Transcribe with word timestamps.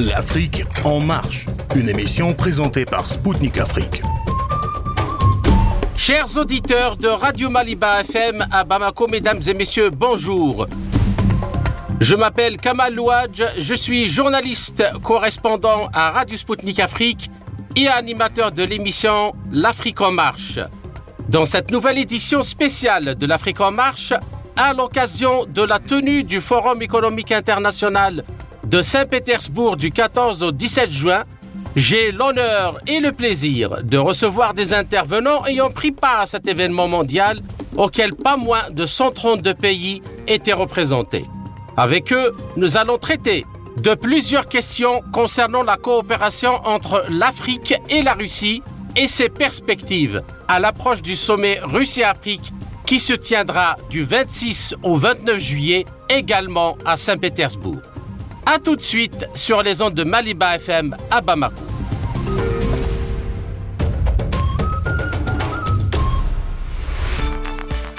L'Afrique 0.00 0.64
en 0.82 0.98
marche, 0.98 1.44
une 1.76 1.90
émission 1.90 2.32
présentée 2.32 2.86
par 2.86 3.06
Spoutnik 3.06 3.58
Afrique. 3.58 4.00
Chers 5.94 6.38
auditeurs 6.38 6.96
de 6.96 7.08
Radio 7.08 7.50
Maliba 7.50 8.00
FM 8.00 8.46
à 8.50 8.64
Bamako, 8.64 9.08
mesdames 9.08 9.42
et 9.46 9.52
messieurs, 9.52 9.90
bonjour. 9.90 10.66
Je 12.00 12.14
m'appelle 12.14 12.56
Kamal 12.56 12.94
Louadj, 12.94 13.42
je 13.58 13.74
suis 13.74 14.08
journaliste 14.08 14.82
correspondant 15.02 15.90
à 15.92 16.12
Radio 16.12 16.38
Spoutnik 16.38 16.80
Afrique 16.80 17.30
et 17.76 17.86
animateur 17.86 18.52
de 18.52 18.62
l'émission 18.62 19.32
L'Afrique 19.52 20.00
en 20.00 20.12
marche. 20.12 20.58
Dans 21.28 21.44
cette 21.44 21.70
nouvelle 21.70 21.98
édition 21.98 22.42
spéciale 22.42 23.16
de 23.16 23.26
l'Afrique 23.26 23.60
en 23.60 23.70
marche, 23.70 24.14
à 24.56 24.72
l'occasion 24.72 25.44
de 25.44 25.62
la 25.62 25.78
tenue 25.78 26.24
du 26.24 26.40
Forum 26.40 26.80
économique 26.80 27.32
international 27.32 28.24
de 28.70 28.82
Saint-Pétersbourg 28.82 29.76
du 29.76 29.90
14 29.90 30.44
au 30.44 30.52
17 30.52 30.92
juin, 30.92 31.24
j'ai 31.74 32.12
l'honneur 32.12 32.78
et 32.86 33.00
le 33.00 33.10
plaisir 33.10 33.82
de 33.82 33.98
recevoir 33.98 34.54
des 34.54 34.72
intervenants 34.72 35.44
ayant 35.46 35.70
pris 35.70 35.90
part 35.90 36.20
à 36.20 36.26
cet 36.26 36.46
événement 36.46 36.86
mondial 36.86 37.40
auquel 37.76 38.14
pas 38.14 38.36
moins 38.36 38.70
de 38.70 38.86
132 38.86 39.54
pays 39.54 40.02
étaient 40.28 40.52
représentés. 40.52 41.24
Avec 41.76 42.12
eux, 42.12 42.30
nous 42.56 42.76
allons 42.76 42.96
traiter 42.96 43.44
de 43.76 43.94
plusieurs 43.94 44.46
questions 44.46 45.00
concernant 45.12 45.64
la 45.64 45.76
coopération 45.76 46.54
entre 46.64 47.04
l'Afrique 47.10 47.74
et 47.88 48.02
la 48.02 48.14
Russie 48.14 48.62
et 48.94 49.08
ses 49.08 49.30
perspectives 49.30 50.22
à 50.46 50.60
l'approche 50.60 51.02
du 51.02 51.16
sommet 51.16 51.58
Russie-Afrique 51.60 52.52
qui 52.86 53.00
se 53.00 53.14
tiendra 53.14 53.76
du 53.90 54.04
26 54.04 54.76
au 54.84 54.94
29 54.94 55.40
juillet 55.40 55.86
également 56.08 56.78
à 56.84 56.96
Saint-Pétersbourg. 56.96 57.89
A 58.52 58.58
tout 58.58 58.74
de 58.74 58.82
suite 58.82 59.28
sur 59.36 59.62
les 59.62 59.80
ondes 59.80 59.94
de 59.94 60.02
Maliba 60.02 60.56
FM 60.56 60.96
à 61.08 61.20
Bamako. 61.20 61.62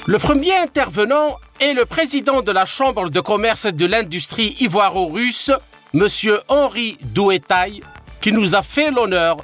Le 0.06 0.18
premier 0.18 0.54
intervenant 0.58 1.38
est 1.58 1.72
le 1.72 1.86
président 1.86 2.42
de 2.42 2.52
la 2.52 2.66
Chambre 2.66 3.08
de 3.08 3.20
commerce 3.20 3.64
et 3.64 3.72
de 3.72 3.86
l'industrie 3.86 4.54
ivoiro-russe, 4.60 5.50
M. 5.94 6.06
Henri 6.48 6.98
Douetaille, 7.02 7.80
qui 8.20 8.30
nous 8.30 8.54
a 8.54 8.60
fait 8.60 8.90
l'honneur 8.90 9.38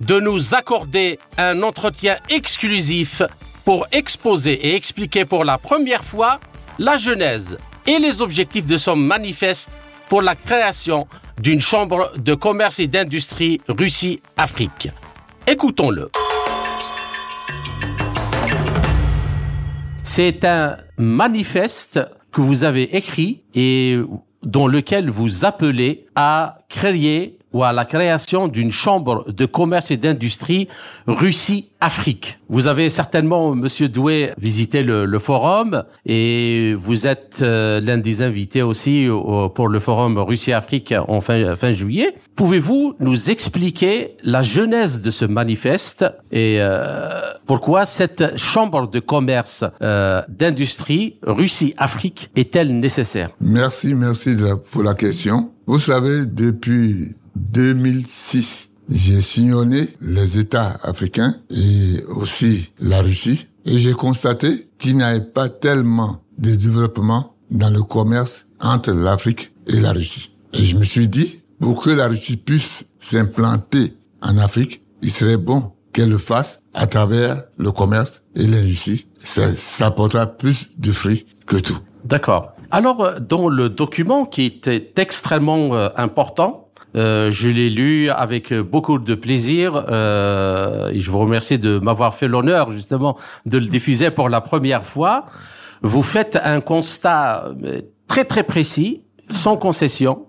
de 0.00 0.18
nous 0.18 0.54
accorder 0.54 1.18
un 1.36 1.62
entretien 1.62 2.16
exclusif 2.30 3.20
pour 3.66 3.86
exposer 3.92 4.68
et 4.68 4.76
expliquer 4.76 5.26
pour 5.26 5.44
la 5.44 5.58
première 5.58 6.04
fois 6.04 6.40
la 6.78 6.96
genèse 6.96 7.58
et 7.86 7.98
les 7.98 8.22
objectifs 8.22 8.66
de 8.66 8.78
son 8.78 8.96
manifeste 8.96 9.68
pour 10.14 10.22
la 10.22 10.36
création 10.36 11.08
d'une 11.40 11.60
chambre 11.60 12.12
de 12.16 12.34
commerce 12.34 12.78
et 12.78 12.86
d'industrie 12.86 13.60
Russie-Afrique. 13.66 14.90
Écoutons-le. 15.44 16.08
C'est 20.04 20.44
un 20.44 20.76
manifeste 20.98 21.98
que 22.30 22.40
vous 22.40 22.62
avez 22.62 22.96
écrit 22.96 23.42
et 23.56 23.98
dans 24.44 24.68
lequel 24.68 25.10
vous 25.10 25.44
appelez 25.44 26.06
à 26.14 26.58
créer 26.68 27.40
ou 27.54 27.62
à 27.62 27.72
la 27.72 27.86
création 27.86 28.48
d'une 28.48 28.72
chambre 28.72 29.24
de 29.32 29.46
commerce 29.46 29.90
et 29.90 29.96
d'industrie 29.96 30.68
Russie-Afrique. 31.06 32.38
Vous 32.50 32.66
avez 32.66 32.90
certainement, 32.90 33.54
Monsieur 33.54 33.88
Doué, 33.88 34.32
visité 34.38 34.82
le, 34.82 35.06
le 35.06 35.18
forum 35.18 35.84
et 36.04 36.74
vous 36.78 37.06
êtes 37.06 37.38
euh, 37.40 37.80
l'un 37.80 37.96
des 37.96 38.20
invités 38.20 38.60
aussi 38.62 39.06
pour 39.54 39.68
le 39.68 39.78
forum 39.78 40.18
Russie-Afrique 40.18 40.92
en 41.08 41.20
fin, 41.20 41.54
fin 41.56 41.72
juillet. 41.72 42.14
Pouvez-vous 42.36 42.96
nous 42.98 43.30
expliquer 43.30 44.16
la 44.24 44.42
genèse 44.42 45.00
de 45.00 45.12
ce 45.12 45.24
manifeste 45.24 46.04
et 46.32 46.56
euh, 46.58 47.08
pourquoi 47.46 47.86
cette 47.86 48.36
chambre 48.36 48.90
de 48.90 48.98
commerce 48.98 49.64
euh, 49.82 50.22
d'industrie 50.28 51.16
Russie-Afrique 51.22 52.30
est-elle 52.34 52.76
nécessaire? 52.78 53.30
Merci, 53.40 53.94
merci 53.94 54.36
pour 54.72 54.82
la 54.82 54.94
question. 54.94 55.52
Vous 55.66 55.78
savez, 55.78 56.26
depuis 56.26 57.14
2006, 57.36 58.70
j'ai 58.88 59.20
sillonné 59.20 59.88
les 60.00 60.38
États 60.38 60.78
africains 60.82 61.34
et 61.50 62.02
aussi 62.08 62.72
la 62.78 63.00
Russie 63.00 63.46
et 63.64 63.78
j'ai 63.78 63.94
constaté 63.94 64.68
qu'il 64.78 64.96
n'y 64.96 65.02
avait 65.02 65.20
pas 65.20 65.48
tellement 65.48 66.22
de 66.38 66.54
développement 66.54 67.34
dans 67.50 67.70
le 67.70 67.82
commerce 67.82 68.46
entre 68.60 68.92
l'Afrique 68.92 69.52
et 69.66 69.80
la 69.80 69.92
Russie. 69.92 70.36
Et 70.52 70.64
je 70.64 70.76
me 70.76 70.84
suis 70.84 71.08
dit, 71.08 71.42
pour 71.60 71.82
que 71.82 71.90
la 71.90 72.08
Russie 72.08 72.36
puisse 72.36 72.84
s'implanter 72.98 73.94
en 74.20 74.38
Afrique, 74.38 74.82
il 75.02 75.10
serait 75.10 75.36
bon 75.36 75.72
qu'elle 75.92 76.10
le 76.10 76.18
fasse 76.18 76.60
à 76.74 76.86
travers 76.86 77.44
le 77.56 77.70
commerce 77.72 78.22
et 78.34 78.46
l'industrie. 78.46 79.06
Ça, 79.18 79.52
ça 79.54 79.86
apportera 79.86 80.26
plus 80.26 80.70
de 80.76 80.92
fruits 80.92 81.26
que 81.46 81.56
tout. 81.56 81.78
D'accord. 82.04 82.52
Alors, 82.70 83.20
dans 83.20 83.48
le 83.48 83.68
document 83.68 84.26
qui 84.26 84.44
était 84.44 84.92
extrêmement 84.96 85.74
euh, 85.74 85.88
important, 85.96 86.63
euh, 86.96 87.30
je 87.30 87.48
l'ai 87.48 87.70
lu 87.70 88.10
avec 88.10 88.52
beaucoup 88.52 88.98
de 88.98 89.14
plaisir 89.14 89.84
euh, 89.88 90.90
et 90.90 91.00
je 91.00 91.10
vous 91.10 91.18
remercie 91.18 91.58
de 91.58 91.78
m'avoir 91.78 92.14
fait 92.14 92.28
l'honneur 92.28 92.70
justement 92.72 93.16
de 93.46 93.58
le 93.58 93.66
diffuser 93.66 94.10
pour 94.10 94.28
la 94.28 94.40
première 94.40 94.84
fois. 94.84 95.26
Vous 95.82 96.02
faites 96.02 96.38
un 96.42 96.60
constat 96.60 97.52
euh, 97.64 97.82
très 98.06 98.24
très 98.24 98.44
précis, 98.44 99.02
sans 99.30 99.56
concession, 99.56 100.26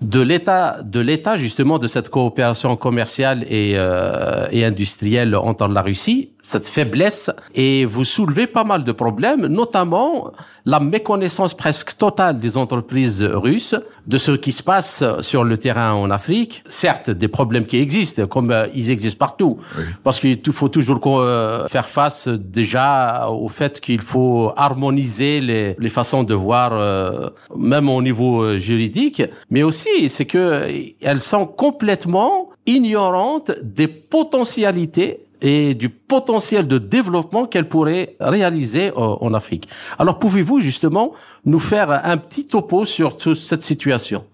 de 0.00 0.20
l'état 0.20 0.78
de 0.82 1.00
l'état 1.00 1.36
justement 1.36 1.78
de 1.78 1.88
cette 1.88 2.08
coopération 2.10 2.76
commerciale 2.76 3.44
et, 3.48 3.74
euh, 3.76 4.46
et 4.50 4.64
industrielle 4.64 5.34
entre 5.36 5.68
la 5.68 5.82
Russie, 5.82 6.30
cette 6.42 6.68
faiblesse, 6.68 7.30
et 7.54 7.86
vous 7.86 8.04
soulevez 8.04 8.46
pas 8.46 8.64
mal 8.64 8.84
de 8.84 8.92
problèmes, 8.92 9.46
notamment 9.46 10.32
la 10.66 10.78
méconnaissance 10.80 11.54
presque 11.54 11.96
totale 11.96 12.38
des 12.38 12.56
entreprises 12.58 13.22
russes 13.22 13.74
de 14.06 14.18
ce 14.18 14.32
qui 14.32 14.52
se 14.52 14.62
passe 14.62 15.02
sur 15.20 15.44
le 15.44 15.56
terrain 15.56 15.92
en 15.94 16.10
Afrique. 16.10 16.62
Certes, 16.68 17.08
des 17.10 17.28
problèmes 17.28 17.64
qui 17.64 17.78
existent, 17.78 18.26
comme 18.26 18.50
euh, 18.50 18.66
ils 18.74 18.90
existent 18.90 19.18
partout, 19.18 19.58
Oui. 19.78 19.84
parce 20.02 20.20
qu'il 20.20 20.40
faut 20.52 20.68
toujours 20.68 21.00
euh, 21.06 21.66
faire 21.68 21.88
face 21.88 22.28
déjà 22.28 23.28
au 23.30 23.48
fait 23.48 23.80
qu'il 23.80 24.02
faut 24.02 24.52
harmoniser 24.56 25.40
les, 25.40 25.76
les 25.78 25.88
façons 25.88 26.24
de 26.24 26.34
voir, 26.34 26.72
euh, 26.74 27.30
même 27.56 27.88
au 27.88 28.02
niveau 28.02 28.58
juridique, 28.58 29.22
mais 29.54 29.62
aussi 29.62 30.08
c'est 30.08 30.26
que 30.26 30.68
elles 31.00 31.20
sont 31.20 31.46
complètement 31.46 32.50
ignorantes 32.66 33.52
des 33.62 33.86
potentialités 33.86 35.20
et 35.40 35.74
du 35.74 35.90
potentiel 35.90 36.66
de 36.66 36.78
développement 36.78 37.46
qu'elles 37.46 37.68
pourraient 37.68 38.16
réaliser 38.18 38.88
euh, 38.88 39.26
en 39.26 39.32
Afrique. 39.32 39.68
Alors 40.00 40.18
pouvez-vous 40.18 40.58
justement 40.58 41.12
nous 41.44 41.60
faire 41.60 41.88
un 41.92 42.16
petit 42.16 42.46
topo 42.46 42.84
sur 42.84 43.16
toute 43.16 43.36
cette 43.36 43.62
situation? 43.62 44.24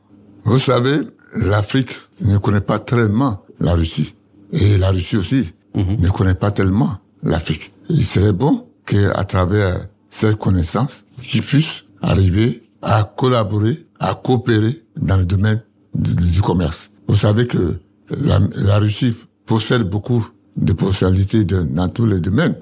Vous 0.44 0.58
savez, 0.58 1.00
l'Afrique 1.34 1.94
ne 2.22 2.38
connaît 2.38 2.62
pas 2.62 2.78
tellement 2.78 3.42
la 3.60 3.74
Russie. 3.74 4.14
Et 4.52 4.78
la 4.78 4.90
Russie 4.90 5.18
aussi 5.18 5.52
ne 5.74 6.08
connaît 6.08 6.34
pas 6.34 6.50
tellement 6.50 6.92
l'Afrique. 7.22 7.72
Il 7.90 8.06
serait 8.06 8.32
bon 8.32 8.64
qu'à 8.86 9.24
travers 9.24 9.86
cette 10.08 10.36
connaissance, 10.36 11.04
qu'ils 11.22 11.42
puissent 11.42 11.84
arriver 12.00 12.62
à 12.82 13.04
collaborer, 13.04 13.86
à 13.98 14.14
coopérer 14.14 14.82
dans 14.96 15.16
le 15.16 15.24
domaine 15.24 15.62
du, 15.94 16.14
du 16.14 16.40
commerce. 16.42 16.90
Vous 17.08 17.16
savez 17.16 17.46
que 17.46 17.78
la, 18.10 18.40
la 18.54 18.78
Russie 18.78 19.14
possède 19.46 19.82
beaucoup 19.82 20.26
de 20.56 20.72
potentialités 20.72 21.44
dans 21.44 21.88
tous 21.88 22.06
les 22.06 22.20
domaines, 22.20 22.56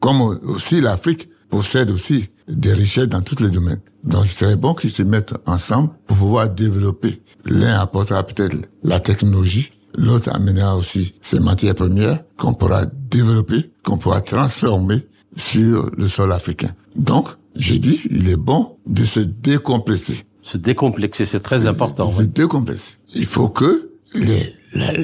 comme 0.00 0.20
aussi 0.20 0.80
l'Afrique 0.80 1.28
possède 1.50 1.90
aussi 1.90 2.28
des 2.46 2.72
richesses 2.72 3.08
dans 3.08 3.20
tous 3.22 3.42
les 3.42 3.50
domaines. 3.50 3.80
Donc, 4.04 4.26
il 4.26 4.30
serait 4.30 4.56
bon 4.56 4.74
qu'ils 4.74 4.90
se 4.90 5.02
mettent 5.02 5.34
ensemble 5.46 5.90
pour 6.06 6.16
pouvoir 6.16 6.48
développer. 6.48 7.22
L'un 7.44 7.80
apportera 7.80 8.22
peut-être 8.24 8.56
la 8.82 9.00
technologie, 9.00 9.72
l'autre 9.96 10.30
amènera 10.32 10.76
aussi 10.76 11.14
ses 11.20 11.40
matières 11.40 11.74
premières 11.74 12.22
qu'on 12.36 12.54
pourra 12.54 12.86
développer, 12.86 13.72
qu'on 13.84 13.98
pourra 13.98 14.20
transformer 14.20 15.06
sur 15.36 15.90
le 15.96 16.08
sol 16.08 16.32
africain. 16.32 16.70
Donc, 16.96 17.28
j'ai 17.58 17.78
dit, 17.78 18.00
il 18.10 18.28
est 18.28 18.36
bon 18.36 18.76
de 18.86 19.04
se 19.04 19.20
décomplexer. 19.20 20.22
Se 20.42 20.56
décomplexer, 20.56 21.24
c'est 21.24 21.40
très 21.40 21.66
important. 21.66 22.10
Se 22.12 22.22
oui. 22.22 22.28
décomplexer. 22.28 22.94
Il 23.14 23.26
faut 23.26 23.48
que 23.48 23.90
les, 24.14 24.54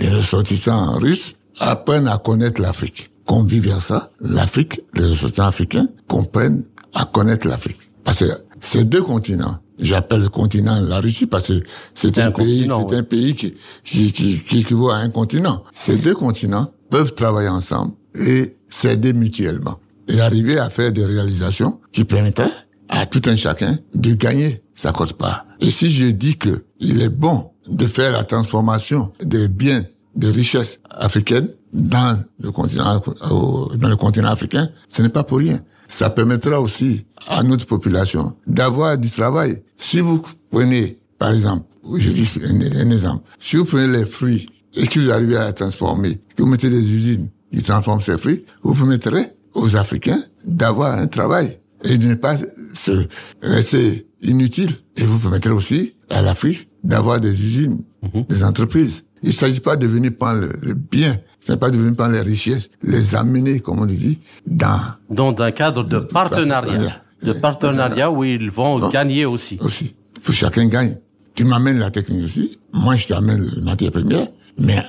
ressortissants 0.09 0.93
russes 0.99 1.35
apprennent 1.59 2.09
à 2.09 2.19
connaître 2.19 2.63
l'Afrique. 2.63 3.11
Qu'on 3.27 3.43
vive 3.43 3.69
vers 3.69 3.83
ça, 3.83 4.11
l'Afrique, 4.21 4.81
les 4.95 5.05
ressortissants 5.07 5.47
africains 5.47 5.89
comprennent 6.09 6.65
à 6.95 7.05
connaître 7.05 7.49
l'Afrique. 7.49 7.91
Parce 8.05 8.21
que 8.21 8.31
ces 8.61 8.85
deux 8.85 9.03
continents, 9.03 9.59
j'appelle 9.79 10.21
le 10.21 10.29
continent 10.29 10.81
la 10.81 11.01
Russie 11.01 11.27
parce 11.27 11.49
que 11.49 11.63
c'est 11.95 12.19
un, 12.19 12.29
un 12.29 12.31
pays, 12.31 12.67
c'est 12.67 12.73
oui. 12.73 12.97
un 12.97 13.03
pays 13.03 13.35
qui, 13.35 13.55
qui, 13.83 14.13
qui, 14.13 14.39
qui 14.39 14.61
équivaut 14.61 14.91
à 14.91 14.97
un 14.97 15.09
continent. 15.09 15.65
Ces 15.79 15.97
deux 15.97 16.15
continents 16.15 16.71
peuvent 16.91 17.15
travailler 17.15 17.49
ensemble 17.49 17.95
et 18.15 18.57
s'aider 18.69 19.13
mutuellement 19.13 19.79
et 20.09 20.21
arriver 20.21 20.59
à 20.59 20.71
faire 20.71 20.93
des 20.93 21.05
réalisations 21.05 21.81
qui 21.93 22.05
permettraient 22.05 22.51
à 22.89 23.07
tout 23.07 23.23
un 23.27 23.37
chacun 23.37 23.79
de 23.95 24.15
gagner 24.15 24.63
sa 24.75 24.93
cote 24.93 25.15
part. 25.15 25.47
Et 25.61 25.71
si 25.71 25.91
je 25.91 26.07
dis 26.07 26.37
que 26.37 26.65
il 26.81 27.01
est 27.03 27.09
bon 27.09 27.51
de 27.69 27.87
faire 27.87 28.13
la 28.13 28.25
transformation 28.25 29.13
des 29.23 29.49
biens, 29.49 29.85
des 30.15 30.31
richesses 30.31 30.81
africaines 30.91 31.49
dans 31.73 32.23
le 32.41 32.53
continent, 32.53 33.03
dans 33.21 33.89
le 33.89 33.97
continent 33.97 34.29
africain. 34.29 34.71
Ce 34.89 35.03
n'est 35.03 35.09
pas 35.09 35.25
pour 35.25 35.39
rien. 35.39 35.61
Ça 35.89 36.09
permettra 36.09 36.61
aussi 36.61 37.05
à 37.29 37.43
notre 37.43 37.67
population 37.67 38.37
d'avoir 38.47 38.97
du 38.97 39.11
travail. 39.11 39.63
Si 39.77 40.01
vous 40.01 40.23
prenez, 40.51 40.99
par 41.19 41.33
exemple, 41.33 41.67
je 41.97 42.11
dis 42.11 42.31
un, 42.43 42.91
exemple, 42.91 43.25
si 43.39 43.57
vous 43.57 43.65
prenez 43.65 43.89
les 43.89 44.07
fruits 44.07 44.49
et 44.77 44.87
que 44.87 45.01
vous 45.01 45.11
arrivez 45.11 45.37
à 45.37 45.49
les 45.49 45.53
transformer, 45.53 46.21
que 46.37 46.43
vous 46.43 46.49
mettez 46.49 46.71
des 46.71 46.93
usines 46.93 47.29
qui 47.53 47.63
transforment 47.63 48.01
ces 48.01 48.19
fruits, 48.19 48.45
vous 48.63 48.75
permettrez 48.75 49.33
aux 49.55 49.77
Africains 49.77 50.23
d'avoir 50.45 50.99
un 50.99 51.07
travail 51.07 51.59
et 51.85 51.99
de 51.99 52.09
ne 52.09 52.15
pas 52.15 52.37
se 52.75 53.07
rester 53.43 54.07
inutile. 54.23 54.73
Et 54.97 55.03
vous 55.03 55.19
permettrez 55.19 55.51
aussi 55.51 55.95
à 56.11 56.23
l'Afrique 56.23 56.69
d'avoir 56.83 57.21
des 57.21 57.31
usines, 57.31 57.83
mhm. 58.03 58.25
des 58.29 58.45
entreprises. 58.45 59.05
Il 59.23 59.29
ne 59.29 59.33
s'agit 59.33 59.61
pas 59.61 59.77
de 59.77 59.87
venir 59.87 60.13
prendre 60.19 60.49
le, 60.61 60.75
bien, 60.75 61.17
ce 61.41 61.53
n'est 61.53 61.59
pas 61.59 61.71
de 61.71 61.79
venir 61.79 61.97
prendre 61.97 62.13
les 62.13 62.21
richesses, 62.21 62.69
les 62.83 63.15
amener, 63.15 63.61
comme 63.61 63.81
on 63.81 63.85
le 63.85 63.95
dit, 63.95 64.19
dans... 64.47 64.81
Dans 65.09 65.35
un 65.43 65.51
cadre 65.51 65.83
de 65.83 65.99
partenariat. 65.99 67.01
De 67.23 67.33
partenariat 67.33 68.11
où 68.11 68.23
ils 68.23 68.51
vont 68.51 68.91
gagner 68.91 69.25
aussi. 69.25 69.59
Aussi. 69.61 69.97
Faut 70.21 70.33
que 70.33 70.37
chacun 70.37 70.67
gagne. 70.67 70.99
Tu 71.35 71.45
m'amènes 71.45 71.79
la 71.79 71.91
technique 71.91 72.25
aussi, 72.25 72.59
moi 72.73 72.97
je 72.97 73.09
t'amène 73.09 73.51
la 73.57 73.63
matière 73.63 73.91
première, 73.91 74.29
mais 74.59 74.83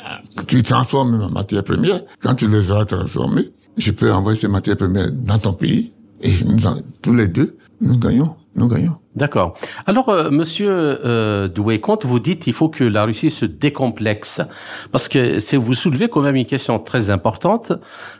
tu 0.47 0.61
transformes 0.61 1.17
ma 1.17 1.29
matière 1.29 1.63
première, 1.63 2.01
quand 2.21 2.35
tu 2.35 2.47
les 2.47 2.69
auras 2.69 2.85
transformées, 2.85 3.49
je 3.77 3.91
peux 3.91 4.11
envoyer 4.11 4.39
ces 4.39 4.47
matières 4.47 4.77
premières 4.77 5.11
dans 5.11 5.39
ton 5.39 5.53
pays, 5.53 5.91
et 6.21 6.31
nous, 6.45 6.57
tous 7.01 7.13
les 7.13 7.27
deux, 7.27 7.57
nous 7.81 7.97
gagnons, 7.97 8.35
nous 8.55 8.67
gagnons. 8.67 8.95
D'accord. 9.15 9.57
Alors, 9.85 10.09
euh, 10.09 10.29
Monsieur 10.29 10.69
euh, 10.69 11.47
Doué-Comte, 11.47 12.05
vous 12.05 12.19
dites 12.19 12.43
qu'il 12.43 12.53
faut 12.53 12.67
que 12.67 12.83
la 12.83 13.05
Russie 13.05 13.29
se 13.29 13.45
décomplexe, 13.45 14.41
parce 14.91 15.07
que 15.07 15.39
c'est 15.39 15.57
vous 15.57 15.73
soulevez 15.73 16.09
quand 16.09 16.21
même 16.21 16.35
une 16.35 16.45
question 16.45 16.79
très 16.79 17.09
importante, 17.09 17.71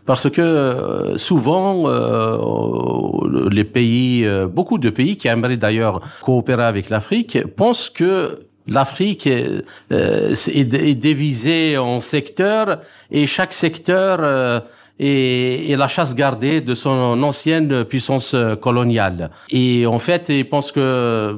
parce 0.05 0.29
que 0.29 0.41
euh, 0.41 1.17
souvent 1.17 1.83
euh, 1.87 3.49
les 3.49 3.65
pays, 3.65 4.25
beaucoup 4.53 4.77
de 4.77 4.89
pays 4.89 5.17
qui 5.17 5.27
aimeraient 5.27 5.57
d'ailleurs 5.57 6.01
coopérer 6.21 6.63
avec 6.63 6.89
l'Afrique, 6.89 7.39
pensent 7.55 7.89
que 7.89 8.47
L'Afrique 8.67 9.27
est, 9.27 9.63
est, 9.91 10.57
est, 10.57 10.95
divisée 10.95 11.77
en 11.77 11.99
secteurs 11.99 12.79
et 13.11 13.27
chaque 13.27 13.53
secteur 13.53 14.63
et, 15.00 15.71
et, 15.71 15.75
la 15.75 15.88
chasse 15.88 16.15
gardée 16.15 16.62
de 16.62 16.74
son 16.74 17.21
ancienne 17.24 17.83
puissance 17.83 18.33
euh, 18.33 18.56
coloniale. 18.56 19.30
Et 19.50 19.86
en 19.86 20.00
fait, 20.00 20.30
ils 20.30 20.47
pensent 20.47 20.71
que, 20.71 20.80
euh, 20.80 21.36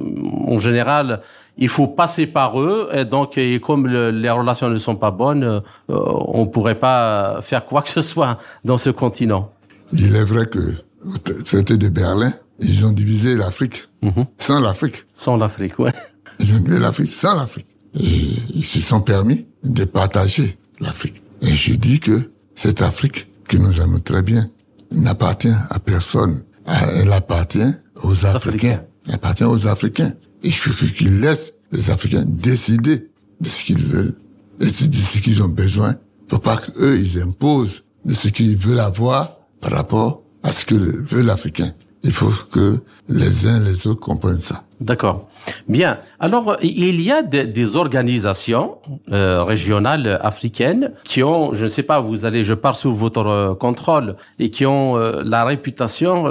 en 0.47 0.59
général, 0.59 1.21
il 1.57 1.69
faut 1.69 1.87
passer 1.87 2.27
par 2.27 2.59
eux. 2.61 2.89
Et 2.93 3.05
donc, 3.05 3.37
et 3.37 3.59
comme 3.59 3.87
les 3.87 4.29
relations 4.29 4.69
ne 4.69 4.77
sont 4.77 4.95
pas 4.95 5.11
bonnes, 5.11 5.43
euh, 5.43 5.61
on 5.87 6.45
pourrait 6.45 6.79
pas 6.79 7.39
faire 7.41 7.65
quoi 7.65 7.81
que 7.81 7.89
ce 7.89 8.01
soit 8.01 8.37
dans 8.63 8.77
ce 8.77 8.89
continent. 8.91 9.51
Il 9.91 10.15
est 10.15 10.23
vrai 10.23 10.45
que 10.45 10.73
au 11.05 11.17
traité 11.17 11.77
de 11.77 11.89
Berlin, 11.89 12.33
ils 12.59 12.85
ont 12.85 12.91
divisé 12.91 13.35
l'Afrique 13.35 13.87
mhm. 14.01 14.25
sans 14.37 14.59
l'Afrique. 14.59 15.05
Sans 15.13 15.37
l'Afrique, 15.37 15.79
ouais. 15.79 15.93
Ils 16.39 16.53
ont 16.53 16.59
divisé 16.59 16.79
l'Afrique 16.79 17.07
sans 17.07 17.35
l'Afrique. 17.35 17.67
Et 17.99 18.29
ils 18.53 18.65
se 18.65 18.79
sont 18.79 19.01
permis 19.01 19.47
de 19.63 19.83
partager 19.83 20.57
l'Afrique. 20.79 21.21
Et 21.41 21.53
je 21.53 21.73
dis 21.73 21.99
que 21.99 22.31
cette 22.55 22.81
Afrique 22.81 23.27
que 23.47 23.57
nous 23.57 23.81
aimons 23.81 23.99
très 23.99 24.21
bien, 24.21 24.49
n'appartient 24.91 25.53
à 25.69 25.79
personne. 25.79 26.43
Elle 26.65 27.11
appartient 27.11 27.73
aux 28.03 28.25
Africains. 28.25 28.83
Elle 29.07 29.15
appartient 29.15 29.43
aux 29.43 29.67
Africains. 29.67 30.13
Il 30.43 30.53
faut 30.53 30.71
qu'ils 30.71 31.19
laissent 31.19 31.53
les 31.71 31.89
Africains 31.89 32.25
décider 32.27 33.07
de 33.39 33.47
ce 33.47 33.63
qu'ils 33.63 33.85
veulent 33.85 34.15
et 34.59 34.65
de 34.65 34.69
ce 34.69 35.19
qu'ils 35.19 35.41
ont 35.43 35.47
besoin. 35.47 35.95
Faut 36.27 36.39
pas 36.39 36.57
qu'eux, 36.57 36.99
ils 36.99 37.21
imposent 37.21 37.83
de 38.05 38.13
ce 38.13 38.27
qu'ils 38.29 38.57
veulent 38.57 38.79
avoir 38.79 39.37
par 39.61 39.71
rapport 39.71 40.23
à 40.43 40.51
ce 40.51 40.65
que 40.65 40.75
veut 40.75 41.21
l'Africain. 41.21 41.73
Il 42.03 42.11
faut 42.11 42.31
que 42.51 42.79
les 43.09 43.47
uns 43.47 43.59
les 43.59 43.87
autres 43.87 43.99
comprennent 43.99 44.39
ça. 44.39 44.63
D'accord. 44.79 45.29
Bien. 45.67 45.99
Alors, 46.19 46.57
il 46.61 47.01
y 47.01 47.11
a 47.11 47.21
des, 47.21 47.75
organisations 47.75 48.77
euh, 49.11 49.43
régionales 49.43 50.19
africaines 50.21 50.91
qui 51.03 51.23
ont, 51.23 51.53
je 51.53 51.65
ne 51.65 51.69
sais 51.69 51.83
pas, 51.83 51.99
vous 51.99 52.25
allez, 52.25 52.43
je 52.43 52.53
pars 52.53 52.77
sous 52.77 52.93
votre 52.95 53.27
euh, 53.27 53.53
contrôle, 53.53 54.15
et 54.39 54.49
qui 54.49 54.65
ont 54.65 54.97
euh, 54.97 55.21
la 55.25 55.43
réputation, 55.43 56.25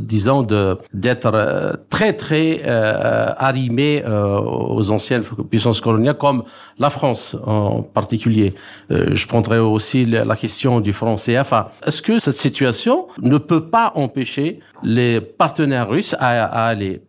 disons, 0.00 0.42
de 0.42 0.78
d'être 0.92 1.78
très 1.90 2.12
très 2.12 2.62
arrimées 2.64 4.04
aux 4.06 4.90
anciennes 4.90 5.22
puissances 5.50 5.80
coloniales, 5.80 6.16
comme 6.16 6.44
la 6.78 6.90
France 6.90 7.36
en 7.44 7.82
particulier. 7.82 8.54
je 8.90 9.26
prendrai 9.26 9.58
aussi 9.58 10.04
la 10.04 10.36
question 10.36 10.80
du 10.80 10.92
franc 10.92 11.16
CFA. 11.16 11.72
Est-ce 11.86 12.02
que 12.02 12.18
cette 12.18 12.36
situation 12.36 13.08
ne 13.22 13.38
peut 13.38 13.66
pas 13.66 13.92
empêcher 13.94 14.60
les 14.82 15.20
partenaires 15.20 15.88
russes 15.88 16.14
à, 16.18 16.44
à 16.44 16.66
aller? 16.66 17.02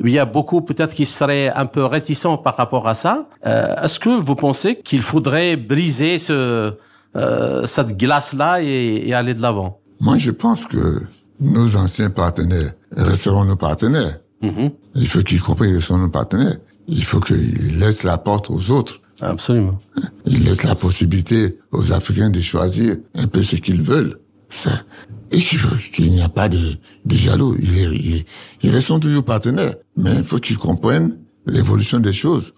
Il 0.00 0.10
y 0.10 0.18
a 0.18 0.26
beaucoup 0.32 0.62
peut-être 0.62 0.94
qui 0.94 1.06
seraient 1.06 1.50
un 1.50 1.66
peu 1.66 1.84
réticents 1.84 2.38
par 2.38 2.56
rapport 2.56 2.88
à 2.88 2.94
ça. 2.94 3.28
Euh, 3.46 3.74
Est-ce 3.82 4.00
que 4.00 4.08
vous 4.08 4.34
pensez 4.34 4.76
qu'il 4.76 5.02
faudrait 5.02 5.56
briser 5.56 6.18
ce, 6.18 6.74
euh, 7.16 7.66
cette 7.66 7.96
glace-là 7.96 8.62
et, 8.62 9.02
et, 9.06 9.14
aller 9.14 9.34
de 9.34 9.42
l'avant? 9.42 9.80
Moi, 10.00 10.16
je 10.18 10.30
pense 10.30 10.64
que 10.66 11.02
nos 11.40 11.76
anciens 11.76 12.10
partenaires 12.10 12.72
resteront 12.96 13.44
nos 13.44 13.56
partenaires. 13.56 14.18
Mm-hmm. 14.42 14.72
Il 14.96 15.08
faut 15.08 15.22
qu'ils 15.22 15.40
comprennent 15.40 15.72
qu'ils 15.72 15.82
sont 15.82 15.98
nos 15.98 16.08
partenaires. 16.08 16.56
Il 16.88 17.04
faut 17.04 17.20
qu'ils 17.20 17.78
laissent 17.78 18.02
la 18.02 18.18
porte 18.18 18.50
aux 18.50 18.70
autres. 18.70 19.00
Absolument. 19.20 19.78
Ils 20.26 20.44
laissent 20.44 20.64
la 20.64 20.74
possibilité 20.74 21.58
aux 21.70 21.92
Africains 21.92 22.30
de 22.30 22.40
choisir 22.40 22.96
un 23.14 23.28
peu 23.28 23.42
ce 23.42 23.56
qu'ils 23.56 23.82
veulent. 23.82 24.18
Ça, 24.54 24.82
et 25.30 25.38
qu'il 25.38 26.12
n'y 26.12 26.20
a 26.20 26.28
pas 26.28 26.50
de, 26.50 26.76
de 27.06 27.16
jaloux. 27.16 27.56
Ils, 27.58 28.24
ils, 28.62 28.70
restent 28.70 29.00
toujours 29.00 29.24
partenaires. 29.24 29.76
Mais 29.96 30.14
il 30.16 30.24
faut 30.24 30.38
qu'ils 30.38 30.58
comprennent 30.58 31.18
l'évolution 31.46 32.00
des 32.00 32.12
choses. 32.12 32.52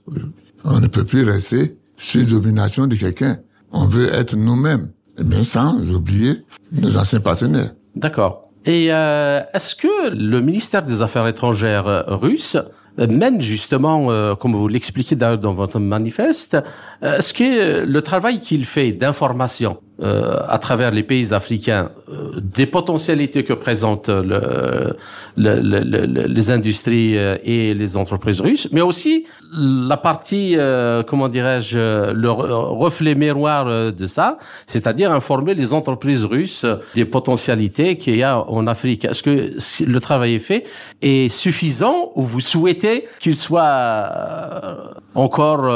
On 0.65 0.81
ne 0.81 0.89
peut 0.89 1.05
plus 1.05 1.23
rester 1.23 1.79
sous 1.97 2.25
domination 2.25 2.89
de 2.89 2.97
quelqu'un. 2.97 3.39
On 3.71 3.87
veut 3.87 4.13
être 4.13 4.35
nous-mêmes, 4.37 4.91
mais 5.25 5.45
sans 5.45 5.77
oublier 5.93 6.43
nos 6.73 6.97
anciens 6.97 7.21
partenaires. 7.21 7.71
D'accord. 7.95 8.51
Et 8.67 8.89
euh, 8.91 9.41
est-ce 9.53 9.77
que 9.77 10.11
le 10.11 10.41
ministère 10.41 10.83
des 10.83 11.01
Affaires 11.01 11.29
étrangères 11.29 12.05
russe 12.09 12.57
mène 12.99 13.41
justement, 13.41 14.11
euh, 14.11 14.35
comme 14.35 14.55
vous 14.55 14.69
l'expliquez 14.69 15.17
dans 15.17 15.55
votre 15.55 15.79
manifeste, 15.79 16.57
euh, 17.03 17.19
est-ce 17.19 17.35
que 17.35 17.85
le 17.85 18.03
travail 18.03 18.41
qu'il 18.41 18.65
fait 18.65 18.93
d'information? 18.93 19.79
Euh, 20.03 20.41
à 20.49 20.59
travers 20.59 20.91
les 20.91 21.05
pays 21.05 21.33
africains 21.33 21.93
euh, 22.09 22.41
des 22.41 22.67
potentialités 22.67 23.45
que 23.45 23.53
présentent 23.53 24.09
le, 24.09 24.97
le, 25.37 25.61
le, 25.61 26.27
les 26.27 26.51
industries 26.51 27.17
euh, 27.17 27.37
et 27.45 27.75
les 27.75 27.97
entreprises 27.97 28.41
russes, 28.41 28.67
mais 28.73 28.81
aussi 28.81 29.25
la 29.53 29.97
partie, 29.97 30.57
comment 31.07 31.29
dirais-je, 31.29 32.11
le 32.11 32.31
reflet 32.31 33.15
miroir 33.15 33.93
de 33.93 34.07
ça, 34.09 34.39
c'est-à-dire 34.67 35.13
informer 35.13 35.55
les 35.55 35.73
entreprises 35.73 36.25
russes 36.25 36.67
des 36.97 37.05
potentialités 37.05 37.97
qu'il 37.97 38.17
y 38.17 38.25
a 38.25 38.41
en 38.51 38.67
Afrique. 38.67 39.05
Est-ce 39.05 39.23
que 39.23 39.53
le 39.85 40.01
travail 40.01 40.35
est 40.35 40.39
fait 40.41 40.65
est 41.03 41.29
suffisant 41.29 42.11
ou 42.17 42.23
vous 42.23 42.41
souhaitez 42.41 43.05
qu'il 43.21 43.37
soit 43.37 44.11
encore 45.15 45.73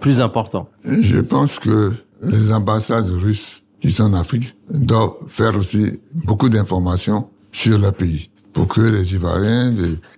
plus 0.00 0.22
important? 0.22 0.66
Je 0.84 1.20
pense 1.20 1.58
que 1.58 1.92
les 2.22 2.52
ambassades 2.52 3.08
russes 3.10 3.62
qui 3.80 3.90
sont 3.90 4.04
en 4.04 4.14
Afrique 4.14 4.56
doivent 4.70 5.12
faire 5.28 5.56
aussi 5.56 6.00
beaucoup 6.14 6.48
d'informations 6.48 7.28
sur 7.52 7.78
le 7.78 7.92
pays 7.92 8.30
pour 8.52 8.68
que 8.68 8.80
les 8.80 9.14
Ivoiriens, 9.14 9.74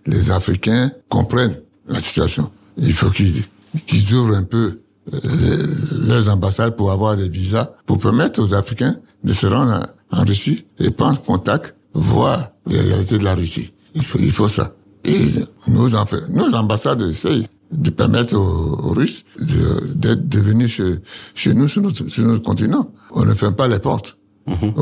les, 0.07 0.31
Africains 0.31 0.93
comprennent 1.09 1.61
la 1.88 1.99
situation. 1.99 2.50
Il 2.76 2.93
faut 2.93 3.11
qu'ils 3.11 4.14
ouvrent 4.14 4.37
un 4.37 4.45
peu 4.45 4.81
euh, 5.12 5.67
leurs 6.07 6.28
ambassades 6.28 6.76
pour 6.76 6.93
avoir 6.93 7.17
des 7.17 7.28
visas, 7.28 7.73
pour 7.85 7.99
permettre 7.99 8.40
aux 8.40 8.55
Africains 8.55 8.97
de 9.25 9.33
se 9.33 9.47
rendre 9.49 9.87
en 10.12 10.25
Russie 10.25 10.67
et 10.78 10.90
prendre 10.90 11.21
contact, 11.23 11.75
voir 11.95 12.50
les 12.67 12.81
réalités 12.81 13.19
de 13.19 13.25
la 13.25 13.35
Russie. 13.35 13.73
Il 13.95 14.05
faut, 14.05 14.19
il 14.21 14.31
faut 14.31 14.49
ça. 14.49 14.76
Et 15.05 15.19
nos, 15.67 15.88
nos 15.88 16.55
ambassades 16.55 17.02
essayent 17.02 17.49
de 17.71 17.91
permettre 17.91 18.37
aux, 18.37 18.93
Russes 18.93 19.25
d'être 19.39 20.29
de, 20.29 20.39
venir 20.41 20.69
chez, 20.69 20.97
chez 21.35 21.55
nous 21.55 21.69
sur 21.69 21.83
notre, 21.83 22.09
sur 22.09 22.25
notre 22.25 22.43
continent. 22.43 22.93
On 23.11 23.25
ne 23.25 23.35
ferme 23.35 23.55
pas 23.55 23.69
les 23.69 23.79
portes. 23.79 24.18
Mhm. 24.49 24.75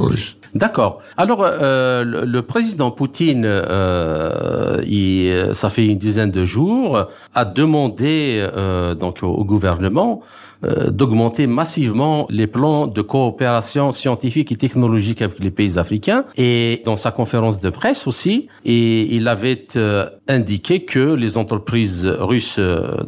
D'accord. 0.55 1.03
Alors, 1.17 1.43
euh, 1.43 2.05
le, 2.05 2.43
président 2.43 2.91
Poutine, 2.91 3.45
euh, 3.45 4.81
il, 4.87 5.55
ça 5.55 5.71
fait 5.71 5.85
une 5.85 5.99
dizaine 5.99 6.31
de 6.31 6.45
jours, 6.45 7.07
a 7.35 7.45
demandé 7.45 8.47
euh, 8.57 8.95
donc 8.95 9.23
au, 9.23 9.45
gouvernement 9.45 10.23
euh, 10.65 10.91
d'augmenter 10.91 11.47
massivement 11.47 12.27
les 12.31 12.47
plans 12.47 12.87
de 12.87 13.03
coopération 13.03 13.93
scientifique 13.93 14.51
et 14.53 14.57
technologique 14.57 15.21
avec 15.21 15.39
les 15.39 15.51
pays 15.51 15.79
africains. 15.79 16.25
Et 16.37 16.83
dans 16.85 16.97
sa 16.97 17.11
conférence 17.11 17.61
de 17.61 17.71
presse 17.71 18.07
aussi, 18.07 18.49
et 18.65 19.15
il 19.15 19.29
avait 19.29 19.67
euh, 19.77 20.09
indiqué 20.29 20.85
que 20.85 21.15
les 21.15 21.37
entreprises 21.37 22.07
russes 22.07 22.59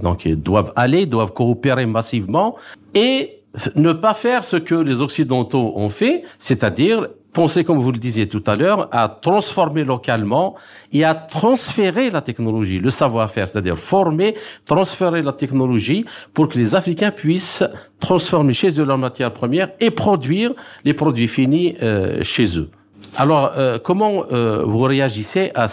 donc 0.02 0.28
doivent 0.28 0.72
aller, 0.76 1.06
doivent 1.06 1.32
coopérer 1.32 1.86
massivement 1.86 2.56
et 2.94 3.37
ne 3.74 3.92
pas 3.92 4.14
faire 4.14 4.44
ce 4.44 4.56
que 4.56 4.74
les 4.74 5.00
Occidentaux 5.00 5.72
ont 5.76 5.88
fait, 5.88 6.22
c'est-à-dire 6.38 7.08
penser, 7.32 7.62
comme 7.62 7.78
vous 7.78 7.92
le 7.92 7.98
disiez 7.98 8.26
tout 8.28 8.42
à 8.46 8.56
l'heure, 8.56 8.88
à 8.90 9.08
transformer 9.08 9.84
localement 9.84 10.56
et 10.92 11.04
à 11.04 11.14
transférer 11.14 12.10
la 12.10 12.20
technologie, 12.20 12.78
le 12.80 12.90
savoir-faire, 12.90 13.46
c'est-à-dire 13.46 13.78
former, 13.78 14.34
transférer 14.64 15.22
la 15.22 15.32
technologie 15.32 16.04
pour 16.34 16.48
que 16.48 16.58
les 16.58 16.74
Africains 16.74 17.10
puissent 17.10 17.62
transformer 18.00 18.54
chez 18.54 18.80
eux 18.80 18.84
leur 18.84 18.98
matière 18.98 19.32
première 19.32 19.70
et 19.78 19.90
produire 19.90 20.52
les 20.84 20.94
produits 20.94 21.28
finis 21.28 21.76
euh, 21.82 22.22
chez 22.22 22.58
eux. 22.58 22.70
Alors, 23.16 23.52
euh, 23.56 23.78
comment 23.78 24.24
euh, 24.32 24.64
vous 24.64 24.80
réagissez 24.80 25.52
à, 25.54 25.64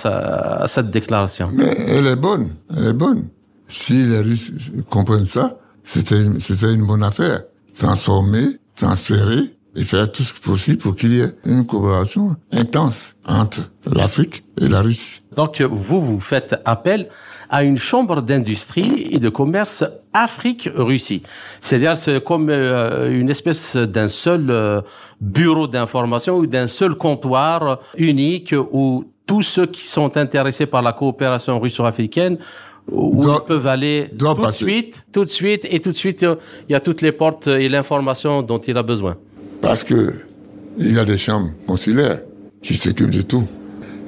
à 0.64 0.68
cette 0.68 0.92
déclaration? 0.92 1.50
Mais 1.54 1.74
elle 1.88 2.08
est 2.08 2.16
bonne, 2.16 2.56
elle 2.76 2.88
est 2.88 2.94
bonne. 2.94 3.30
Si 3.68 4.06
les 4.06 4.20
Russes 4.20 4.52
comprennent 4.90 5.26
ça, 5.26 5.58
c'était 5.84 6.22
une, 6.22 6.40
une 6.62 6.86
bonne 6.86 7.04
affaire. 7.04 7.42
Transformer, 7.76 8.58
transférer 8.76 9.56
et 9.76 9.84
faire 9.84 10.12
tout 10.12 10.24
ce 10.24 10.34
possible 10.34 10.78
pour 10.78 10.96
qu'il 10.96 11.14
y 11.14 11.20
ait 11.20 11.34
une 11.46 11.66
coopération 11.66 12.36
intense 12.52 13.16
entre 13.28 13.70
l'Afrique 13.86 14.46
et 14.62 14.68
la 14.68 14.82
Russie. 14.82 15.22
Donc 15.36 15.62
vous, 15.62 16.00
vous 16.00 16.20
faites 16.20 16.56
appel 16.64 17.10
à 17.50 17.64
une 17.64 17.78
chambre 17.78 18.22
d'industrie 18.22 19.10
et 19.12 19.20
de 19.20 19.30
commerce 19.30 19.84
Afrique-Russie. 20.14 21.24
C'est-à-dire 21.60 21.98
c'est 21.98 22.24
comme 22.24 22.50
euh, 22.50 23.12
une 23.12 23.30
espèce 23.30 23.76
d'un 23.76 24.08
seul 24.08 24.50
euh, 24.50 24.82
bureau 25.20 25.68
d'information 25.68 26.38
ou 26.38 26.48
d'un 26.48 26.68
seul 26.68 26.96
comptoir 26.96 27.80
unique 27.98 28.56
où 28.72 29.06
tous 29.26 29.42
ceux 29.42 29.66
qui 29.66 29.86
sont 29.86 30.18
intéressés 30.18 30.68
par 30.68 30.82
la 30.82 30.94
coopération 30.94 31.60
russo-africaine 31.60 32.38
où 32.92 33.24
ils 33.24 33.46
peuvent 33.48 33.68
aller 33.68 34.10
tout 34.18 34.34
de 34.34 34.52
suite, 34.52 35.06
tout 35.12 35.26
de 35.26 35.30
suite, 35.30 35.68
et 35.70 35.80
tout 35.80 35.92
de 35.92 35.96
suite, 35.96 36.26
il 36.70 36.72
y 36.72 36.76
a 36.76 36.80
toutes 36.80 37.02
les 37.02 37.12
portes 37.12 37.48
et 37.48 37.68
l'information 37.70 38.42
dont 38.42 38.60
il 38.60 38.78
a 38.78 38.84
besoin. 38.84 39.18
Parce 39.62 39.84
que 39.84 40.14
il 40.78 40.94
y 40.94 41.00
a 41.00 41.06
des 41.06 41.18
chambres 41.18 41.52
consulaires 41.68 42.22
qui 42.62 42.76
s'occupent 42.76 43.12
de 43.12 43.22
tout. 43.22 43.46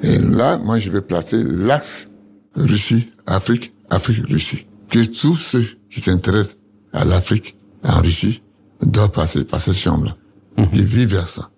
Et 0.02 0.18
là, 0.18 0.58
moi, 0.58 0.78
je 0.78 0.90
vais 0.90 1.00
placer 1.00 1.42
l'axe 1.42 2.08
Russie, 2.54 3.10
Afrique, 3.26 3.72
Afrique, 3.90 4.26
Russie. 4.28 4.66
Que 4.88 5.04
tous 5.04 5.36
ceux 5.36 5.64
qui 5.90 6.00
s'intéressent 6.00 6.58
à 6.92 7.04
l'Afrique, 7.04 7.56
en 7.82 8.00
Russie, 8.00 8.42
doivent 8.82 9.10
passer 9.10 9.44
par 9.44 9.60
cette 9.60 9.74
chambre-là. 9.74 10.16
Mmh. 10.56 10.62
Et 10.74 10.82
vice 10.82 11.06
versa. 11.06 11.50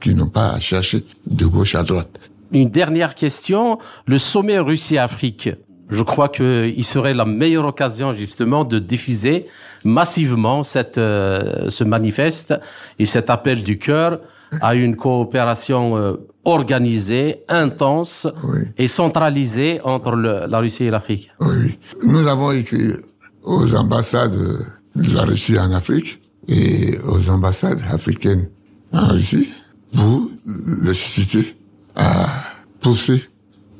Qui 0.00 0.14
n'ont 0.14 0.26
pas 0.26 0.50
à 0.50 0.60
chercher 0.60 1.04
de 1.26 1.46
gauche 1.46 1.76
à 1.76 1.84
droite. 1.84 2.18
Une 2.50 2.68
dernière 2.68 3.14
question. 3.14 3.78
Le 4.06 4.18
sommet 4.18 4.58
Russie-Afrique, 4.58 5.50
je 5.90 6.02
crois 6.02 6.28
qu'il 6.28 6.84
serait 6.84 7.14
la 7.14 7.24
meilleure 7.24 7.66
occasion 7.66 8.12
justement 8.12 8.64
de 8.64 8.78
diffuser 8.78 9.46
massivement 9.84 10.62
cette, 10.62 10.98
euh, 10.98 11.68
ce 11.70 11.84
manifeste 11.84 12.54
et 12.98 13.06
cet 13.06 13.30
appel 13.30 13.62
du 13.62 13.78
cœur 13.78 14.20
à 14.60 14.74
une 14.74 14.96
coopération 14.96 15.96
euh, 15.96 16.14
organisée, 16.44 17.42
intense 17.48 18.26
et 18.76 18.88
centralisée 18.88 19.80
entre 19.84 20.16
la 20.16 20.58
Russie 20.58 20.84
et 20.84 20.90
l'Afrique. 20.90 21.30
Oui, 21.40 21.78
nous 22.06 22.26
avons 22.26 22.52
écrit 22.52 22.92
aux 23.42 23.74
ambassades 23.74 24.36
de 24.96 25.14
la 25.14 25.22
Russie 25.22 25.58
en 25.58 25.72
Afrique 25.72 26.20
et 26.48 26.98
aux 27.06 27.30
ambassades 27.30 27.80
africaines 27.90 28.48
en 28.92 29.06
Russie 29.06 29.50
pour 29.94 30.28
les 30.82 30.94
susciter 30.94 31.56
à 31.94 32.28
pousser 32.80 33.22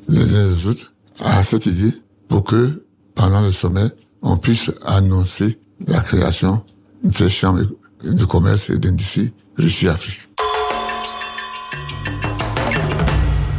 les 0.07 0.35
uns 0.35 0.49
les 0.49 0.67
autres 0.67 0.92
à 1.19 1.43
cette 1.43 1.65
idée 1.65 1.93
pour 2.27 2.43
que 2.43 2.85
pendant 3.15 3.41
le 3.41 3.51
sommet, 3.51 3.89
on 4.21 4.37
puisse 4.37 4.71
annoncer 4.85 5.59
la 5.85 5.99
création 5.99 6.63
de 7.03 7.13
ces 7.13 7.29
chambres 7.29 7.63
de 8.03 8.25
commerce 8.25 8.69
et 8.69 8.77
d'industrie 8.77 9.31
Russie-Afrique. 9.57 10.29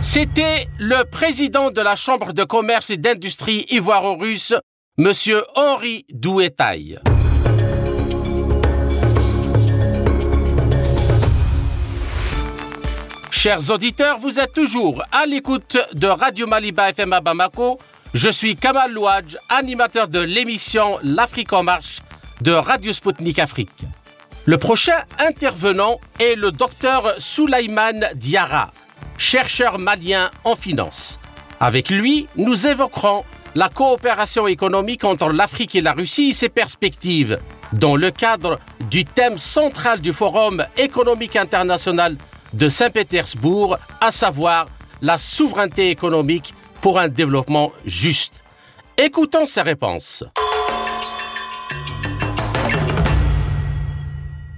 C'était 0.00 0.66
le 0.78 1.04
président 1.04 1.70
de 1.70 1.80
la 1.80 1.96
Chambre 1.96 2.32
de 2.32 2.44
commerce 2.44 2.90
et 2.90 2.96
d'industrie 2.96 3.66
ivoiro-russe, 3.70 4.54
Monsieur 4.96 5.42
Henri 5.56 6.04
Douetaille. 6.12 7.00
Chers 13.44 13.68
auditeurs, 13.70 14.18
vous 14.20 14.40
êtes 14.40 14.54
toujours 14.54 15.02
à 15.12 15.26
l'écoute 15.26 15.76
de 15.92 16.06
Radio 16.06 16.46
Maliba 16.46 16.88
FM 16.88 17.12
à 17.12 17.20
Bamako. 17.20 17.78
Je 18.14 18.30
suis 18.30 18.56
Kamal 18.56 18.90
Louadj, 18.90 19.36
animateur 19.50 20.08
de 20.08 20.18
l'émission 20.18 20.98
L'Afrique 21.02 21.52
en 21.52 21.62
marche 21.62 22.00
de 22.40 22.52
Radio 22.52 22.94
Sputnik 22.94 23.38
Afrique. 23.38 23.82
Le 24.46 24.56
prochain 24.56 24.96
intervenant 25.18 26.00
est 26.18 26.36
le 26.36 26.52
docteur 26.52 27.16
Soulaïman 27.18 28.06
Diara, 28.14 28.72
chercheur 29.18 29.78
malien 29.78 30.30
en 30.44 30.56
finance. 30.56 31.20
Avec 31.60 31.90
lui, 31.90 32.28
nous 32.36 32.66
évoquerons 32.66 33.24
la 33.54 33.68
coopération 33.68 34.46
économique 34.46 35.04
entre 35.04 35.28
l'Afrique 35.28 35.74
et 35.74 35.82
la 35.82 35.92
Russie 35.92 36.30
et 36.30 36.32
ses 36.32 36.48
perspectives 36.48 37.38
dans 37.74 37.96
le 37.96 38.10
cadre 38.10 38.58
du 38.88 39.04
thème 39.04 39.36
central 39.36 40.00
du 40.00 40.14
Forum 40.14 40.64
économique 40.78 41.36
international 41.36 42.16
de 42.54 42.68
Saint-Pétersbourg, 42.68 43.76
à 44.00 44.10
savoir 44.10 44.66
la 45.02 45.18
souveraineté 45.18 45.90
économique 45.90 46.54
pour 46.80 46.98
un 46.98 47.08
développement 47.08 47.72
juste. 47.84 48.42
Écoutons 48.96 49.44
ses 49.44 49.62
réponses. 49.62 50.24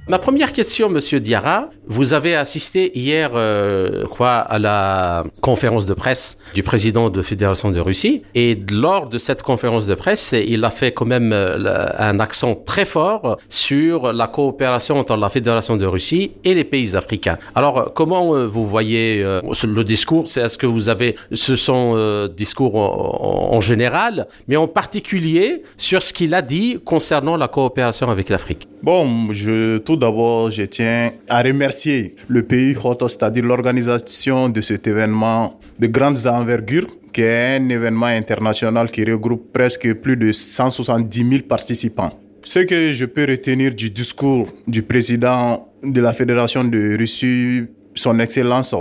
Ma 0.09 0.21
première 0.21 0.53
question, 0.53 0.89
Monsieur 0.89 1.19
Diarra, 1.19 1.69
vous 1.89 2.13
avez 2.13 2.37
assisté 2.37 2.97
hier, 2.97 3.33
euh, 3.35 4.05
quoi, 4.07 4.37
à 4.37 4.61
la 4.61 5.25
conférence 5.41 5.87
de 5.87 5.95
presse 5.95 6.39
du 6.55 6.63
président 6.63 7.11
de 7.11 7.23
Fédération 7.23 7.73
de 7.73 7.81
Russie, 7.81 8.23
et 8.37 8.57
lors 8.71 9.09
de 9.09 9.19
cette 9.19 9.43
conférence 9.43 9.89
de 9.89 9.97
presse, 9.97 10.33
il 10.33 10.65
a 10.65 10.71
fait 10.71 10.93
quand 10.93 11.07
même 11.07 11.33
euh, 11.33 11.91
un 11.99 12.21
accent 12.21 12.55
très 12.55 12.85
fort 12.85 13.39
sur 13.49 14.13
la 14.13 14.29
coopération 14.29 14.97
entre 14.97 15.17
la 15.17 15.29
Fédération 15.29 15.77
de 15.77 15.87
Russie 15.87 16.35
et 16.45 16.55
les 16.55 16.63
pays 16.63 16.95
africains. 16.95 17.39
Alors, 17.57 17.93
comment 17.93 18.37
euh, 18.37 18.47
vous 18.47 18.65
voyez 18.65 19.25
le 19.25 19.83
discours? 19.83 20.29
C'est 20.29 20.43
est-ce 20.43 20.57
que 20.57 20.67
vous 20.67 20.89
avez 20.89 21.17
ce 21.33 21.57
sont 21.57 22.29
discours 22.29 22.77
en, 22.77 23.61
général, 23.61 24.29
mais 24.47 24.57
en 24.57 24.69
particulier 24.69 25.65
sur 25.77 26.01
ce 26.01 26.13
qu'il 26.13 26.33
a 26.35 26.43
dit 26.43 26.79
concernant 26.85 27.37
la 27.37 27.49
coopération 27.49 28.09
avec 28.09 28.29
l'Afrique? 28.29 28.69
Bon, 28.83 29.33
je 29.33 29.79
d'abord, 29.97 30.51
je 30.51 30.63
tiens 30.63 31.13
à 31.29 31.43
remercier 31.43 32.15
le 32.29 32.43
pays 32.43 32.77
hôte, 32.83 33.09
c'est-à-dire 33.09 33.45
l'organisation 33.45 34.49
de 34.49 34.61
cet 34.61 34.87
événement 34.87 35.59
de 35.79 35.87
grande 35.87 36.19
envergure, 36.27 36.87
qui 37.13 37.23
est 37.23 37.57
un 37.57 37.69
événement 37.69 38.07
international 38.07 38.91
qui 38.91 39.05
regroupe 39.05 39.53
presque 39.53 39.93
plus 39.95 40.17
de 40.17 40.33
170 40.33 41.29
000 41.29 41.43
participants. 41.49 42.13
Ce 42.43 42.61
que 42.61 42.93
je 42.93 43.05
peux 43.07 43.25
retenir 43.25 43.75
du 43.75 43.91
discours 43.91 44.49
du 44.67 44.83
président 44.83 45.69
de 45.83 46.01
la 46.01 46.13
Fédération 46.13 46.63
de 46.63 46.97
Russie, 46.97 47.65
son 47.95 48.19
Excellence 48.21 48.75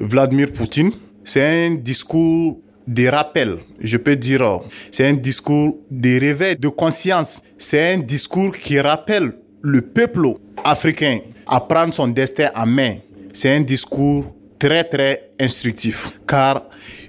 Vladimir 0.00 0.50
Poutine, 0.52 0.92
c'est 1.24 1.66
un 1.66 1.74
discours 1.74 2.58
de 2.86 3.06
rappel, 3.06 3.58
je 3.80 3.96
peux 3.96 4.16
dire. 4.16 4.60
C'est 4.90 5.06
un 5.06 5.14
discours 5.14 5.78
de 5.90 6.20
réveil 6.20 6.56
de 6.56 6.68
conscience. 6.68 7.42
C'est 7.58 7.94
un 7.94 7.98
discours 7.98 8.52
qui 8.52 8.80
rappelle 8.80 9.32
le 9.60 9.80
peuple 9.80 10.26
africain 10.64 11.18
à 11.46 11.60
prendre 11.60 11.92
son 11.92 12.08
destin 12.08 12.50
en 12.54 12.66
main, 12.66 12.96
c'est 13.32 13.54
un 13.54 13.60
discours 13.60 14.34
très 14.58 14.84
très 14.84 15.30
instructif 15.40 16.10
car 16.26 16.64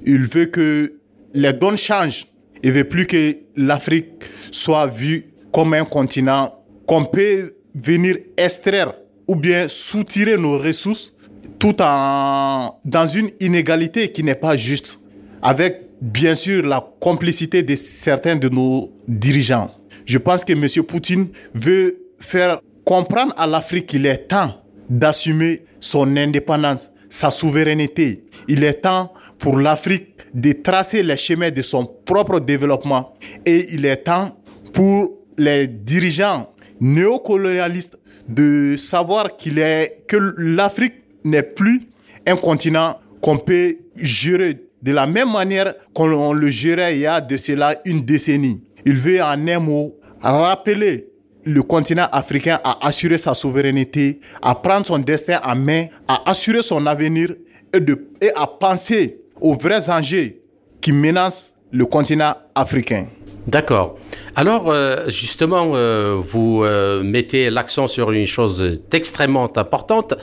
il 0.06 0.26
veut 0.26 0.46
que 0.46 0.94
les 1.34 1.54
donnes 1.54 1.78
changent. 1.78 2.28
Il 2.64 2.72
veut 2.72 2.86
plus 2.86 3.06
que 3.06 3.38
l'Afrique 3.56 4.24
soit 4.52 4.88
vue 4.88 5.26
comme 5.52 5.74
un 5.74 5.84
continent 5.84 6.54
qu'on 6.88 7.06
peut 7.06 7.56
venir 7.76 8.18
extraire 8.38 8.94
ou 9.28 9.36
bien 9.36 9.68
soutirer 9.68 10.38
nos 10.38 10.58
ressources 10.58 11.14
tout 11.60 11.76
en 11.82 12.80
dans 12.84 13.08
une 13.08 13.30
inégalité 13.40 14.12
qui 14.12 14.24
n'est 14.24 14.36
pas 14.36 14.56
juste 14.56 15.00
avec 15.42 15.82
bien 16.02 16.36
sûr 16.36 16.66
la 16.66 16.86
complicité 17.00 17.64
de 17.64 17.76
certains 17.76 18.36
de 18.36 18.50
nos 18.50 18.92
dirigeants. 19.08 19.72
Je 20.06 20.18
pense 20.18 20.44
que 20.44 20.54
M. 20.54 20.84
Poutine 20.86 21.30
veut 21.54 21.98
faire 22.20 22.60
comprendre 22.86 23.34
à 23.38 23.48
l'Afrique 23.48 23.88
qu'il 23.88 24.06
est 24.06 24.28
temps 24.28 24.62
d'assumer 24.90 25.64
son 25.80 26.16
indépendance, 26.18 26.92
sa 27.10 27.32
souveraineté. 27.32 28.26
Il 28.48 28.64
est 28.64 28.82
temps 28.82 29.14
pour 29.40 29.58
l'Afrique 29.58 30.10
de 30.34 30.52
tracer 30.52 31.04
les 31.04 31.18
chemins 31.18 31.52
de 31.52 31.62
son 31.62 31.86
propre 31.86 32.40
développement 32.40 33.14
et 33.46 33.74
il 33.74 33.86
est 33.86 33.98
temps 33.98 34.38
pour 34.74 35.12
les 35.38 35.68
dirigeants 35.68 36.54
néocolonialistes 36.80 38.00
de 38.28 38.76
savoir 38.78 39.36
qu'il 39.38 39.60
est 39.60 40.04
que 40.08 40.18
l'Afrique 40.38 40.96
n'est 41.24 41.44
plus 41.44 41.88
un 42.26 42.36
continent 42.36 43.00
qu'on 43.22 43.38
peut 43.38 43.78
gérer 43.96 44.60
de 44.82 44.92
la 44.92 45.08
même 45.08 45.32
manière 45.32 45.76
qu'on 45.94 46.34
le 46.34 46.48
gérait 46.50 46.96
il 46.96 47.02
y 47.02 47.06
a 47.06 47.22
de 47.22 47.38
cela 47.38 47.80
une 47.86 48.02
décennie. 48.02 48.62
Il 48.86 48.98
veut 48.98 49.22
en 49.22 49.48
un 49.48 49.60
mot 49.60 49.96
rappeler 50.22 51.13
le 51.46 51.64
continent 51.64 52.08
africain 52.12 52.60
à 52.64 52.86
assurer 52.88 53.18
sa 53.18 53.34
souveraineté, 53.34 54.20
à 54.42 54.56
prendre 54.56 54.86
son 54.86 55.00
destin 55.00 55.40
en 55.44 55.56
main, 55.56 55.88
à 56.08 56.30
assurer 56.30 56.62
son 56.64 56.86
avenir 56.86 57.34
et, 57.74 57.80
de, 57.80 58.08
et 58.22 58.30
à 58.36 58.48
penser 58.48 59.22
aux 59.42 59.54
vrais 59.54 59.90
enjeux 59.90 60.36
qui 60.80 60.92
menacent 60.92 61.54
le 61.72 61.86
continent 61.86 62.34
africain. 62.56 63.08
D'accord. 63.48 63.98
Alors, 64.36 64.72
euh, 64.72 65.10
justement, 65.10 65.72
euh, 65.76 66.16
vous 66.18 66.64
euh, 66.64 67.04
mettez 67.04 67.50
l'accent 67.50 67.88
sur 67.88 68.12
une 68.12 68.26
chose 68.26 68.80
extrêmement 68.92 69.52
importante, 69.58 70.14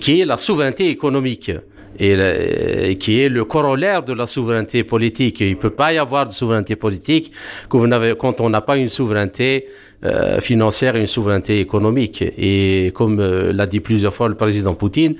qui 0.00 0.20
est 0.20 0.24
la 0.24 0.36
souveraineté 0.36 0.88
économique 0.88 1.50
et, 1.98 2.96
qui 2.98 3.20
est 3.20 3.28
le 3.28 3.44
corollaire 3.44 4.02
de 4.02 4.12
la 4.12 4.26
souveraineté 4.26 4.84
politique. 4.84 5.40
Il 5.40 5.50
ne 5.50 5.54
peut 5.54 5.70
pas 5.70 5.92
y 5.92 5.98
avoir 5.98 6.26
de 6.26 6.32
souveraineté 6.32 6.76
politique 6.76 7.32
que 7.68 7.76
vous 7.76 7.88
quand 8.18 8.40
on 8.40 8.50
n'a 8.50 8.60
pas 8.60 8.76
une 8.76 8.88
souveraineté 8.88 9.66
euh, 10.04 10.40
financière 10.40 10.96
et 10.96 11.00
une 11.00 11.06
souveraineté 11.06 11.60
économique. 11.60 12.22
Et 12.22 12.92
comme 12.94 13.20
euh, 13.20 13.52
l'a 13.52 13.66
dit 13.66 13.80
plusieurs 13.80 14.12
fois 14.12 14.28
le 14.28 14.34
président 14.34 14.74
Poutine, 14.74 15.14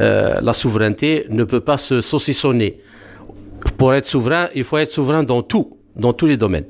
euh, 0.00 0.40
la 0.40 0.52
souveraineté 0.52 1.26
ne 1.30 1.44
peut 1.44 1.60
pas 1.60 1.78
se 1.78 2.00
saucissonner. 2.00 2.80
Pour 3.76 3.94
être 3.94 4.06
souverain, 4.06 4.48
il 4.54 4.64
faut 4.64 4.78
être 4.78 4.90
souverain 4.90 5.22
dans 5.22 5.42
tout 5.42 5.74
dans 5.96 6.12
tous 6.12 6.26
les 6.26 6.36
domaines. 6.36 6.66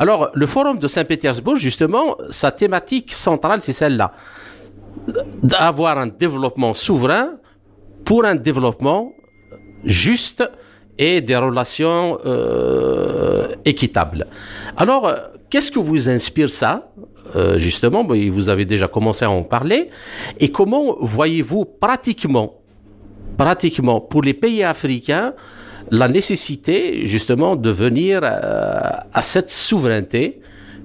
Alors, 0.00 0.30
le 0.34 0.46
forum 0.46 0.80
de 0.80 0.88
Saint-Pétersbourg, 0.88 1.54
justement, 1.54 2.16
sa 2.30 2.50
thématique 2.50 3.12
centrale, 3.12 3.60
c'est 3.60 3.72
celle-là. 3.72 4.12
D'avoir 5.44 5.98
un 5.98 6.08
développement 6.08 6.74
souverain 6.74 7.34
pour 8.04 8.24
un 8.24 8.34
développement 8.34 9.12
juste 9.84 10.48
et 10.98 11.20
des 11.20 11.36
relations 11.36 12.18
euh, 12.24 13.48
équitables. 13.64 14.26
Alors, 14.76 15.12
qu'est-ce 15.50 15.70
que 15.70 15.78
vous 15.78 16.08
inspire 16.08 16.50
ça 16.50 16.92
euh, 17.34 17.58
Justement, 17.58 18.04
vous 18.04 18.48
avez 18.48 18.64
déjà 18.64 18.88
commencé 18.88 19.24
à 19.24 19.30
en 19.30 19.42
parler. 19.42 19.90
Et 20.38 20.50
comment 20.50 20.96
voyez-vous 21.00 21.64
pratiquement, 21.64 22.60
pratiquement 23.36 24.00
pour 24.00 24.22
les 24.22 24.34
pays 24.34 24.62
africains, 24.62 25.34
la 25.90 26.08
nécessité 26.08 27.06
justement 27.06 27.56
de 27.56 27.70
venir 27.70 28.20
euh, 28.22 28.80
à 29.12 29.22
cette 29.22 29.50
souveraineté 29.50 30.40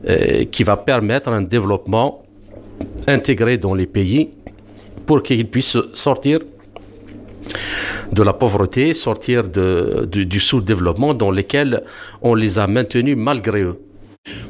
euh, 0.08 0.46
qui 0.46 0.64
va 0.64 0.78
permettre 0.78 1.30
un 1.30 1.42
développement 1.42 2.24
intégré 3.08 3.58
dans 3.58 3.74
les 3.74 3.88
pays 3.88 4.30
pour 5.06 5.24
qu'ils 5.24 5.50
puissent 5.50 5.78
sortir 5.94 6.40
de 8.12 8.24
la 8.24 8.34
pauvreté, 8.34 8.94
sortir 8.94 9.44
du 9.48 10.40
sous-développement 10.40 11.14
dans 11.14 11.32
lequel 11.32 11.84
on 12.22 12.36
les 12.36 12.60
a 12.60 12.68
maintenus 12.68 13.16
malgré 13.18 13.62
eux 13.62 13.80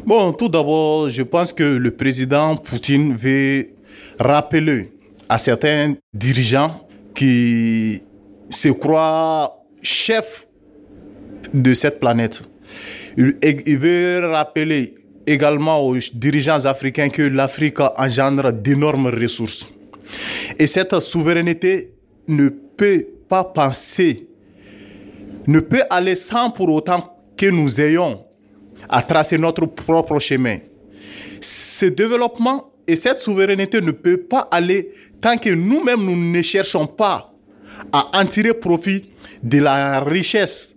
Bon, 0.06 0.34
tout 0.34 0.50
d'abord, 0.50 1.10
je 1.10 1.24
pense 1.24 1.54
que 1.54 1.64
le 1.64 1.92
président 1.92 2.56
Poutine 2.56 3.16
veut 3.16 3.68
rappeler 4.20 4.92
à 5.30 5.38
certains 5.38 5.94
dirigeants 6.14 6.88
qui 7.14 8.02
se 8.50 8.70
croient 8.70 9.64
chefs 9.82 10.48
de 11.54 11.74
cette 11.74 12.00
planète. 12.00 12.42
Il 13.18 13.78
veut 13.78 14.22
rappeler 14.32 14.96
également 15.26 15.82
aux 15.82 15.98
dirigeants 16.14 16.66
africains 16.66 17.10
que 17.10 17.24
l'Afrique 17.24 17.80
engendre 17.98 18.54
d'énormes 18.54 19.08
ressources. 19.08 19.72
Et 20.58 20.68
cette 20.68 21.00
souveraineté 21.00 21.92
ne 22.28 22.50
peut 22.78 23.08
pas 23.28 23.44
penser, 23.44 24.28
ne 25.48 25.60
peut 25.60 25.84
aller 25.90 26.16
sans 26.16 26.50
pour 26.52 26.70
autant 26.70 27.18
que 27.36 27.48
nous 27.48 27.82
ayons 27.82 28.24
à 28.90 29.02
tracer 29.02 29.38
notre 29.38 29.66
propre 29.66 30.20
chemin. 30.20 30.60
Ce 31.42 31.86
développement 31.86 32.72
et 32.88 32.96
cette 32.96 33.20
souveraineté 33.20 33.82
ne 33.82 33.92
peut 33.92 34.18
pas 34.18 34.48
aller 34.52 34.92
tant 35.20 35.38
que 35.38 35.50
nous-mêmes 35.50 36.06
nous 36.06 36.16
ne 36.16 36.42
cherchons 36.42 36.88
pas 36.88 37.34
à 37.92 38.10
en 38.14 38.26
tirer 38.26 38.54
profit 38.54 39.06
de 39.44 39.60
la 39.60 40.00
richesse 40.00 40.76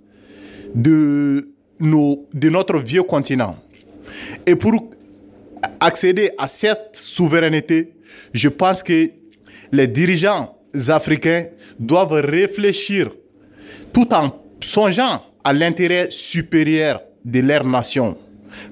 de, 0.74 1.50
nos, 1.78 2.28
de 2.32 2.48
notre 2.48 2.78
vieux 2.78 3.02
continent. 3.02 3.56
Et 4.46 4.56
pour 4.56 4.90
accéder 5.78 6.30
à 6.38 6.46
cette 6.46 6.90
souveraineté, 6.94 7.94
je 8.32 8.48
pense 8.48 8.82
que 8.82 9.10
les 9.72 9.86
dirigeants 9.86 10.56
africains 10.88 11.46
doivent 11.78 12.20
réfléchir 12.24 13.10
tout 13.92 14.12
en 14.14 14.30
songeant 14.60 15.22
à 15.42 15.52
l'intérêt 15.52 16.08
supérieur 16.10 17.02
de 17.24 17.40
leur 17.40 17.64
nation. 17.64 18.16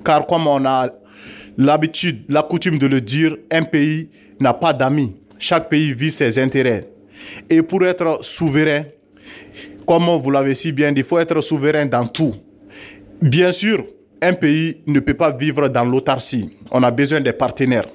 Car 0.04 0.26
comme 0.26 0.46
on 0.46 0.64
a 0.64 0.90
l'habitude, 1.56 2.24
la 2.28 2.42
coutume 2.42 2.78
de 2.78 2.86
le 2.86 3.00
dire, 3.00 3.36
un 3.50 3.62
pays 3.62 4.10
n'a 4.40 4.54
pas 4.54 4.72
d'amis. 4.72 5.16
Chaque 5.38 5.68
pays 5.68 5.94
vit 5.94 6.10
ses 6.10 6.38
intérêts. 6.38 6.88
Et 7.48 7.62
pour 7.62 7.84
être 7.84 8.24
souverain, 8.24 8.84
comme 9.86 10.04
vous 10.04 10.30
l'avez 10.30 10.54
si 10.54 10.72
bien 10.72 10.92
dit, 10.92 11.00
il 11.00 11.06
faut 11.06 11.18
être 11.18 11.40
souverain 11.40 11.86
dans 11.86 12.06
tout. 12.06 12.34
Bien 13.20 13.52
sûr, 13.52 13.84
un 14.20 14.32
pays 14.32 14.82
ne 14.86 15.00
peut 15.00 15.14
pas 15.14 15.30
vivre 15.32 15.68
dans 15.68 15.84
l'autarcie. 15.84 16.50
On 16.70 16.82
a 16.82 16.90
besoin 16.90 17.20
des 17.20 17.32
partenaires. 17.32 17.86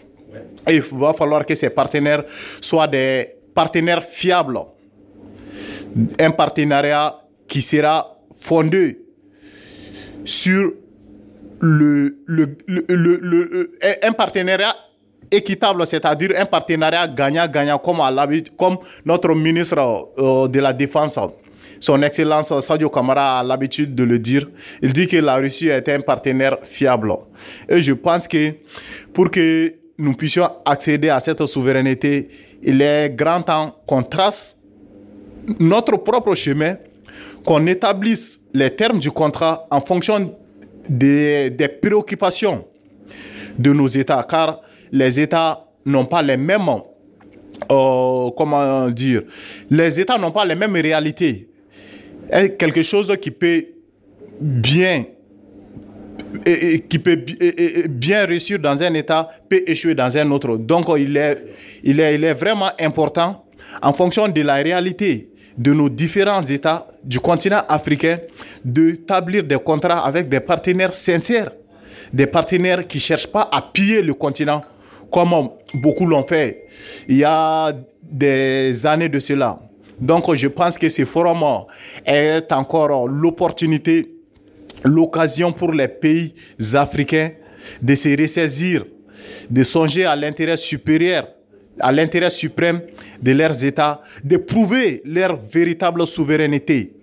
Et 0.68 0.76
il 0.76 0.82
va 0.82 1.14
falloir 1.14 1.46
que 1.46 1.56
ces 1.56 1.70
partenaires 1.70 2.24
soient 2.62 2.88
des 2.88 3.28
partenaire 3.54 4.04
fiable, 4.04 4.60
un 6.20 6.32
partenariat 6.32 7.20
qui 7.48 7.62
sera 7.62 8.18
fondé 8.36 9.00
sur 10.26 10.74
le, 11.60 12.18
le, 12.26 12.58
le, 12.68 13.72
un 14.04 14.12
partenariat 14.12 14.76
équitable, 15.32 15.86
c'est-à-dire 15.88 16.32
un 16.38 16.46
partenariat 16.46 17.08
gagnant-gagnant, 17.08 17.78
comme, 17.78 18.00
comme 18.58 18.78
notre 19.06 19.34
ministre 19.34 20.10
euh, 20.18 20.48
de 20.48 20.60
la 20.60 20.74
Défense, 20.74 21.18
son 21.80 22.02
Excellence 22.02 22.58
Sadio 22.62 22.90
Kamara 22.90 23.40
a 23.40 23.44
l'habitude 23.44 23.94
de 23.94 24.04
le 24.04 24.18
dire. 24.20 24.50
Il 24.82 24.94
dit 24.94 25.08
que 25.08 25.18
la 25.18 25.36
Russie 25.36 25.68
est 25.68 25.88
un 25.90 26.00
partenaire 26.00 26.58
fiable. 26.64 27.12
Et 27.68 27.82
je 27.82 27.92
pense 27.92 28.28
que 28.28 28.54
pour 29.14 29.30
que 29.30 29.74
nous 29.98 30.14
puissions 30.14 30.48
accéder 30.66 31.10
à 31.10 31.20
cette 31.20 31.46
souveraineté, 31.46 32.30
il 32.64 32.82
est 32.82 33.10
grand 33.16 33.42
temps 33.42 33.76
qu'on 33.86 34.04
trace 34.04 34.58
notre 35.60 35.98
propre 35.98 36.36
chemin, 36.36 36.78
qu'on 37.46 37.66
établisse 37.68 38.40
les 38.54 38.74
termes 38.74 39.00
du 39.00 39.12
contrat 39.12 39.68
en 39.70 39.82
fonction 39.82 40.36
des, 40.88 41.52
préoccupations 41.82 42.66
de 43.58 43.74
nos 43.74 43.88
États, 43.88 44.24
car 44.24 44.62
les 44.92 45.20
États 45.20 45.66
n'ont 45.86 46.06
pas 46.06 46.22
les 46.22 46.38
mêmes, 46.38 46.70
euh, 47.72 48.30
comment 48.38 48.90
dire, 48.90 49.24
les 49.70 50.00
États 50.00 50.18
n'ont 50.18 50.32
pas 50.32 50.46
les 50.46 50.56
mêmes 50.56 50.74
réalités. 50.74 51.50
Et 52.32 52.54
quelque 52.56 52.84
chose 52.84 53.16
qui 53.22 53.32
peut 53.32 53.66
bien 54.40 55.06
qui 56.90 57.00
peut 57.00 57.24
bien 57.90 58.26
réussir 58.26 58.60
dans 58.60 58.82
un 58.82 58.94
État 58.94 59.30
peut 59.50 59.62
échouer 59.66 59.96
dans 59.96 60.16
un 60.18 60.30
autre. 60.32 60.58
Donc, 60.58 60.86
il 60.98 61.16
est, 61.18 61.44
il 61.84 62.00
est, 62.00 62.16
il 62.16 62.24
est 62.24 62.34
vraiment 62.34 62.70
important, 62.80 63.46
en 63.82 63.94
fonction 63.94 64.28
de 64.28 64.42
la 64.42 64.56
réalité 64.56 65.30
de 65.58 65.74
nos 65.74 65.90
différents 65.90 66.44
États 66.44 66.88
du 67.04 67.20
continent 67.20 67.62
africain, 67.68 68.20
d'établir 68.64 69.44
des 69.44 69.58
contrats 69.58 70.06
avec 70.06 70.30
des 70.30 70.40
partenaires 70.40 70.96
sincères, 70.96 71.52
des 72.12 72.28
partenaires 72.28 72.88
qui 72.88 72.98
ne 72.98 73.02
cherchent 73.02 73.28
pas 73.28 73.50
à 73.52 73.62
piller 73.62 74.02
le 74.02 74.14
continent 74.14 74.64
comme 75.12 75.50
beaucoup 75.76 76.08
l'ont 76.08 76.24
fait 76.24 76.64
il 77.08 77.18
y 77.18 77.24
a 77.24 77.72
des 78.02 78.86
années 78.86 79.10
de 79.10 79.20
cela. 79.20 79.60
Donc, 80.00 80.34
je 80.36 80.48
pense 80.48 80.78
que 80.78 80.90
ce 80.90 81.06
forum 81.06 81.44
est 82.06 82.52
encore 82.52 83.08
l'opportunité 83.08 84.13
l'occasion 84.84 85.52
pour 85.52 85.72
les 85.72 85.88
pays 85.88 86.34
africains 86.74 87.32
de 87.82 87.96
se 87.96 88.18
ressaisir, 88.20 88.86
de 89.50 89.64
songer 89.64 90.06
à 90.06 90.16
l'intérêt 90.16 90.58
supérieur, 90.58 91.28
à 91.80 91.92
l'intérêt 91.92 92.30
suprême 92.30 92.82
de 93.22 93.32
leurs 93.32 93.64
États, 93.64 94.02
de 94.24 94.38
prouver 94.38 95.02
leur 95.06 95.40
véritable 95.42 96.06
souveraineté. 96.06 96.94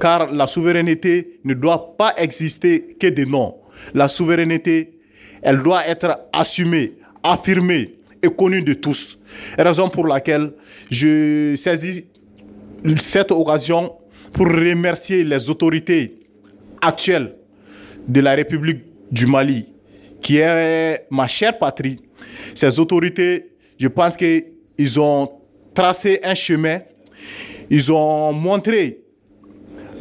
Car 0.00 0.32
la 0.32 0.46
souveraineté 0.46 1.38
ne 1.44 1.54
doit 1.54 1.96
pas 1.96 2.14
exister 2.16 2.96
que 2.98 3.06
de 3.06 3.24
nom. 3.24 3.56
La 3.94 4.08
souveraineté, 4.08 4.98
elle 5.40 5.62
doit 5.62 5.86
être 5.86 6.18
assumée, 6.32 6.94
affirmée 7.22 7.98
est 8.20 8.34
connu 8.34 8.62
de 8.62 8.72
tous. 8.72 9.18
Raison 9.56 9.88
pour 9.88 10.06
laquelle 10.06 10.52
je 10.90 11.54
saisis 11.56 12.06
cette 12.96 13.30
occasion 13.30 13.94
pour 14.32 14.46
remercier 14.46 15.24
les 15.24 15.48
autorités 15.48 16.17
actuelles 16.80 17.34
de 18.06 18.20
la 18.20 18.32
République 18.32 18.82
du 19.10 19.26
Mali, 19.26 19.66
qui 20.20 20.38
est 20.38 21.06
ma 21.10 21.26
chère 21.26 21.58
patrie. 21.58 22.00
Ces 22.54 22.78
autorités, 22.80 23.50
je 23.78 23.88
pense 23.88 24.16
qu'ils 24.16 25.00
ont 25.00 25.30
tracé 25.74 26.20
un 26.24 26.34
chemin, 26.34 26.80
ils 27.70 27.92
ont 27.92 28.32
montré 28.32 29.00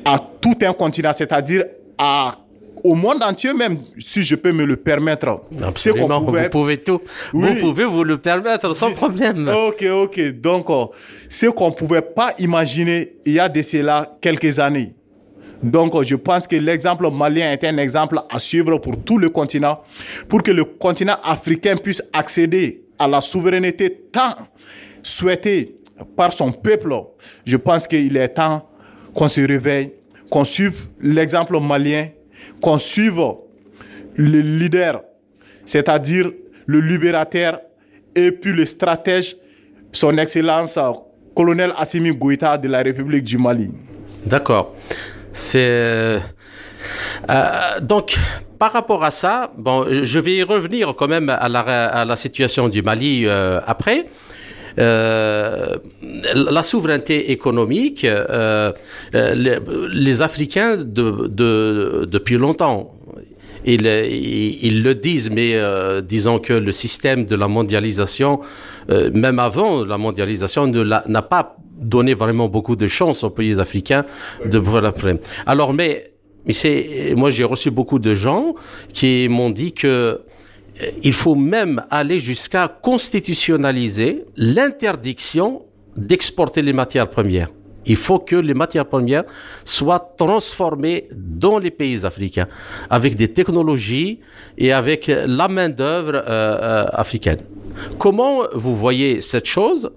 à 0.05 0.19
tout 0.19 0.57
un 0.61 0.73
continent, 0.73 1.11
c'est-à-dire 1.13 1.65
à 1.97 2.39
au 2.83 2.95
monde 2.95 3.21
entier 3.23 3.53
même, 3.53 3.79
si 3.97 4.23
je 4.23 4.35
peux 4.35 4.51
me 4.51 4.63
le 4.63 4.75
permettre. 4.77 5.41
Absolument, 5.61 6.21
vous 6.21 6.49
pouvez 6.49 6.77
tout. 6.77 7.01
Vous 7.33 7.55
pouvez 7.55 7.85
vous 7.85 8.03
le 8.03 8.17
permettre 8.17 8.73
sans 8.75 8.91
problème. 9.01 9.47
Ok, 9.67 9.83
ok. 9.83 10.31
Donc, 10.39 10.69
euh, 10.69 10.85
ce 11.29 11.47
qu'on 11.47 11.69
ne 11.69 11.73
pouvait 11.73 12.01
pas 12.01 12.33
imaginer 12.39 13.15
il 13.25 13.33
y 13.33 13.39
a 13.39 13.49
de 13.49 13.61
cela 13.61 14.17
quelques 14.21 14.59
années. 14.59 14.93
Donc, 15.63 16.01
je 16.03 16.15
pense 16.15 16.47
que 16.47 16.55
l'exemple 16.55 17.09
malien 17.11 17.51
est 17.51 17.63
un 17.63 17.77
exemple 17.77 18.19
à 18.29 18.39
suivre 18.39 18.77
pour 18.77 19.03
tout 19.03 19.17
le 19.17 19.29
continent, 19.29 19.81
pour 20.27 20.43
que 20.43 20.51
le 20.51 20.63
continent 20.65 21.17
africain 21.23 21.75
puisse 21.77 22.03
accéder 22.13 22.83
à 22.99 23.07
la 23.07 23.21
souveraineté 23.21 24.07
tant 24.11 24.35
souhaitée 25.03 25.75
par 26.15 26.33
son 26.33 26.51
peuple. 26.51 26.93
Je 27.45 27.57
pense 27.57 27.87
qu'il 27.87 28.15
est 28.17 28.29
temps 28.29 28.69
qu'on 29.13 29.27
se 29.27 29.41
réveille, 29.41 29.93
qu'on 30.29 30.43
suive 30.43 30.87
l'exemple 31.01 31.59
malien, 31.59 32.09
qu'on 32.61 32.77
suive 32.77 33.21
le 34.15 34.41
leader, 34.41 35.03
c'est-à-dire 35.65 36.31
le 36.65 36.79
libérateur 36.79 37.61
et 38.15 38.31
puis 38.31 38.51
le 38.51 38.65
stratège, 38.65 39.37
son 39.91 40.17
excellence 40.17 40.77
colonel 41.35 41.71
Assimi 41.77 42.15
Goïta 42.15 42.57
de 42.57 42.67
la 42.67 42.79
République 42.79 43.23
du 43.23 43.37
Mali. 43.37 43.71
D'accord. 44.25 44.75
C'est 45.37 45.59
euh, 45.59 46.19
donc 47.81 48.17
par 48.57 48.73
rapport 48.73 49.03
à 49.03 49.11
ça, 49.11 49.51
bon, 49.55 49.85
je 49.87 50.17
vais 50.17 50.37
y 50.37 50.43
revenir 50.43 50.95
quand 50.97 51.07
même 51.07 51.29
à 51.29 51.47
la, 51.47 51.59
à 51.59 52.05
la 52.05 52.15
situation 52.15 52.69
du 52.69 52.81
Mali 52.81 53.25
euh, 53.27 53.59
après. 53.67 54.07
Euh, 54.79 55.75
la 56.33 56.63
souveraineté 56.63 57.31
économique, 57.31 58.03
euh, 58.03 58.71
les, 59.13 59.57
les, 59.91 60.21
Africains 60.23 60.77
de, 60.77 61.27
de, 61.27 62.07
depuis 62.11 62.37
longtemps, 62.37 62.97
ils, 63.65 63.85
ils, 64.61 64.83
le 64.83 64.95
disent, 64.95 65.29
mais 65.29 65.55
euh, 65.55 66.01
disons 66.01 66.39
que 66.39 66.53
le 66.53 66.71
système 66.71 67.25
de 67.25 67.35
la 67.35 67.47
mondialisation, 67.47 68.39
euh, 68.89 69.11
même 69.13 69.39
avant 69.39 69.83
la 69.83 69.97
mondialisation, 69.97 70.67
n'a 70.67 71.21
pas 71.21 71.57
donné 71.77 72.13
vraiment 72.13 72.47
beaucoup 72.47 72.75
de 72.75 72.87
chance 72.87 73.23
aux 73.23 73.29
pays 73.29 73.59
africains 73.59 74.05
de 74.45 74.59
pouvoir 74.59 74.93
Alors, 75.45 75.73
mais, 75.73 76.11
mais 76.45 76.53
c'est, 76.53 77.13
moi 77.15 77.29
j'ai 77.29 77.43
reçu 77.43 77.71
beaucoup 77.71 77.99
de 77.99 78.13
gens 78.13 78.55
qui 78.93 79.27
m'ont 79.29 79.49
dit 79.49 79.73
que 79.73 80.21
il 81.01 81.13
faut 81.13 81.35
même 81.35 81.83
aller 81.89 82.19
jusqu'à 82.19 82.67
constitutionnaliser 82.67 84.25
l'interdiction 84.35 85.63
d'exporter 85.95 86.61
les 86.61 86.73
matières 86.73 87.09
premières. 87.09 87.49
Il 87.87 87.95
faut 87.95 88.19
que 88.19 88.35
les 88.35 88.53
matières 88.53 88.85
premières 88.85 89.23
soient 89.63 90.13
transformées 90.17 91.07
dans 91.11 91.57
les 91.57 91.71
pays 91.71 92.05
africains 92.05 92.47
avec 92.89 93.15
des 93.15 93.29
technologies 93.31 94.19
et 94.57 94.73
avec 94.73 95.07
la 95.07 95.47
main-d'œuvre 95.47 96.15
euh, 96.15 96.21
euh, 96.27 96.85
africaine. 96.91 97.39
Comment 97.97 98.41
vous 98.53 98.75
voyez 98.75 99.21
cette 99.21 99.45
chose? 99.45 99.91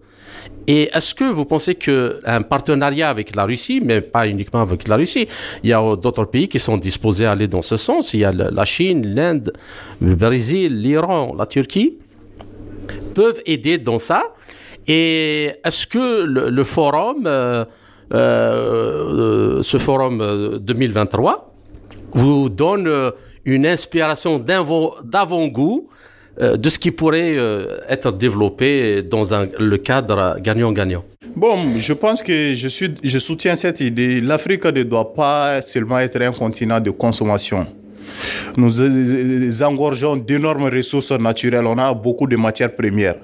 Et 0.67 0.91
est-ce 0.93 1.15
que 1.15 1.25
vous 1.25 1.45
pensez 1.45 1.75
qu'un 1.75 2.43
partenariat 2.43 3.11
avec 3.11 3.35
la 3.35 3.45
Russie, 3.45 3.81
mais 3.85 4.01
pas 4.01 4.27
uniquement 4.27 4.61
avec 4.61 4.87
la 4.89 4.97
Russie, 4.97 5.27
il 5.63 5.71
y 5.71 5.73
a 5.73 5.97
d'autres 5.97 6.25
pays 6.25 6.49
qui 6.49 6.59
sont 6.59 6.77
disposés 6.77 7.27
à 7.27 7.33
aller 7.33 7.49
dans 7.49 7.63
ce 7.63 7.77
sens? 7.77 8.15
Il 8.15 8.21
y 8.21 8.25
a 8.25 8.33
la 8.33 8.65
Chine, 8.65 9.15
l'Inde, 9.15 9.53
le 10.01 10.15
Brésil, 10.15 10.81
l'Iran, 10.81 11.35
la 11.37 11.47
Turquie, 11.47 11.99
peuvent 13.15 13.41
aider 13.47 13.79
dans 13.79 13.99
ça? 13.99 14.23
Et 14.87 15.53
est-ce 15.65 15.87
que 15.87 16.25
le, 16.25 16.65
forum, 16.65 17.25
euh, 17.27 17.65
euh, 18.13 19.63
ce 19.63 19.79
forum 19.79 20.59
2023, 20.59 21.55
vous 22.13 22.49
donne 22.49 23.13
une 23.45 23.67
inspiration 23.67 24.39
d'avant-goût 24.39 25.89
euh, 25.89 26.00
de 26.39 26.71
ce 26.71 26.79
qui 26.79 26.91
pourrait 26.91 27.37
euh, 27.37 27.79
être 27.89 28.13
développé 28.13 29.03
dans 29.03 29.23
le 29.59 29.77
cadre 29.79 30.39
gagnant-gagnant 30.41 31.05
Bon, 31.37 31.79
je 31.79 31.93
pense 31.93 32.23
que 32.23 32.55
je, 32.55 32.69
suis, 32.69 32.95
je 33.03 33.19
soutiens 33.19 33.55
cette 33.55 33.81
idée. 33.81 34.21
L'Afrique 34.21 34.65
ne 34.65 34.83
doit 34.83 35.15
pas 35.15 35.63
seulement 35.63 35.99
être 35.99 36.21
un 36.21 36.33
continent 36.33 36.81
de 36.81 36.91
consommation. 36.91 37.67
Nous 38.57 39.63
engorgeons 39.63 40.17
d'énormes 40.17 40.69
ressources 40.69 41.13
naturelles. 41.13 41.67
On 41.67 41.79
a 41.79 41.95
beaucoup 41.95 42.27
de 42.27 42.37
matières 42.37 42.75
premières. 42.75 43.17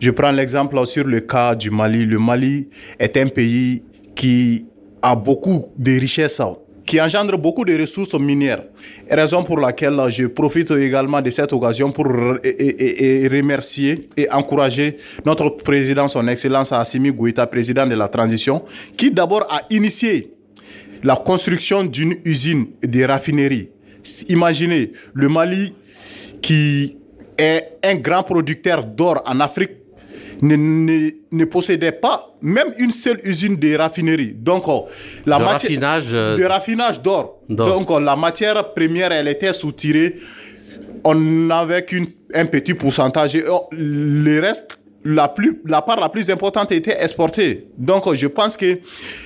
Je 0.00 0.10
prends 0.10 0.32
l'exemple 0.32 0.84
sur 0.86 1.04
le 1.04 1.20
cas 1.20 1.54
du 1.54 1.70
Mali. 1.70 2.04
Le 2.04 2.18
Mali 2.18 2.68
est 2.98 3.16
un 3.16 3.26
pays 3.26 3.82
qui 4.14 4.66
a 5.00 5.14
beaucoup 5.14 5.66
de 5.78 5.92
richesses 5.92 6.40
qui 6.86 7.00
engendre 7.00 7.36
beaucoup 7.36 7.64
de 7.64 7.76
ressources 7.78 8.14
minières. 8.14 8.62
Raison 9.10 9.42
pour 9.42 9.58
laquelle 9.58 10.00
je 10.08 10.26
profite 10.26 10.70
également 10.70 11.20
de 11.20 11.30
cette 11.30 11.52
occasion 11.52 11.90
pour 11.90 12.06
et, 12.44 13.28
remercier 13.28 14.08
et 14.16 14.30
encourager 14.30 14.96
notre 15.24 15.50
président, 15.56 16.06
son 16.06 16.28
Excellence 16.28 16.72
Assimi 16.72 17.12
Goïta, 17.12 17.46
président 17.48 17.86
de 17.86 17.94
la 17.96 18.08
transition, 18.08 18.64
qui 18.96 19.10
d'abord 19.10 19.46
a 19.50 19.62
initié 19.70 20.32
la 21.02 21.16
construction 21.16 21.82
d'une 21.82 22.14
usine 22.24 22.68
de 22.82 23.02
raffinerie. 23.04 23.70
Imaginez 24.28 24.92
le 25.12 25.28
Mali 25.28 25.74
qui 26.40 26.96
est 27.36 27.78
un 27.82 27.96
grand 27.96 28.22
producteur 28.22 28.84
d'or 28.84 29.22
en 29.26 29.40
Afrique 29.40 29.72
ne, 30.42 30.56
ne, 30.56 31.10
ne, 31.32 31.44
possédait 31.44 31.92
pas 31.92 32.34
même 32.42 32.68
une 32.78 32.90
seule 32.90 33.20
usine 33.24 33.56
de 33.56 33.76
raffinerie. 33.76 34.34
Donc, 34.34 34.64
oh, 34.68 34.86
la 35.24 35.38
de 35.38 35.44
matière 35.44 35.52
raffinage, 35.52 36.08
euh, 36.12 36.36
de 36.36 36.44
raffinage 36.44 37.02
d'or. 37.02 37.40
Donc, 37.48 37.90
oh, 37.90 37.98
la 37.98 38.16
matière 38.16 38.72
première, 38.74 39.12
elle 39.12 39.28
était 39.28 39.52
soutirée. 39.52 40.16
On 41.04 41.14
n'avait 41.14 41.84
qu'un 41.84 42.46
petit 42.46 42.74
pourcentage. 42.74 43.36
Et, 43.36 43.44
oh, 43.48 43.68
le 43.72 44.40
reste, 44.40 44.78
la, 45.04 45.28
plus, 45.28 45.60
la 45.64 45.82
part 45.82 46.00
la 46.00 46.08
plus 46.08 46.28
importante 46.30 46.72
était 46.72 46.96
exportée. 47.00 47.68
Donc, 47.78 48.12
je 48.14 48.26
pense 48.26 48.56
que 48.56 48.80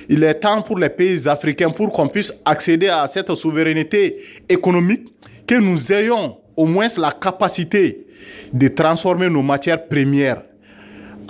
il 0.07 0.23
est 0.23 0.35
temps 0.35 0.61
pour 0.61 0.77
les 0.77 0.89
pays 0.89 1.27
africains, 1.27 1.71
pour 1.71 1.91
qu'on 1.91 2.07
puisse 2.07 2.33
accéder 2.45 2.87
à 2.87 3.07
cette 3.07 3.33
souveraineté 3.35 4.17
économique, 4.47 5.13
que 5.47 5.55
nous 5.55 5.91
ayons 5.91 6.37
au 6.55 6.65
moins 6.65 6.87
la 6.97 7.11
capacité 7.11 8.05
de 8.53 8.67
transformer 8.67 9.29
nos 9.29 9.41
matières 9.41 9.87
premières 9.87 10.43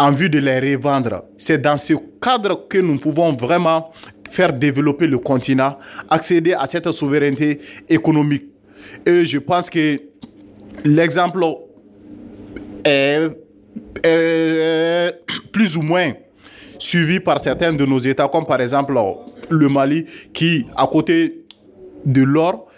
en 0.01 0.11
vue 0.11 0.29
de 0.31 0.39
les 0.39 0.75
revendre. 0.75 1.25
C'est 1.37 1.59
dans 1.59 1.77
ce 1.77 1.93
cadre 2.19 2.67
que 2.67 2.79
nous 2.79 2.97
pouvons 2.97 3.33
vraiment 3.33 3.91
faire 4.31 4.51
développer 4.51 5.05
le 5.05 5.19
continent, 5.19 5.77
accéder 6.09 6.53
à 6.53 6.65
cette 6.65 6.91
souveraineté 6.91 7.59
économique. 7.87 8.47
Et 9.05 9.25
je 9.25 9.37
pense 9.37 9.69
que 9.69 10.01
l'exemple 10.83 11.45
est, 12.83 13.29
plus 15.51 15.77
ou 15.77 15.83
moins 15.83 16.13
suivi 16.79 17.19
par 17.19 17.39
certains 17.39 17.71
de 17.71 17.85
nos 17.85 17.99
États, 17.99 18.27
comme 18.27 18.47
par 18.47 18.59
exemple 18.59 18.95
le 19.49 19.69
Mali, 19.69 20.07
qui, 20.33 20.65
à 20.75 20.87
côté 20.87 21.45
de 22.05 22.23
l'or, 22.23 22.70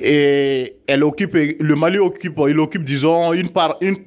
et 0.00 0.76
elle 0.86 1.04
occupe, 1.04 1.34
le 1.34 1.74
Mali 1.74 1.98
occupe, 1.98 2.38
il 2.48 2.60
occupe, 2.60 2.84
disons, 2.84 3.32
une, 3.32 3.48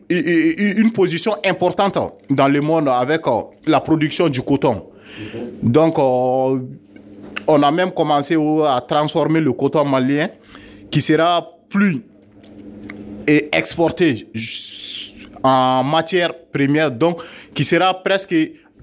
une, 0.09 0.91
position 0.91 1.33
importante 1.43 1.97
dans 2.29 2.47
le 2.47 2.61
monde 2.61 2.87
avec 2.89 3.27
euh, 3.27 3.41
la 3.65 3.79
production 3.79 4.29
du 4.29 4.41
coton. 4.41 4.87
Donc, 5.63 5.97
euh, 5.97 6.59
on 7.47 7.63
a 7.63 7.71
même 7.71 7.91
commencé 7.91 8.35
à 8.35 8.81
transformer 8.87 9.39
le 9.39 9.51
coton 9.53 9.85
malien 9.85 10.29
qui 10.91 11.01
sera 11.01 11.47
plus 11.69 12.01
exporté 13.51 14.27
en 15.43 15.83
matière 15.83 16.33
première, 16.51 16.91
donc 16.91 17.21
qui 17.53 17.63
sera 17.63 17.93
presque 17.93 18.35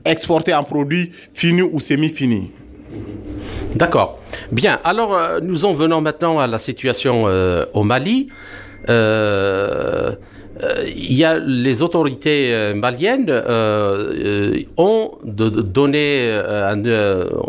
exporté 0.05 0.55
en 0.55 0.65
produit 0.65 1.13
fini 1.33 1.63
ou 1.63 1.79
semi-fini. 1.81 2.51
D'accord. 3.77 4.19
Bien, 4.53 4.81
alors 4.85 5.15
euh, 5.15 5.41
nous 5.43 5.67
en 5.67 5.75
venons 5.75 6.01
maintenant 6.01 6.39
à 6.39 6.47
la 6.47 6.57
situation 6.57 7.25
euh, 7.27 7.67
au 7.75 7.83
Mali. 7.83 8.29
Euh, 8.89 10.13
il 10.87 11.13
y 11.13 11.25
a 11.25 11.39
les 11.39 11.83
autorités 11.83 12.73
maliennes 12.75 13.31
ont 14.79 15.11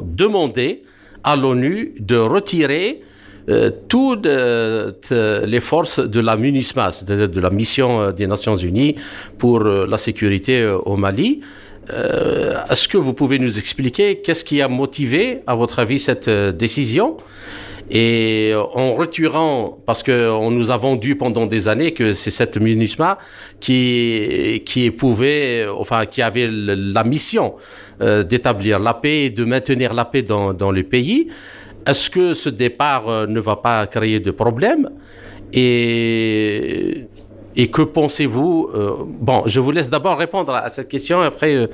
demandé 0.03 0.83
à 1.23 1.35
l'ONU 1.37 1.95
de 1.99 2.17
retirer 2.17 3.01
toutes 3.87 4.27
les 4.27 5.59
forces 5.61 5.99
de 6.01 6.19
la 6.19 6.35
MINUSMA, 6.35 6.91
c'est-à-dire 6.91 7.29
de 7.29 7.39
la 7.39 7.49
mission 7.49 8.11
des 8.11 8.27
Nations 8.27 8.57
Unies 8.57 8.97
pour 9.37 9.63
la 9.63 9.97
sécurité 9.97 10.67
au 10.67 10.97
Mali. 10.97 11.39
Est-ce 11.89 12.87
que 12.87 12.97
vous 12.97 13.13
pouvez 13.13 13.39
nous 13.39 13.59
expliquer 13.59 14.17
qu'est-ce 14.21 14.43
qui 14.43 14.61
a 14.61 14.67
motivé, 14.67 15.39
à 15.47 15.55
votre 15.55 15.79
avis, 15.79 15.99
cette 15.99 16.29
décision? 16.29 17.17
Et 17.89 18.51
en 18.55 18.95
retirant, 18.95 19.77
parce 19.85 20.03
que 20.03 20.29
on 20.29 20.51
nous 20.51 20.71
a 20.71 20.77
vendu 20.77 21.15
pendant 21.15 21.45
des 21.45 21.69
années 21.69 21.93
que 21.93 22.11
c'est 22.11 22.31
cette 22.31 22.57
MINUSMA 22.57 23.17
qui 23.61 24.61
qui 24.65 24.91
pouvait, 24.91 25.65
enfin 25.69 26.05
qui 26.05 26.21
avait 26.21 26.49
la 26.51 27.05
mission 27.05 27.55
euh, 28.01 28.23
d'établir 28.23 28.79
la 28.79 28.93
paix 28.93 29.25
et 29.25 29.29
de 29.29 29.45
maintenir 29.45 29.93
la 29.93 30.03
paix 30.03 30.21
dans 30.21 30.53
dans 30.53 30.71
le 30.71 30.83
pays. 30.83 31.29
Est-ce 31.85 32.09
que 32.09 32.33
ce 32.33 32.49
départ 32.49 33.07
euh, 33.07 33.25
ne 33.25 33.39
va 33.39 33.55
pas 33.55 33.87
créer 33.87 34.19
de 34.19 34.31
problèmes? 34.31 34.89
Et 35.53 37.05
et 37.57 37.67
que 37.69 37.81
pensez-vous 37.81 38.69
euh, 38.73 38.91
Bon, 39.05 39.43
je 39.47 39.59
vous 39.59 39.71
laisse 39.71 39.89
d'abord 39.89 40.17
répondre 40.17 40.53
à 40.53 40.69
cette 40.69 40.87
question, 40.87 41.21
après. 41.21 41.55
Euh, 41.55 41.67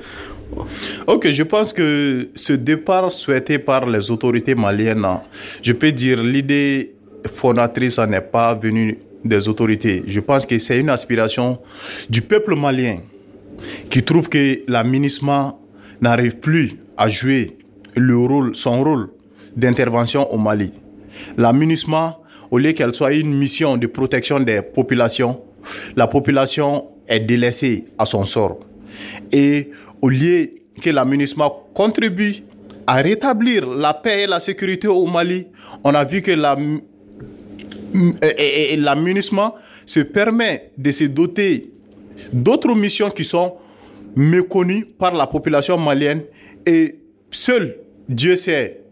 ok, 1.06 1.30
je 1.30 1.42
pense 1.42 1.72
que 1.72 2.30
ce 2.34 2.54
départ 2.54 3.12
souhaité 3.12 3.58
par 3.58 3.86
les 3.86 4.10
autorités 4.10 4.54
maliennes, 4.54 5.06
je 5.62 5.72
peux 5.72 5.92
dire 5.92 6.22
l'idée 6.22 6.94
fondatrice 7.32 7.98
n'est 7.98 8.20
pas 8.22 8.54
venue 8.54 8.98
des 9.24 9.46
autorités. 9.48 10.02
Je 10.06 10.20
pense 10.20 10.46
que 10.46 10.58
c'est 10.58 10.80
une 10.80 10.90
aspiration 10.90 11.58
du 12.08 12.22
peuple 12.22 12.56
malien 12.56 12.98
qui 13.90 14.02
trouve 14.02 14.28
que 14.28 14.60
la 14.66 14.84
n'arrive 16.00 16.38
plus 16.38 16.78
à 16.96 17.08
jouer 17.08 17.56
le 17.94 18.16
rôle, 18.16 18.56
son 18.56 18.82
rôle 18.82 19.08
d'intervention 19.56 20.30
au 20.32 20.38
Mali. 20.38 20.72
La 21.36 21.52
au 22.50 22.58
lieu 22.58 22.72
qu'elle 22.72 22.94
soit 22.94 23.14
une 23.14 23.34
mission 23.34 23.76
de 23.76 23.86
protection 23.86 24.38
des 24.40 24.62
populations, 24.62 25.40
la 25.96 26.06
population 26.06 26.86
est 27.08 27.20
délaissée 27.20 27.86
à 27.98 28.06
son 28.06 28.24
sort. 28.24 28.60
Et 29.32 29.70
au 30.00 30.08
lieu 30.08 30.50
que 30.80 30.90
la 30.90 31.06
contribue 31.72 32.42
à 32.86 32.96
rétablir 32.96 33.66
la 33.66 33.94
paix 33.94 34.22
et 34.22 34.26
la 34.26 34.40
sécurité 34.40 34.88
au 34.88 35.06
Mali, 35.06 35.46
on 35.82 35.94
a 35.94 36.04
vu 36.04 36.22
que 36.22 36.32
la, 36.32 36.56
se 39.86 40.00
permet 40.00 40.70
de 40.76 40.90
se 40.90 41.04
doter 41.04 41.70
d'autres 42.32 42.74
missions 42.74 43.10
qui 43.10 43.24
sont 43.24 43.54
méconnues 44.16 44.86
par 44.98 45.14
la 45.14 45.26
population 45.26 45.78
malienne 45.78 46.22
et 46.66 46.96
seul 47.30 47.76
Dieu 48.08 48.36
sait 48.36 48.82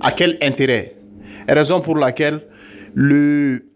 à 0.00 0.12
quel 0.12 0.38
intérêt. 0.42 0.94
Raison 1.48 1.80
pour 1.80 1.96
laquelle 1.96 2.40
le 2.94 3.67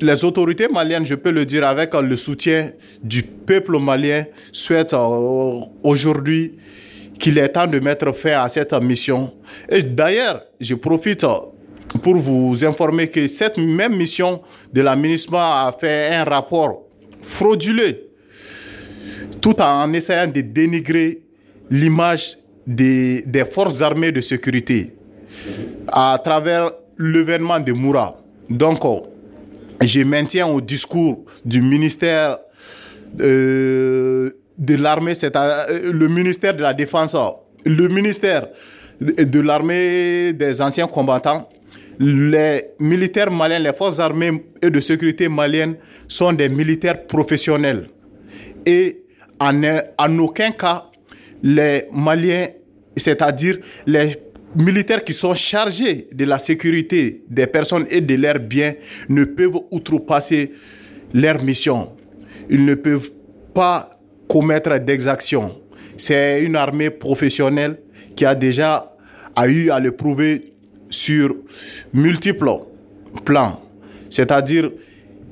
les 0.00 0.24
autorités 0.24 0.68
maliennes, 0.68 1.04
je 1.06 1.14
peux 1.14 1.30
le 1.30 1.44
dire 1.44 1.66
avec 1.66 1.94
le 1.94 2.16
soutien 2.16 2.70
du 3.02 3.22
peuple 3.22 3.78
malien, 3.78 4.24
souhaitent 4.52 4.94
euh, 4.94 5.60
aujourd'hui 5.82 6.54
qu'il 7.18 7.38
est 7.38 7.50
temps 7.50 7.66
de 7.66 7.78
mettre 7.80 8.12
fin 8.12 8.42
à 8.42 8.48
cette 8.48 8.72
mission. 8.82 9.32
Et 9.68 9.82
d'ailleurs, 9.82 10.42
je 10.58 10.74
profite 10.74 11.24
pour 12.02 12.16
vous 12.16 12.64
informer 12.64 13.08
que 13.08 13.26
cette 13.28 13.58
même 13.58 13.96
mission 13.96 14.40
de 14.72 14.80
la 14.80 14.96
ministre 14.96 15.34
a 15.34 15.74
fait 15.78 16.14
un 16.14 16.24
rapport 16.24 16.82
frauduleux, 17.20 18.08
tout 19.40 19.60
en 19.60 19.92
essayant 19.92 20.28
de 20.28 20.40
dénigrer 20.40 21.22
l'image 21.70 22.38
des, 22.66 23.22
des 23.22 23.44
forces 23.44 23.82
armées 23.82 24.12
de 24.12 24.20
sécurité 24.20 24.94
à 25.88 26.18
travers 26.22 26.70
l'événement 26.98 27.58
de 27.60 27.72
Moura. 27.72 28.16
Donc, 28.48 28.80
je 29.80 30.00
maintiens 30.02 30.46
au 30.46 30.60
discours 30.60 31.24
du 31.44 31.62
ministère 31.62 32.38
euh, 33.20 34.30
de 34.58 34.74
l'armée, 34.76 35.14
c'est 35.14 35.34
euh, 35.36 35.92
le 35.92 36.08
ministère 36.08 36.54
de 36.54 36.62
la 36.62 36.74
Défense, 36.74 37.16
le 37.64 37.88
ministère 37.88 38.48
de 39.00 39.40
l'armée 39.40 40.32
des 40.34 40.60
anciens 40.60 40.86
combattants, 40.86 41.48
les 41.98 42.66
militaires 42.78 43.30
maliens, 43.30 43.58
les 43.58 43.72
forces 43.72 43.98
armées 43.98 44.44
et 44.62 44.70
de 44.70 44.80
sécurité 44.80 45.28
maliennes 45.28 45.76
sont 46.08 46.32
des 46.32 46.48
militaires 46.48 47.06
professionnels. 47.06 47.88
Et 48.66 49.02
en 49.38 50.18
aucun 50.18 50.50
cas, 50.50 50.86
les 51.42 51.86
Maliens, 51.92 52.48
c'est-à-dire 52.96 53.58
les 53.86 54.16
militaires 54.54 55.04
qui 55.04 55.14
sont 55.14 55.34
chargés 55.34 56.08
de 56.12 56.24
la 56.24 56.38
sécurité 56.38 57.24
des 57.28 57.46
personnes 57.46 57.86
et 57.90 58.00
de 58.00 58.14
leurs 58.14 58.38
biens 58.40 58.74
ne 59.08 59.24
peuvent 59.24 59.60
outrepasser 59.70 60.52
leur 61.14 61.42
mission. 61.42 61.92
Ils 62.48 62.64
ne 62.64 62.74
peuvent 62.74 63.10
pas 63.54 63.90
commettre 64.28 64.78
d'exactions. 64.78 65.60
C'est 65.96 66.42
une 66.42 66.56
armée 66.56 66.90
professionnelle 66.90 67.78
qui 68.16 68.24
a 68.24 68.34
déjà 68.34 68.90
a 69.36 69.46
eu 69.48 69.70
à 69.70 69.78
le 69.78 69.92
prouver 69.92 70.52
sur 70.88 71.36
multiples 71.92 72.50
plans. 73.24 73.60
C'est-à-dire, 74.08 74.70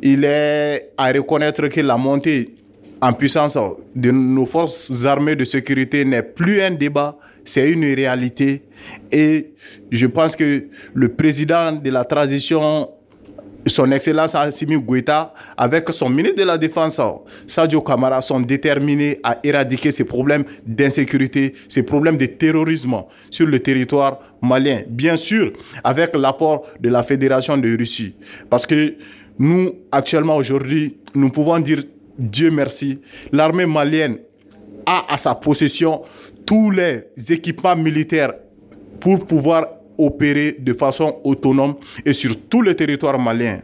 il 0.02 0.24
est 0.24 0.92
à 0.96 1.08
reconnaître 1.12 1.66
que 1.68 1.80
la 1.80 1.96
montée 1.96 2.54
en 3.00 3.12
puissance 3.12 3.58
de 3.94 4.10
nos 4.10 4.46
forces 4.46 5.04
armées 5.04 5.36
de 5.36 5.44
sécurité 5.44 6.04
n'est 6.04 6.22
plus 6.22 6.60
un 6.60 6.70
débat, 6.72 7.18
c'est 7.48 7.70
une 7.70 7.84
réalité. 7.94 8.62
Et 9.10 9.52
je 9.90 10.06
pense 10.06 10.36
que 10.36 10.66
le 10.92 11.08
président 11.08 11.72
de 11.72 11.90
la 11.90 12.04
transition, 12.04 12.90
son 13.66 13.90
Excellence 13.90 14.34
Assimi 14.34 14.76
Goïta, 14.80 15.32
avec 15.56 15.88
son 15.90 16.10
ministre 16.10 16.36
de 16.36 16.44
la 16.44 16.58
Défense, 16.58 17.00
Sadio 17.46 17.80
Kamara, 17.80 18.20
sont 18.20 18.40
déterminés 18.40 19.18
à 19.22 19.38
éradiquer 19.42 19.90
ces 19.90 20.04
problèmes 20.04 20.44
d'insécurité, 20.66 21.54
ces 21.68 21.82
problèmes 21.82 22.18
de 22.18 22.26
terrorisme 22.26 23.02
sur 23.30 23.46
le 23.46 23.58
territoire 23.60 24.20
malien. 24.42 24.82
Bien 24.86 25.16
sûr, 25.16 25.52
avec 25.82 26.14
l'apport 26.16 26.66
de 26.78 26.90
la 26.90 27.02
Fédération 27.02 27.56
de 27.56 27.76
Russie. 27.76 28.14
Parce 28.50 28.66
que 28.66 28.94
nous, 29.38 29.72
actuellement, 29.90 30.36
aujourd'hui, 30.36 30.98
nous 31.14 31.30
pouvons 31.30 31.58
dire 31.60 31.82
Dieu 32.18 32.50
merci, 32.50 32.98
l'armée 33.32 33.64
malienne 33.64 34.18
a 34.88 35.12
à 35.12 35.18
sa 35.18 35.34
possession 35.34 36.02
tous 36.48 36.70
les 36.70 37.04
équipements 37.28 37.76
militaires 37.76 38.32
pour 39.00 39.26
pouvoir 39.26 39.66
opérer 39.98 40.52
de 40.52 40.72
façon 40.72 41.20
autonome 41.22 41.74
et 42.06 42.14
sur 42.14 42.40
tout 42.48 42.62
le 42.62 42.74
territoire 42.74 43.18
malien. 43.18 43.60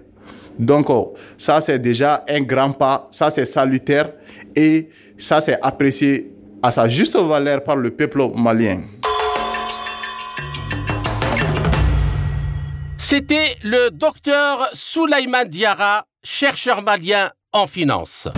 Donc, 0.59 0.91
oh, 0.91 1.15
ça, 1.39 1.63
c'est 1.63 1.79
déjà 1.79 2.23
un 2.29 2.43
grand 2.43 2.73
pas, 2.73 3.09
ça, 3.11 3.31
c'est 3.31 3.47
salutaire 3.47 4.13
et 4.55 4.91
ça, 5.17 5.41
c'est 5.41 5.59
apprécié 5.63 6.31
à 6.63 6.71
sa 6.71 6.87
juste 6.87 7.17
valeur 7.17 7.65
par 7.65 7.77
le 7.77 7.91
peuple 7.91 8.23
malien. 8.37 8.83
C'était 12.99 13.57
le 13.63 13.89
docteur 13.91 14.69
Soulaïman 14.75 15.47
Diara, 15.47 16.05
chercheur 16.23 16.83
malien 16.83 17.31
en 17.51 17.67
finance. 17.67 18.29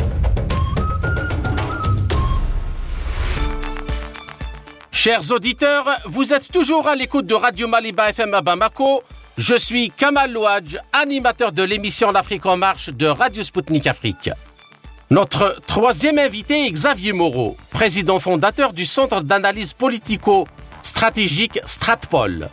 Chers 4.97 5.31
auditeurs, 5.31 5.87
vous 6.07 6.33
êtes 6.33 6.51
toujours 6.51 6.89
à 6.89 6.97
l'écoute 6.97 7.27
de 7.27 7.35
Radio 7.35 7.69
Maliba 7.69 8.09
FM 8.09 8.33
à 8.33 8.41
Bamako. 8.41 9.03
Je 9.37 9.55
suis 9.55 9.91
Kamal 9.91 10.33
Louadj, 10.33 10.79
animateur 10.91 11.53
de 11.53 11.63
l'émission 11.63 12.11
L'Afrique 12.11 12.47
en 12.47 12.57
marche 12.57 12.89
de 12.89 13.05
Radio 13.07 13.43
Sputnik 13.43 13.87
Afrique. 13.87 14.31
Notre 15.11 15.61
troisième 15.67 16.19
invité 16.19 16.65
est 16.65 16.71
Xavier 16.71 17.13
Moreau, 17.13 17.59
président 17.69 18.19
fondateur 18.19 18.73
du 18.73 18.87
Centre 18.87 19.21
d'analyse 19.21 19.75
politico-stratégique 19.75 21.61
Stratpol. 21.67 22.49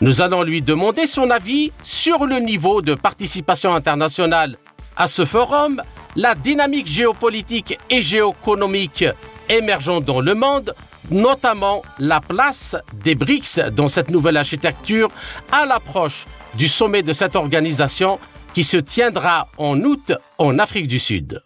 Nous 0.00 0.20
allons 0.20 0.42
lui 0.42 0.62
demander 0.62 1.06
son 1.06 1.30
avis 1.30 1.70
sur 1.82 2.26
le 2.26 2.40
niveau 2.40 2.82
de 2.82 2.94
participation 2.96 3.76
internationale 3.76 4.56
à 4.96 5.06
ce 5.06 5.24
forum, 5.24 5.80
la 6.16 6.34
dynamique 6.34 6.88
géopolitique 6.88 7.78
et 7.90 8.02
géoéconomique 8.02 9.04
émergente 9.48 10.04
dans 10.04 10.20
le 10.20 10.34
monde, 10.34 10.74
notamment 11.10 11.82
la 11.98 12.20
place 12.20 12.76
des 13.04 13.14
BRICS 13.14 13.70
dans 13.72 13.88
cette 13.88 14.10
nouvelle 14.10 14.36
architecture 14.36 15.08
à 15.52 15.66
l'approche 15.66 16.26
du 16.54 16.68
sommet 16.68 17.02
de 17.02 17.12
cette 17.12 17.36
organisation 17.36 18.18
qui 18.52 18.64
se 18.64 18.76
tiendra 18.78 19.48
en 19.58 19.80
août 19.82 20.12
en 20.38 20.58
Afrique 20.58 20.88
du 20.88 20.98
Sud. 20.98 21.42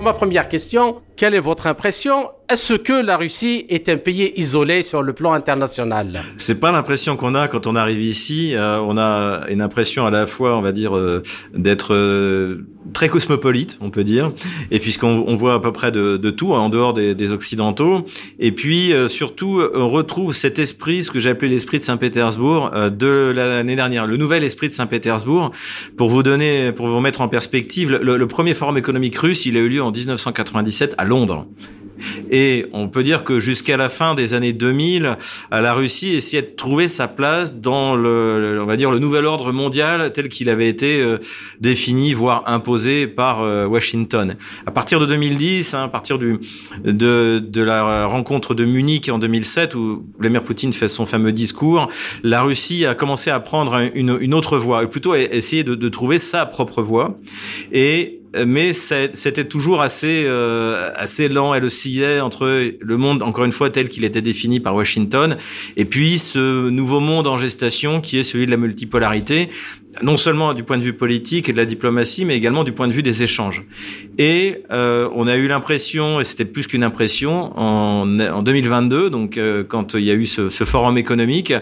Ma 0.00 0.12
première 0.12 0.48
question, 0.48 1.00
quelle 1.22 1.36
est 1.36 1.38
votre 1.38 1.68
impression? 1.68 2.30
Est-ce 2.52 2.74
que 2.74 2.92
la 2.92 3.16
Russie 3.16 3.64
est 3.70 3.88
un 3.88 3.96
pays 3.96 4.32
isolé 4.36 4.82
sur 4.82 5.02
le 5.02 5.14
plan 5.14 5.32
international? 5.32 6.20
C'est 6.36 6.60
pas 6.60 6.70
l'impression 6.70 7.16
qu'on 7.16 7.34
a 7.34 7.48
quand 7.48 7.66
on 7.66 7.76
arrive 7.76 8.02
ici. 8.02 8.54
Euh, 8.54 8.78
on 8.80 8.98
a 8.98 9.46
une 9.48 9.62
impression 9.62 10.04
à 10.04 10.10
la 10.10 10.26
fois, 10.26 10.58
on 10.58 10.60
va 10.60 10.72
dire, 10.72 10.94
euh, 10.94 11.22
d'être 11.54 11.94
euh, 11.94 12.66
très 12.92 13.08
cosmopolite, 13.08 13.78
on 13.80 13.88
peut 13.88 14.04
dire, 14.04 14.32
et 14.70 14.80
puisqu'on 14.80 15.24
on 15.26 15.34
voit 15.36 15.54
à 15.54 15.60
peu 15.60 15.72
près 15.72 15.92
de, 15.92 16.18
tout 16.30 16.52
hein, 16.52 16.58
en 16.58 16.68
dehors 16.68 16.92
des, 16.92 17.14
des, 17.14 17.30
occidentaux, 17.30 18.04
et 18.38 18.50
puis 18.52 18.92
surtout 19.06 19.62
on 19.74 19.88
retrouve 19.88 20.34
cet 20.34 20.58
esprit, 20.58 21.04
ce 21.04 21.12
que 21.12 21.20
j'ai 21.20 21.30
appelé 21.30 21.48
l'esprit 21.48 21.78
de 21.78 21.84
Saint-Pétersbourg 21.84 22.70
de 22.90 23.32
l'année 23.34 23.76
dernière, 23.76 24.08
le 24.08 24.16
nouvel 24.16 24.42
esprit 24.42 24.66
de 24.66 24.72
Saint-Pétersbourg. 24.72 25.52
Pour 25.96 26.10
vous 26.10 26.24
donner, 26.24 26.72
pour 26.72 26.88
vous 26.88 27.00
mettre 27.00 27.20
en 27.20 27.28
perspective, 27.28 27.88
le, 27.88 28.16
le 28.16 28.26
premier 28.26 28.52
forum 28.52 28.76
économique 28.76 29.16
russe, 29.16 29.46
il 29.46 29.56
a 29.56 29.60
eu 29.60 29.68
lieu 29.68 29.82
en 29.82 29.92
1997 29.92 30.96
à 30.98 31.04
Londres. 31.12 31.46
Et 32.30 32.66
on 32.72 32.88
peut 32.88 33.02
dire 33.02 33.24
que 33.24 33.38
jusqu'à 33.38 33.76
la 33.76 33.88
fin 33.88 34.14
des 34.14 34.34
années 34.34 34.52
2000, 34.52 35.18
la 35.50 35.74
Russie 35.74 36.14
essayait 36.14 36.42
de 36.42 36.54
trouver 36.56 36.88
sa 36.88 37.06
place 37.06 37.60
dans 37.60 37.94
le, 37.94 38.58
on 38.60 38.66
va 38.66 38.76
dire, 38.76 38.90
le 38.90 38.98
nouvel 38.98 39.26
ordre 39.26 39.52
mondial 39.52 40.12
tel 40.12 40.28
qu'il 40.28 40.48
avait 40.48 40.68
été 40.68 41.00
euh, 41.00 41.18
défini, 41.60 42.12
voire 42.14 42.42
imposé 42.46 43.06
par 43.06 43.42
euh, 43.42 43.66
Washington. 43.66 44.36
À 44.66 44.70
partir 44.70 44.98
de 44.98 45.06
2010, 45.06 45.74
hein, 45.74 45.84
à 45.84 45.88
partir 45.88 46.18
du, 46.18 46.38
de, 46.84 47.38
de 47.38 47.62
la 47.62 48.06
rencontre 48.06 48.54
de 48.54 48.64
Munich 48.64 49.08
en 49.08 49.18
2007, 49.18 49.74
où 49.74 50.04
Vladimir 50.18 50.42
Poutine 50.42 50.72
fait 50.72 50.88
son 50.88 51.06
fameux 51.06 51.32
discours, 51.32 51.88
la 52.22 52.42
Russie 52.42 52.86
a 52.86 52.94
commencé 52.94 53.30
à 53.30 53.38
prendre 53.40 53.80
une, 53.94 54.34
autre 54.34 54.58
voie, 54.58 54.82
et 54.82 54.86
plutôt 54.86 55.14
essayer 55.14 55.64
de, 55.64 55.74
de 55.74 55.88
trouver 55.88 56.18
sa 56.18 56.46
propre 56.46 56.82
voie. 56.82 57.18
Et 57.72 58.21
mais 58.46 58.72
c'était 58.72 59.44
toujours 59.44 59.82
assez 59.82 60.24
euh, 60.26 60.90
assez 60.94 61.28
lent. 61.28 61.54
Elle 61.54 61.64
oscillait 61.64 62.20
entre 62.20 62.72
le 62.78 62.96
monde, 62.96 63.22
encore 63.22 63.44
une 63.44 63.52
fois, 63.52 63.70
tel 63.70 63.88
qu'il 63.88 64.04
était 64.04 64.22
défini 64.22 64.60
par 64.60 64.74
Washington, 64.74 65.36
et 65.76 65.84
puis 65.84 66.18
ce 66.18 66.68
nouveau 66.70 67.00
monde 67.00 67.26
en 67.26 67.36
gestation 67.36 68.00
qui 68.00 68.18
est 68.18 68.22
celui 68.22 68.46
de 68.46 68.50
la 68.50 68.56
multipolarité, 68.56 69.48
non 70.02 70.16
seulement 70.16 70.54
du 70.54 70.62
point 70.62 70.78
de 70.78 70.82
vue 70.82 70.94
politique 70.94 71.48
et 71.48 71.52
de 71.52 71.58
la 71.58 71.66
diplomatie, 71.66 72.24
mais 72.24 72.36
également 72.36 72.64
du 72.64 72.72
point 72.72 72.88
de 72.88 72.92
vue 72.92 73.02
des 73.02 73.22
échanges. 73.22 73.64
Et 74.18 74.62
euh, 74.72 75.08
on 75.14 75.26
a 75.26 75.36
eu 75.36 75.48
l'impression, 75.48 76.20
et 76.20 76.24
c'était 76.24 76.44
plus 76.44 76.66
qu'une 76.66 76.84
impression, 76.84 77.52
en, 77.58 78.18
en 78.20 78.42
2022, 78.42 79.10
donc 79.10 79.36
euh, 79.36 79.64
quand 79.64 79.94
il 79.94 80.04
y 80.04 80.10
a 80.10 80.14
eu 80.14 80.26
ce, 80.26 80.48
ce 80.48 80.64
forum 80.64 80.96
économique, 80.96 81.52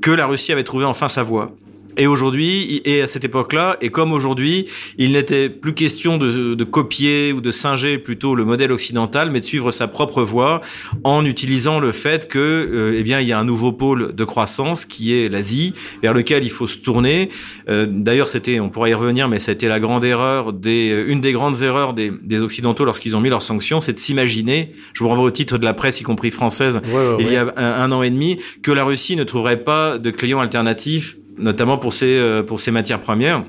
que 0.00 0.10
la 0.10 0.26
Russie 0.26 0.52
avait 0.52 0.64
trouvé 0.64 0.84
enfin 0.84 1.08
sa 1.08 1.22
voie. 1.22 1.54
Et 1.98 2.06
aujourd'hui, 2.06 2.80
et 2.84 3.02
à 3.02 3.08
cette 3.08 3.24
époque-là, 3.24 3.76
et 3.80 3.90
comme 3.90 4.12
aujourd'hui, 4.12 4.66
il 4.98 5.12
n'était 5.12 5.48
plus 5.48 5.74
question 5.74 6.16
de, 6.16 6.54
de, 6.54 6.64
copier 6.64 7.32
ou 7.32 7.40
de 7.40 7.50
singer 7.50 7.98
plutôt 7.98 8.36
le 8.36 8.44
modèle 8.44 8.70
occidental, 8.70 9.32
mais 9.32 9.40
de 9.40 9.44
suivre 9.44 9.72
sa 9.72 9.88
propre 9.88 10.22
voie 10.22 10.60
en 11.02 11.24
utilisant 11.24 11.80
le 11.80 11.90
fait 11.90 12.28
que, 12.28 12.38
euh, 12.38 12.96
eh 12.96 13.02
bien, 13.02 13.18
il 13.18 13.26
y 13.26 13.32
a 13.32 13.38
un 13.38 13.44
nouveau 13.44 13.72
pôle 13.72 14.14
de 14.14 14.24
croissance 14.24 14.84
qui 14.84 15.12
est 15.12 15.28
l'Asie, 15.28 15.72
vers 16.00 16.14
lequel 16.14 16.44
il 16.44 16.50
faut 16.50 16.68
se 16.68 16.78
tourner. 16.78 17.30
Euh, 17.68 17.86
D'ailleurs, 17.88 18.28
c'était, 18.28 18.60
on 18.60 18.70
pourrait 18.70 18.90
y 18.90 18.94
revenir, 18.94 19.28
mais 19.28 19.40
ça 19.40 19.50
a 19.50 19.54
été 19.54 19.66
la 19.66 19.80
grande 19.80 20.04
erreur 20.04 20.52
des, 20.52 20.90
euh, 20.92 21.10
une 21.10 21.20
des 21.20 21.32
grandes 21.32 21.62
erreurs 21.62 21.94
des, 21.94 22.12
des 22.22 22.40
occidentaux 22.40 22.84
lorsqu'ils 22.84 23.16
ont 23.16 23.20
mis 23.20 23.30
leurs 23.30 23.42
sanctions, 23.42 23.80
c'est 23.80 23.92
de 23.92 23.98
s'imaginer. 23.98 24.70
Je 24.92 25.02
vous 25.02 25.08
renvoie 25.08 25.24
au 25.24 25.30
titre 25.32 25.58
de 25.58 25.64
la 25.64 25.74
presse, 25.74 26.00
y 26.00 26.04
compris 26.04 26.30
française, 26.30 26.80
ouais, 26.86 26.94
ouais, 26.94 27.16
il 27.18 27.32
y 27.32 27.36
a 27.36 27.52
un, 27.56 27.82
un 27.82 27.90
an 27.90 28.04
et 28.04 28.10
demi, 28.10 28.38
que 28.62 28.70
la 28.70 28.84
Russie 28.84 29.16
ne 29.16 29.24
trouverait 29.24 29.64
pas 29.64 29.98
de 29.98 30.10
clients 30.10 30.38
alternatifs 30.38 31.16
notamment 31.38 31.78
pour 31.78 31.92
ces, 31.92 32.18
euh, 32.18 32.42
pour 32.42 32.60
ces 32.60 32.70
matières 32.70 33.00
premières. 33.00 33.44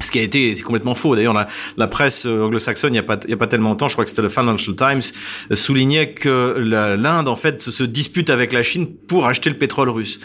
Ce 0.00 0.10
qui 0.10 0.18
a 0.18 0.22
été, 0.22 0.54
c'est 0.54 0.62
complètement 0.62 0.94
faux. 0.94 1.16
D'ailleurs, 1.16 1.34
la, 1.34 1.46
la, 1.76 1.86
presse 1.86 2.26
euh, 2.26 2.44
anglo-saxonne, 2.44 2.90
il 2.90 2.92
n'y 2.92 2.98
a 2.98 3.02
pas, 3.02 3.18
il 3.26 3.34
a 3.34 3.36
pas 3.36 3.46
tellement 3.46 3.70
longtemps, 3.70 3.88
je 3.88 3.94
crois 3.94 4.04
que 4.04 4.10
c'était 4.10 4.22
le 4.22 4.28
Financial 4.28 4.74
Times, 4.76 5.02
euh, 5.50 5.54
soulignait 5.54 6.12
que 6.12 6.54
l'Inde 6.58 7.28
en 7.28 7.36
fait 7.36 7.62
se 7.62 7.82
dispute 7.82 8.30
avec 8.30 8.52
la 8.52 8.62
Chine 8.62 8.86
pour 8.86 9.26
acheter 9.26 9.50
le 9.50 9.56
pétrole 9.56 9.88
russe. 9.88 10.18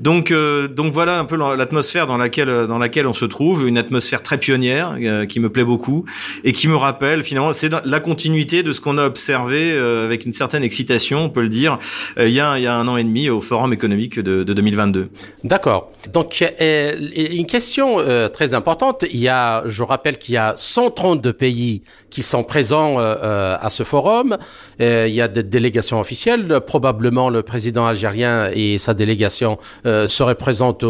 Donc, 0.00 0.30
euh, 0.30 0.68
donc 0.68 0.92
voilà 0.92 1.18
un 1.18 1.24
peu 1.24 1.36
l'atmosphère 1.36 2.06
dans 2.06 2.16
laquelle, 2.16 2.66
dans 2.66 2.78
laquelle 2.78 3.06
on 3.06 3.12
se 3.12 3.24
trouve, 3.24 3.66
une 3.66 3.78
atmosphère 3.78 4.22
très 4.22 4.38
pionnière 4.38 4.96
euh, 5.00 5.26
qui 5.26 5.40
me 5.40 5.50
plaît 5.50 5.64
beaucoup 5.64 6.04
et 6.44 6.52
qui 6.52 6.68
me 6.68 6.76
rappelle 6.76 7.22
finalement, 7.22 7.52
c'est 7.52 7.70
la 7.84 8.00
continuité 8.00 8.62
de 8.62 8.72
ce 8.72 8.80
qu'on 8.80 8.98
a 8.98 9.04
observé 9.04 9.72
euh, 9.72 10.04
avec 10.04 10.24
une 10.24 10.32
certaine 10.32 10.62
excitation, 10.62 11.24
on 11.24 11.30
peut 11.30 11.42
le 11.42 11.48
dire, 11.48 11.78
il 12.18 12.30
y 12.30 12.40
a, 12.40 12.58
il 12.58 12.64
y 12.64 12.66
a 12.66 12.74
un 12.74 12.86
an 12.88 12.96
et 12.96 13.04
demi 13.04 13.28
au 13.30 13.40
Forum 13.40 13.72
économique 13.72 14.20
de, 14.20 14.44
de 14.44 14.52
2022. 14.52 15.08
D'accord. 15.44 15.90
Donc, 16.12 16.44
une 16.60 17.46
question 17.46 17.98
très 18.32 18.54
importante 18.54 19.04
il 19.12 19.18
y 19.18 19.28
a, 19.28 19.62
je 19.66 19.82
rappelle 19.82 20.18
qu'il 20.18 20.34
y 20.34 20.38
a 20.38 20.54
132 20.56 21.32
pays 21.32 21.82
qui 22.10 22.22
sont 22.22 22.44
présents 22.44 22.96
euh, 22.98 23.56
à 23.60 23.70
ce 23.70 23.82
forum. 23.82 24.36
Euh, 24.80 25.06
il 25.08 25.14
y 25.14 25.22
a 25.22 25.28
des 25.28 25.42
délégations 25.42 26.00
officielles. 26.00 26.60
Probablement, 26.66 27.30
le 27.30 27.42
président 27.42 27.86
algérien 27.86 28.50
et 28.52 28.78
sa 28.78 28.94
délégation 28.94 29.58
euh, 29.86 30.08
seraient 30.08 30.34
présentes 30.34 30.84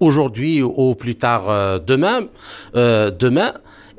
aujourd'hui 0.00 0.62
ou 0.62 0.94
plus 0.94 1.16
tard 1.16 1.80
demain. 1.80 2.22
demain. 2.74 3.52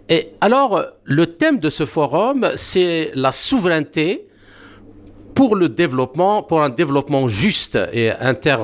Et 0.10 0.30
alors, 0.42 0.84
le 1.04 1.26
thème 1.26 1.60
de 1.60 1.70
ce 1.70 1.86
forum, 1.86 2.50
c'est 2.56 3.12
la 3.16 3.32
souveraineté 3.32 4.28
pour 5.34 5.56
le 5.56 5.70
développement, 5.70 6.44
pour 6.44 6.62
un 6.62 6.70
développement 6.70 7.28
juste 7.28 7.80
et 7.94 8.12
inter, 8.12 8.58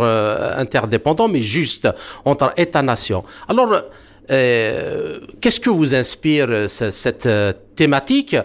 interdépendant, 0.57 1.29
mais 1.29 1.41
juste 1.41 1.87
entre 2.25 2.53
États-nations. 2.57 3.23
Alors, 3.47 3.71
euh, 3.71 3.81
Qu'est-ce 4.27 5.59
que 5.59 5.69
vous 5.69 5.95
inspire 5.95 6.69
cette 6.69 7.25
euh, 7.25 7.53
thématique? 7.75 8.35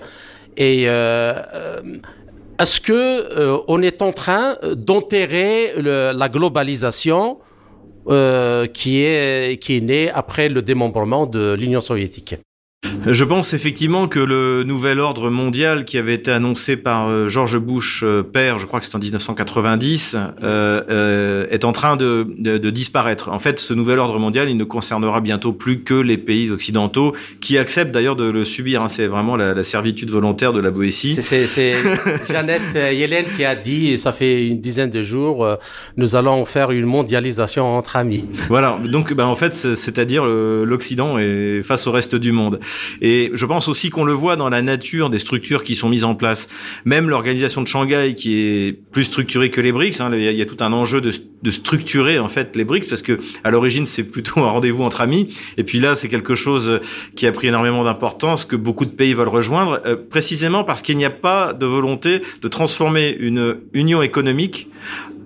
Et 0.56 0.84
euh, 0.86 1.34
est-ce 2.58 2.80
que 2.80 2.92
euh, 2.92 3.58
on 3.66 3.82
est 3.82 4.02
en 4.02 4.12
train 4.12 4.56
d'enterrer 4.76 5.74
la 5.78 6.28
globalisation 6.28 7.38
qui 8.06 9.02
est 9.02 9.60
qui 9.60 9.76
est 9.76 9.80
née 9.80 10.10
après 10.10 10.48
le 10.48 10.60
démembrement 10.60 11.26
de 11.26 11.54
l'Union 11.54 11.80
soviétique? 11.80 12.34
Je 13.06 13.24
pense 13.24 13.52
effectivement 13.52 14.06
que 14.06 14.20
le 14.20 14.62
nouvel 14.62 15.00
ordre 15.00 15.28
mondial 15.28 15.84
qui 15.84 15.98
avait 15.98 16.14
été 16.14 16.30
annoncé 16.30 16.76
par 16.76 17.08
euh, 17.08 17.28
George 17.28 17.58
Bush 17.58 18.02
euh, 18.04 18.22
père, 18.22 18.58
je 18.58 18.66
crois 18.66 18.78
que 18.78 18.86
c'est 18.86 18.94
en 18.94 19.00
1990, 19.00 20.16
euh, 20.42 20.82
euh, 20.88 21.46
est 21.50 21.64
en 21.64 21.72
train 21.72 21.96
de, 21.96 22.26
de, 22.38 22.58
de, 22.58 22.70
disparaître. 22.70 23.28
En 23.30 23.38
fait, 23.38 23.58
ce 23.58 23.74
nouvel 23.74 23.98
ordre 23.98 24.18
mondial, 24.18 24.48
il 24.48 24.56
ne 24.56 24.64
concernera 24.64 25.20
bientôt 25.20 25.52
plus 25.52 25.82
que 25.82 25.94
les 25.94 26.16
pays 26.16 26.50
occidentaux, 26.50 27.14
qui 27.40 27.58
acceptent 27.58 27.92
d'ailleurs 27.92 28.16
de 28.16 28.24
le 28.30 28.44
subir. 28.44 28.82
Hein. 28.82 28.88
C'est 28.88 29.06
vraiment 29.06 29.36
la, 29.36 29.52
la, 29.52 29.64
servitude 29.64 30.10
volontaire 30.10 30.52
de 30.52 30.60
la 30.60 30.70
Boétie. 30.70 31.14
C'est 31.20 31.74
Jeannette 32.30 32.74
Yellen 32.74 33.24
qui 33.36 33.44
a 33.44 33.56
dit, 33.56 33.98
ça 33.98 34.12
fait 34.12 34.46
une 34.46 34.60
dizaine 34.60 34.90
de 34.90 35.02
jours, 35.02 35.46
nous 35.96 36.14
allons 36.14 36.44
faire 36.44 36.70
une 36.70 36.86
mondialisation 36.86 37.76
entre 37.76 37.96
amis. 37.96 38.24
Voilà. 38.48 38.78
Donc, 38.84 39.12
ben, 39.12 39.26
en 39.26 39.36
fait, 39.36 39.54
c'est-à-dire 39.54 40.24
l'Occident 40.24 41.18
est 41.18 41.62
face 41.62 41.86
au 41.86 41.92
reste 41.92 42.14
du 42.14 42.32
monde. 42.32 42.60
Et 43.00 43.30
je 43.34 43.46
pense 43.46 43.68
aussi 43.68 43.90
qu'on 43.90 44.04
le 44.04 44.12
voit 44.12 44.36
dans 44.36 44.48
la 44.48 44.62
nature 44.62 45.10
des 45.10 45.18
structures 45.18 45.64
qui 45.64 45.74
sont 45.74 45.88
mises 45.88 46.04
en 46.04 46.14
place. 46.14 46.48
Même 46.84 47.08
l'organisation 47.08 47.62
de 47.62 47.68
Shanghai, 47.68 48.14
qui 48.14 48.40
est 48.40 48.72
plus 48.72 49.04
structurée 49.04 49.50
que 49.50 49.60
les 49.60 49.72
BRICS, 49.72 50.00
hein, 50.00 50.10
il 50.12 50.20
y, 50.20 50.42
a 50.42 50.46
tout 50.46 50.56
un 50.60 50.72
enjeu 50.72 51.00
de, 51.00 51.12
structurer 51.50 52.18
en 52.18 52.28
fait 52.28 52.54
les 52.56 52.64
BRICS, 52.64 52.88
parce 52.88 53.02
que 53.02 53.18
à 53.44 53.50
l'origine 53.50 53.86
c'est 53.86 54.04
plutôt 54.04 54.40
un 54.40 54.48
rendez-vous 54.48 54.84
entre 54.84 55.00
amis, 55.00 55.34
et 55.56 55.64
puis 55.64 55.80
là 55.80 55.94
c'est 55.94 56.08
quelque 56.08 56.34
chose 56.34 56.80
qui 57.16 57.26
a 57.26 57.32
pris 57.32 57.48
énormément 57.48 57.84
d'importance, 57.84 58.44
que 58.44 58.56
beaucoup 58.56 58.84
de 58.84 58.90
pays 58.90 59.14
veulent 59.14 59.28
rejoindre, 59.28 59.80
euh, 59.86 59.96
précisément 59.96 60.64
parce 60.64 60.82
qu'il 60.82 60.96
n'y 60.96 61.04
a 61.04 61.10
pas 61.10 61.52
de 61.52 61.66
volonté 61.66 62.20
de 62.40 62.48
transformer 62.48 63.16
une 63.18 63.56
union 63.72 64.02
économique 64.02 64.68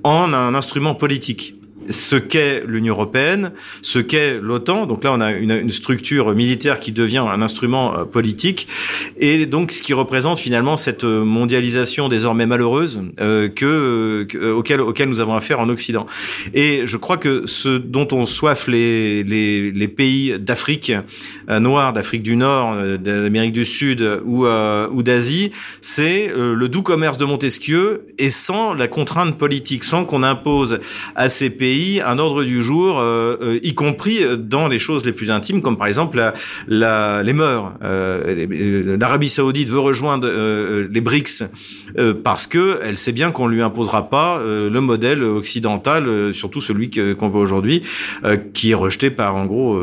en 0.05 0.33
un 0.33 0.55
instrument 0.55 0.95
politique 0.95 1.55
ce 1.91 2.17
qu'est 2.17 2.65
l'Union 2.67 2.95
européenne, 2.95 3.53
ce 3.83 3.99
qu'est 3.99 4.41
l'OTAN. 4.41 4.87
Donc 4.87 5.05
là, 5.05 5.13
on 5.13 5.21
a 5.21 5.33
une, 5.33 5.53
une, 5.53 5.71
structure 5.71 6.35
militaire 6.35 6.81
qui 6.81 6.93
devient 6.93 7.19
un 7.19 7.43
instrument 7.43 7.99
euh, 7.99 8.05
politique, 8.05 8.69
et 9.19 9.47
donc 9.47 9.73
ce 9.73 9.83
qui 9.83 9.93
représente 9.93 10.39
finalement 10.39 10.77
cette 10.77 11.05
mondialisation 11.05 12.09
désormais 12.09 12.47
malheureuse 12.47 13.03
euh, 13.21 13.49
que, 13.49 14.27
que 14.29 14.53
auquel, 14.53 14.81
auquel 14.81 15.09
nous 15.09 15.21
avons 15.21 15.35
affaire 15.35 15.61
en 15.61 15.69
Occident. 15.69 16.07
Et 16.55 16.83
je 16.87 16.97
crois 16.97 17.17
que 17.17 17.47
ce 17.47 17.69
dont 17.69 18.09
on 18.13 18.27
soif 18.27 18.69
les, 18.69 19.23
les, 19.25 19.71
les 19.71 19.89
pays 19.89 20.39
d'Afrique 20.39 20.93
euh, 21.51 21.61
noire, 21.61 21.93
d'Afrique 21.93 22.23
du 22.23 22.37
Nord, 22.37 22.75
euh, 22.75 22.97
d'Amérique 22.97 23.53
du 23.53 23.65
Sud 23.65 24.21
ou, 24.25 24.47
euh, 24.47 24.89
ou 24.91 25.03
d'Asie, 25.03 25.51
c'est 25.81 26.31
euh, 26.31 26.55
le 26.55 26.69
doux 26.69 26.83
commerce 26.83 27.19
de 27.19 27.25
Montesquieu, 27.25 28.07
et 28.19 28.31
sans 28.31 28.75
la 28.75 28.89
contrainte 28.89 29.37
politique, 29.39 29.85
sans 29.85 30.05
qu'on 30.05 30.23
impose 30.23 30.81
à 31.15 31.29
ces 31.29 31.51
pays 31.51 31.76
un 32.05 32.19
ordre 32.19 32.45
du 32.45 32.63
jour, 32.63 32.99
euh, 32.99 33.37
euh, 33.43 33.59
y 33.63 33.75
compris 33.75 34.21
dans 34.39 34.69
les 34.69 34.79
choses 34.79 35.05
les 35.05 35.13
plus 35.13 35.31
intimes, 35.31 35.63
comme 35.63 35.77
par 35.77 35.87
exemple 35.87 36.21
les 36.69 37.33
mœurs. 37.33 37.73
Euh, 37.83 38.97
L'Arabie 38.99 39.29
Saoudite 39.29 39.69
veut 39.69 39.81
rejoindre 39.81 40.29
les 40.91 41.01
BRICS 41.01 41.45
parce 42.23 42.47
que 42.47 42.79
elle 42.83 42.97
sait 42.97 43.13
bien 43.13 43.31
qu'on 43.31 43.47
lui 43.47 43.63
imposera 43.63 44.09
pas 44.09 44.43
le 44.43 44.81
modèle 44.81 45.23
occidental, 45.23 46.33
surtout 46.33 46.61
celui 46.61 46.91
qu'on 46.91 47.29
voit 47.29 47.41
aujourd'hui, 47.41 47.83
qui 48.53 48.71
est 48.71 48.75
rejeté 48.75 49.11
par 49.11 49.37
en 49.37 49.47
gros 49.47 49.81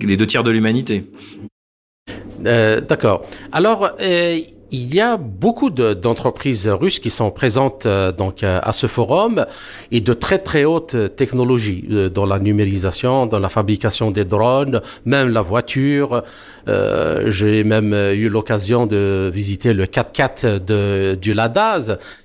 les 0.00 0.16
deux 0.16 0.26
tiers 0.26 0.44
de 0.44 0.50
l'humanité. 0.50 1.04
D'accord. 2.40 3.26
Alors 3.52 3.90
il 4.72 4.94
y 4.94 5.00
a 5.00 5.16
beaucoup 5.16 5.70
d'entreprises 5.70 6.68
russes 6.68 6.98
qui 6.98 7.10
sont 7.10 7.30
présentes 7.30 7.86
euh, 7.86 8.12
donc 8.12 8.42
euh, 8.42 8.60
à 8.62 8.72
ce 8.72 8.86
forum 8.86 9.46
et 9.90 10.00
de 10.00 10.12
très 10.12 10.38
très 10.38 10.64
hautes 10.64 10.96
technologies 11.16 11.84
euh, 11.90 12.08
dans 12.08 12.26
la 12.26 12.38
numérisation, 12.38 13.26
dans 13.26 13.38
la 13.38 13.48
fabrication 13.48 14.10
des 14.10 14.24
drones, 14.24 14.80
même 15.04 15.28
la 15.28 15.42
voiture. 15.42 16.22
Euh, 16.68 17.30
J'ai 17.30 17.64
même 17.64 17.94
eu 17.94 18.28
l'occasion 18.28 18.86
de 18.86 19.30
visiter 19.32 19.72
le 19.72 19.86
4x4 19.86 20.64
de, 20.64 21.18
du 21.20 21.32
Lada. 21.32 21.80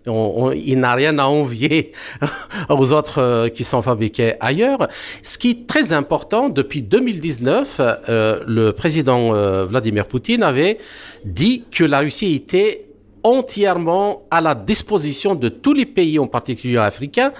On, 0.07 0.51
il 0.51 0.79
n'a 0.79 0.93
rien 0.93 1.17
à 1.19 1.25
envier 1.25 1.91
aux 2.69 2.91
autres 2.91 3.49
qui 3.49 3.63
sont 3.63 3.81
fabriqués 3.81 4.33
ailleurs. 4.39 4.87
Ce 5.23 5.37
qui 5.37 5.49
est 5.51 5.67
très 5.67 5.93
important, 5.93 6.49
depuis 6.49 6.81
2019, 6.81 7.79
euh, 7.79 8.39
le 8.45 8.71
président 8.71 9.31
Vladimir 9.65 10.05
Poutine 10.05 10.43
avait 10.43 10.77
dit 11.23 11.63
que 11.71 11.83
la 11.83 11.99
Russie 11.99 12.34
entièrement 13.23 14.23
à 14.29 14.39
la 14.39 14.53
disposition 14.53 15.33
de 15.35 15.49
tous 15.49 15.73
les 15.73 15.85
pays, 15.85 16.19
en 16.19 16.27
particulier 16.27 16.77
africains, 16.77 17.31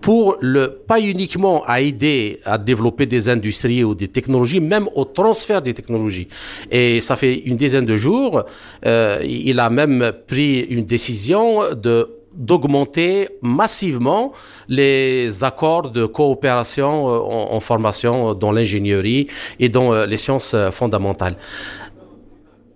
pour 0.00 0.36
le 0.40 0.82
pas 0.86 1.00
uniquement 1.00 1.64
à 1.66 1.80
aider 1.80 2.40
à 2.44 2.58
développer 2.58 3.06
des 3.06 3.28
industries 3.28 3.84
ou 3.84 3.94
des 3.94 4.08
technologies, 4.08 4.60
même 4.60 4.86
au 4.94 5.04
transfert 5.04 5.62
des 5.62 5.72
technologies. 5.72 6.28
Et 6.70 7.00
ça 7.00 7.16
fait 7.16 7.34
une 7.34 7.56
dizaine 7.56 7.86
de 7.86 7.96
jours, 7.96 8.42
euh, 8.84 9.20
il 9.24 9.58
a 9.60 9.70
même 9.70 10.12
pris 10.26 10.60
une 10.60 10.84
décision 10.84 11.74
de 11.74 11.96
d'augmenter 12.34 13.28
massivement 13.42 14.32
les 14.68 15.44
accords 15.44 15.88
de 15.90 16.04
coopération 16.04 17.08
euh, 17.08 17.18
en, 17.20 17.54
en 17.54 17.60
formation 17.60 18.34
dans 18.34 18.50
l'ingénierie 18.50 19.28
et 19.60 19.68
dans 19.68 19.94
euh, 19.94 20.04
les 20.04 20.16
sciences 20.16 20.56
fondamentales. 20.72 21.36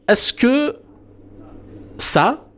Est-ce 0.07 0.33
que 0.33 0.77
ça 1.99 2.49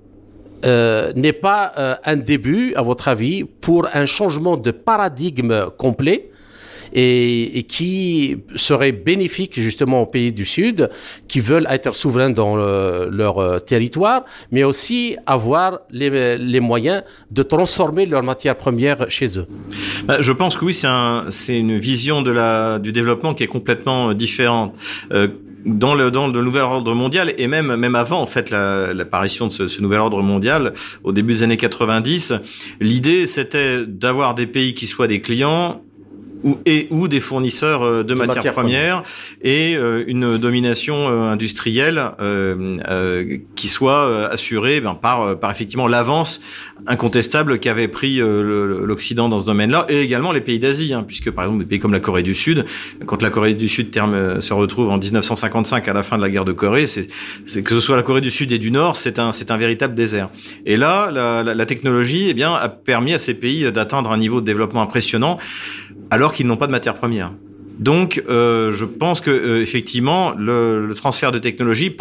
euh, 0.64 1.12
n'est 1.16 1.32
pas 1.32 1.72
euh, 1.78 1.95
un 2.05 2.16
début, 2.16 2.74
à 2.74 2.82
votre 2.82 3.09
avis, 3.09 3.45
pour 3.45 3.88
un 3.95 4.07
changement 4.07 4.57
de 4.59 4.70
paradigme 4.70 5.70
complet 5.78 6.30
et, 6.93 7.59
et, 7.59 7.62
qui 7.62 8.36
serait 8.57 8.93
bénéfique 8.93 9.59
justement 9.59 10.03
aux 10.03 10.07
pays 10.07 10.32
du 10.32 10.45
Sud 10.45 10.91
qui 11.28 11.41
veulent 11.41 11.66
être 11.70 11.95
souverains 11.95 12.30
dans 12.30 12.57
le, 12.57 13.09
leur 13.11 13.38
euh, 13.38 13.59
territoire, 13.59 14.24
mais 14.51 14.64
aussi 14.64 15.16
avoir 15.24 15.80
les, 15.91 16.36
les, 16.36 16.61
moyens 16.61 17.03
de 17.30 17.43
transformer 17.43 18.07
leurs 18.07 18.22
matières 18.22 18.57
premières 18.57 19.09
chez 19.09 19.38
eux. 19.38 19.47
Bah, 20.05 20.18
je 20.20 20.32
pense 20.32 20.57
que 20.57 20.64
oui, 20.64 20.74
c'est 20.74 20.88
un, 20.88 21.26
une 21.49 21.78
vision 21.78 22.22
de 22.22 22.32
la, 22.32 22.78
du 22.78 22.93
développement 22.93 23.34
qui 23.34 23.45
est 23.45 23.49
complètement 23.49 24.12
différente. 24.12 24.74
Euh, 25.12 25.28
dans 25.64 25.94
le 25.94 26.11
dans 26.11 26.28
le 26.28 26.42
nouvel 26.42 26.62
ordre 26.62 26.94
mondial 26.94 27.34
et 27.38 27.46
même 27.46 27.76
même 27.76 27.94
avant 27.94 28.20
en 28.20 28.26
fait 28.26 28.50
l'apparition 28.50 29.46
de 29.46 29.52
ce, 29.52 29.68
ce, 29.68 29.80
nouvel 29.80 30.00
ordre 30.00 30.22
mondial 30.22 30.72
au 31.04 31.12
début 31.12 31.34
des 31.34 31.42
années 31.42 31.56
90 31.56 32.34
l'idée 32.80 33.26
c'était 33.26 33.84
d'avoir 33.86 34.34
des 34.34 34.46
pays 34.46 34.74
qui 34.74 34.86
soient 34.86 35.06
des 35.06 35.20
clients 35.20 35.82
ou, 36.43 36.59
et 36.66 36.88
ou 36.91 37.09
des 37.09 37.20
fournisseurs 37.20 37.82
euh, 37.82 37.99
de, 37.99 38.09
de 38.09 38.14
matières, 38.14 38.36
matières, 38.36 38.53
premières, 38.53 39.03
et 39.43 39.76
euh, 39.76 40.05
une 40.07 40.38
domination 40.38 41.09
euh, 41.09 41.30
industrielle 41.30 42.03
euh, 42.20 42.78
euh, 42.88 43.38
qui 43.57 43.68
soit 43.68 44.28
assurée 44.30 44.80
ben, 44.80 44.95
par, 44.95 45.38
par 45.38 45.51
effectivement 45.51 45.86
l'avance 45.86 46.41
incontestable 46.86 47.59
qu'avait 47.59 47.88
pris 47.88 48.20
l'Occident 48.20 49.28
dans 49.28 49.38
ce 49.38 49.47
domaine-là, 49.47 49.84
et 49.91 50.01
également 50.01 50.32
les 50.32 50.41
pays 50.41 50.59
d'Asie, 50.59 50.95
hein, 50.95 51.05
puisque 51.07 51.30
par 51.30 51.45
exemple 51.45 51.62
des 51.62 51.68
pays 51.68 51.78
comme 51.78 51.93
la 51.93 52.01
Corée 52.01 52.22
du 52.22 52.34
Sud, 52.34 52.64
quand 53.05 53.20
la 53.20 53.28
Corée 53.28 53.55
du 53.55 53.68
Sud 53.68 53.91
terme, 53.91 54.41
se 54.41 54.55
retrouve 54.55 54.88
en 54.88 54.97
1955 54.97 55.86
à 55.88 55.93
la 55.93 56.03
fin 56.03 56.16
de 56.16 56.22
la 56.22 56.30
guerre 56.30 56.47
de 56.47 56.53
Corée, 56.53 56.86
c'est 56.86 57.07
que 57.62 57.74
ce 57.74 57.80
soit 57.80 57.97
la 57.97 58.03
Corée 58.03 58.22
du 58.22 58.30
Sud 58.30 58.51
et 58.53 58.59
du 58.59 58.70
Nord, 58.70 58.97
c'est 58.97 59.18
un 59.18 59.32
c'est 59.32 59.51
un 59.51 59.59
véritable 59.59 59.95
désert. 59.95 60.30
Et 60.64 60.78
là, 60.78 61.11
la, 61.11 61.43
la, 61.43 61.55
la 61.55 61.66
technologie, 61.66 62.28
eh 62.30 62.34
bien, 62.34 62.55
a 62.55 62.70
permis 62.70 63.12
à 63.12 63.18
ces 63.18 63.34
pays 63.34 63.70
d'atteindre 63.70 64.11
un 64.11 64.18
niveau 64.18 64.41
de 64.41 64.47
développement 64.47 64.82
impressionnant 64.82 65.38
alors 66.11 66.32
qu'ils 66.32 66.46
n'ont 66.46 66.56
pas 66.56 66.66
de 66.66 66.72
matière 66.72 66.94
première. 66.94 67.32
Donc, 67.78 68.22
euh, 68.28 68.74
je 68.74 68.84
pense 68.84 69.20
que 69.20 69.30
euh, 69.30 69.62
effectivement, 69.62 70.32
le, 70.36 70.86
le, 70.86 70.94
transfert 70.94 71.32
de 71.32 71.38
technologie 71.38 71.96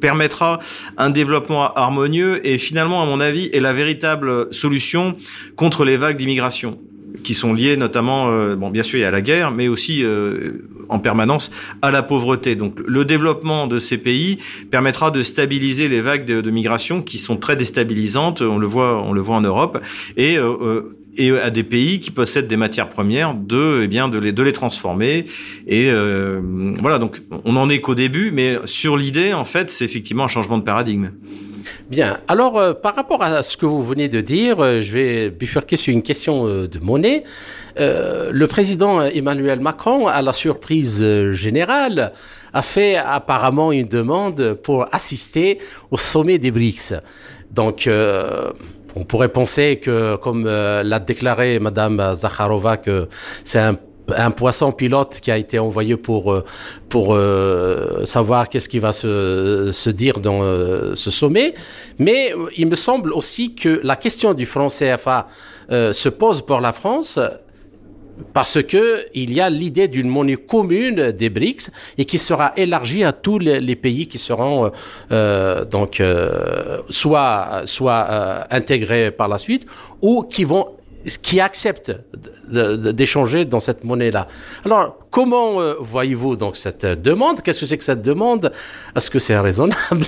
permettra 0.00 0.58
un 0.98 1.10
développement 1.10 1.72
harmonieux 1.74 2.46
et 2.46 2.58
finalement, 2.58 3.02
à 3.02 3.06
mon 3.06 3.20
avis, 3.20 3.48
est 3.52 3.60
la 3.60 3.72
véritable 3.72 4.52
solution 4.52 5.16
contre 5.56 5.84
les 5.84 5.96
vagues 5.96 6.18
d'immigration 6.18 6.78
qui 7.22 7.34
sont 7.34 7.52
liées 7.52 7.76
notamment, 7.76 8.30
euh, 8.30 8.56
bon, 8.56 8.70
bien 8.70 8.82
sûr, 8.82 9.04
a 9.06 9.10
la 9.10 9.20
guerre, 9.20 9.50
mais 9.50 9.68
aussi 9.68 10.02
euh, 10.04 10.64
en 10.88 10.98
permanence 10.98 11.50
à 11.82 11.90
la 11.90 12.02
pauvreté. 12.02 12.56
Donc, 12.56 12.78
le 12.86 13.04
développement 13.04 13.66
de 13.66 13.78
ces 13.78 13.98
pays 13.98 14.38
permettra 14.70 15.10
de 15.10 15.22
stabiliser 15.22 15.88
les 15.88 16.00
vagues 16.00 16.24
de, 16.24 16.40
de 16.40 16.50
migration 16.50 17.02
qui 17.02 17.18
sont 17.18 17.36
très 17.36 17.56
déstabilisantes. 17.56 18.42
On 18.42 18.58
le 18.58 18.66
voit, 18.66 19.02
on 19.02 19.12
le 19.12 19.20
voit 19.20 19.36
en 19.36 19.40
Europe, 19.40 19.78
et 20.16 20.38
euh, 20.38 20.82
et 21.18 21.38
à 21.38 21.50
des 21.50 21.64
pays 21.64 22.00
qui 22.00 22.10
possèdent 22.10 22.48
des 22.48 22.56
matières 22.56 22.88
premières 22.88 23.34
de 23.34 23.80
eh 23.82 23.88
bien 23.88 24.08
de 24.08 24.18
les 24.18 24.32
de 24.32 24.42
les 24.42 24.52
transformer 24.52 25.24
et 25.66 25.90
euh, 25.90 26.40
voilà 26.80 26.98
donc 26.98 27.20
on 27.44 27.56
en 27.56 27.68
est 27.68 27.80
qu'au 27.80 27.94
début 27.94 28.30
mais 28.32 28.56
sur 28.64 28.96
l'idée 28.96 29.34
en 29.34 29.44
fait 29.44 29.70
c'est 29.70 29.84
effectivement 29.84 30.24
un 30.24 30.28
changement 30.28 30.58
de 30.58 30.64
paradigme. 30.64 31.10
Bien. 31.90 32.20
Alors, 32.28 32.58
euh, 32.58 32.74
par 32.74 32.94
rapport 32.94 33.22
à 33.22 33.42
ce 33.42 33.56
que 33.56 33.66
vous 33.66 33.82
venez 33.82 34.08
de 34.08 34.20
dire, 34.20 34.60
euh, 34.60 34.80
je 34.80 34.92
vais 34.92 35.30
bifurquer 35.30 35.76
sur 35.76 35.92
une 35.92 36.02
question 36.02 36.46
euh, 36.46 36.68
de 36.68 36.78
monnaie. 36.78 37.24
Euh, 37.80 38.30
le 38.32 38.46
président 38.46 39.00
Emmanuel 39.02 39.60
Macron, 39.60 40.06
à 40.06 40.22
la 40.22 40.32
surprise 40.32 41.04
générale, 41.32 42.12
a 42.52 42.62
fait 42.62 42.96
apparemment 42.96 43.72
une 43.72 43.86
demande 43.86 44.54
pour 44.54 44.86
assister 44.92 45.58
au 45.90 45.96
sommet 45.96 46.38
des 46.38 46.50
BRICS. 46.50 46.94
Donc, 47.50 47.88
on 48.98 49.04
pourrait 49.04 49.28
penser 49.28 49.76
que, 49.76 50.16
comme 50.16 50.44
euh, 50.46 50.82
l'a 50.82 50.98
déclaré 50.98 51.58
Madame 51.60 52.14
Zakharova, 52.14 52.76
que 52.76 53.08
c'est 53.44 53.60
un 53.60 54.30
poisson 54.30 54.72
pilote 54.72 55.20
qui 55.20 55.30
a 55.30 55.36
été 55.36 55.58
envoyé 55.58 55.96
pour 55.96 56.32
euh, 56.32 56.44
pour 56.88 57.14
euh, 57.14 58.04
savoir 58.06 58.48
qu'est-ce 58.48 58.68
qui 58.68 58.78
va 58.78 58.92
se, 58.92 59.70
se 59.72 59.90
dire 59.90 60.18
dans 60.18 60.40
ce 60.94 61.10
sommet. 61.10 61.54
Mais 61.98 62.32
il 62.56 62.66
me 62.66 62.76
semble 62.76 63.12
aussi 63.12 63.54
que 63.54 63.80
la 63.84 63.96
question 63.96 64.34
du 64.34 64.46
franc 64.46 64.68
CFA 64.68 65.26
se 65.70 66.08
pose 66.08 66.42
pour 66.42 66.60
la 66.60 66.72
France 66.72 67.20
parce 68.32 68.62
que 68.62 69.06
il 69.14 69.32
y 69.32 69.40
a 69.40 69.50
l'idée 69.50 69.88
d'une 69.88 70.08
monnaie 70.08 70.36
commune 70.36 71.12
des 71.12 71.30
BRICS 71.30 71.70
et 71.96 72.04
qui 72.04 72.18
sera 72.18 72.52
élargie 72.56 73.04
à 73.04 73.12
tous 73.12 73.38
les, 73.38 73.76
pays 73.76 74.06
qui 74.06 74.18
seront 74.18 74.70
euh, 75.12 75.64
donc 75.64 76.00
euh, 76.00 76.78
soit 76.90 77.62
soit 77.64 78.06
euh, 78.10 78.42
intégrés 78.50 79.10
par 79.10 79.28
la 79.28 79.38
suite 79.38 79.66
ou 80.02 80.22
qui 80.22 80.44
vont 80.44 80.77
qui 81.16 81.40
acceptent 81.40 81.92
d'échanger 82.50 83.44
dans 83.44 83.60
cette 83.60 83.84
monnaie-là. 83.84 84.26
Alors, 84.64 84.98
comment 85.10 85.60
euh, 85.60 85.74
voyez-vous 85.80 86.36
donc 86.36 86.56
cette 86.56 86.84
demande? 86.84 87.42
Qu'est-ce 87.42 87.60
que 87.60 87.66
c'est 87.66 87.78
que 87.78 87.84
cette 87.84 88.02
demande? 88.02 88.52
Est-ce 88.96 89.10
que 89.10 89.18
c'est 89.18 89.38
raisonnable? 89.38 89.78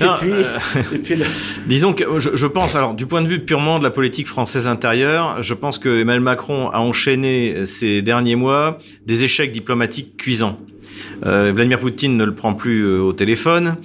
Non, 0.00 0.16
et 0.16 0.18
puis, 0.20 0.32
euh, 0.32 0.94
et 0.94 0.98
puis 0.98 1.14
le... 1.16 1.24
Disons 1.66 1.92
que 1.92 2.04
je, 2.18 2.30
je, 2.34 2.46
pense, 2.46 2.74
alors 2.74 2.94
du 2.94 3.06
point 3.06 3.22
de 3.22 3.28
vue 3.28 3.40
purement 3.40 3.78
de 3.78 3.84
la 3.84 3.90
politique 3.90 4.26
française 4.26 4.66
intérieure, 4.66 5.42
je 5.42 5.54
pense 5.54 5.78
que 5.78 6.00
Emmanuel 6.00 6.20
Macron 6.20 6.70
a 6.70 6.80
enchaîné 6.80 7.66
ces 7.66 8.02
derniers 8.02 8.36
mois 8.36 8.78
des 9.06 9.24
échecs 9.24 9.52
diplomatiques 9.52 10.16
cuisants. 10.16 10.58
Euh, 11.26 11.52
Vladimir 11.54 11.78
Poutine 11.78 12.16
ne 12.16 12.24
le 12.24 12.34
prend 12.34 12.54
plus 12.54 12.82
euh, 12.82 13.00
au 13.00 13.12
téléphone. 13.12 13.76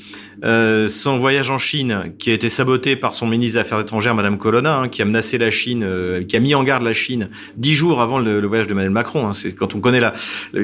Euh, 0.44 0.88
son 0.88 1.20
voyage 1.20 1.50
en 1.52 1.58
Chine, 1.58 2.14
qui 2.18 2.32
a 2.32 2.34
été 2.34 2.50
saboté 2.50 2.96
par 2.96 3.14
son 3.14 3.28
ministre 3.28 3.56
des 3.56 3.60
Affaires 3.60 3.80
étrangères, 3.80 4.16
Madame 4.16 4.38
Colonna, 4.38 4.78
hein, 4.78 4.88
qui 4.88 5.02
a 5.02 5.06
menacé 5.06 5.38
la 5.38 5.52
Chine, 5.52 5.84
euh, 5.84 6.24
qui 6.24 6.36
a 6.38 6.40
mis 6.40 6.56
en 6.56 6.64
garde 6.64 6.84
la 6.84 6.94
Chine 6.94 7.30
dix 7.58 7.76
jours 7.76 8.02
avant 8.02 8.20
le, 8.20 8.46
voyage 8.48 8.68
de 8.68 8.72
Emmanuel 8.72 8.92
Macron. 8.92 9.28
Hein. 9.28 9.34
C'est 9.34 9.52
quand 9.52 9.76
on 9.76 9.80
connaît 9.80 10.00
la, 10.00 10.14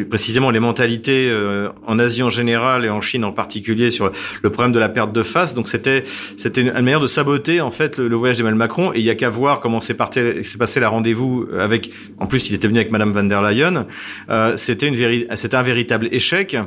précisément 0.09 0.49
les 0.49 0.59
mentalités 0.59 1.29
euh, 1.29 1.69
en 1.85 1.99
Asie 1.99 2.23
en 2.23 2.29
général 2.29 2.85
et 2.85 2.89
en 2.89 3.01
Chine 3.01 3.25
en 3.25 3.31
particulier 3.31 3.91
sur 3.91 4.11
le 4.41 4.49
problème 4.49 4.71
de 4.71 4.79
la 4.79 4.89
perte 4.89 5.11
de 5.11 5.23
face. 5.23 5.53
Donc 5.53 5.67
c'était 5.67 6.03
c'était 6.37 6.61
une, 6.61 6.71
manière 6.71 6.99
de 6.99 7.07
saboter 7.07 7.61
en 7.61 7.71
fait 7.71 7.97
le, 7.97 8.07
le 8.07 8.15
voyage 8.15 8.37
d'Emmanuel 8.37 8.57
Macron. 8.57 8.91
Et 8.93 8.99
il 8.99 9.05
y 9.05 9.09
a 9.09 9.15
qu'à 9.15 9.29
voir 9.29 9.59
comment 9.59 9.81
s'est 9.81 9.93
passé 9.93 10.79
la 10.79 10.89
rendez-vous 10.89 11.47
avec. 11.59 11.91
En 12.19 12.27
plus, 12.27 12.49
il 12.49 12.55
était 12.55 12.67
venu 12.67 12.79
avec 12.79 12.91
Madame 12.91 13.11
van 13.11 13.23
der 13.23 13.41
Leyen. 13.41 13.85
Euh, 14.29 14.57
c'était 14.57 14.87
une 14.87 14.95
c'était 15.35 15.55
un 15.55 15.63
véritable 15.63 16.07
échec. 16.11 16.57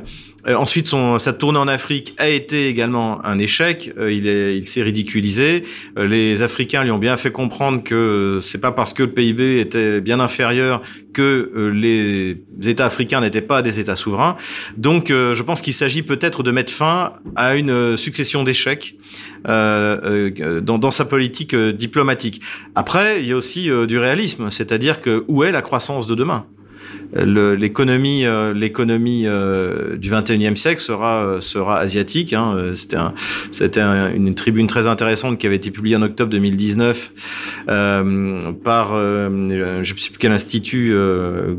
Euh, 0.47 0.55
ensuite, 0.55 0.87
son, 0.87 1.19
sa 1.19 1.33
tournée 1.33 1.59
en 1.59 1.67
Afrique 1.67 2.13
a 2.17 2.29
été 2.29 2.67
également 2.67 3.23
un 3.25 3.39
échec. 3.39 3.93
Euh, 3.97 4.11
il 4.11 4.25
il 4.27 4.65
s'est 4.65 4.81
ridiculisé. 4.81 5.63
Euh, 5.97 6.07
les 6.07 6.41
Africains 6.41 6.83
lui 6.83 6.91
ont 6.91 6.97
bien 6.97 7.17
fait 7.17 7.31
comprendre 7.31 7.83
que 7.83 8.39
c'est 8.41 8.57
pas 8.57 8.71
parce 8.71 8.93
que 8.93 9.03
le 9.03 9.11
PIB 9.11 9.59
était 9.59 10.01
bien 10.01 10.19
inférieur 10.19 10.81
que 11.13 11.51
euh, 11.55 11.69
les 11.69 12.37
États 12.69 12.85
africains 12.85 13.21
n'étaient 13.21 13.41
pas 13.41 13.61
des 13.61 13.79
États 13.79 13.95
souverains. 13.95 14.35
Donc, 14.77 15.11
euh, 15.11 15.33
je 15.35 15.43
pense 15.43 15.61
qu'il 15.61 15.73
s'agit 15.73 16.03
peut-être 16.03 16.43
de 16.43 16.51
mettre 16.51 16.71
fin 16.71 17.13
à 17.35 17.55
une 17.55 17.71
euh, 17.71 17.97
succession 17.97 18.43
d'échecs 18.43 18.95
dans, 19.45 20.77
dans, 20.77 20.91
sa 20.91 21.05
politique 21.05 21.55
diplomatique. 21.55 22.41
Après, 22.75 23.21
il 23.21 23.27
y 23.27 23.31
a 23.31 23.37
aussi 23.37 23.69
du 23.87 23.97
réalisme, 23.97 24.49
c'est-à-dire 24.49 24.99
que 24.99 25.23
où 25.29 25.45
est 25.45 25.53
la 25.53 25.61
croissance 25.61 26.07
de 26.07 26.15
demain? 26.15 26.45
L'économie 27.13 28.23
l'économie 28.53 29.23
du 29.23 30.11
21e 30.11 30.55
siècle 30.55 30.81
sera 30.81 31.37
sera 31.39 31.79
asiatique. 31.79 32.33
Hein. 32.33 32.71
C'était 32.75 32.95
un, 32.97 33.13
c'était 33.51 33.81
une 33.81 34.35
tribune 34.35 34.67
très 34.67 34.87
intéressante 34.87 35.37
qui 35.37 35.47
avait 35.47 35.55
été 35.55 35.71
publiée 35.71 35.95
en 35.95 36.01
octobre 36.01 36.29
2019 36.31 37.65
par 38.63 38.93
je 38.95 39.79
ne 39.79 39.83
sais 39.83 40.09
plus 40.09 40.19
quel 40.19 40.31
institut 40.31 40.93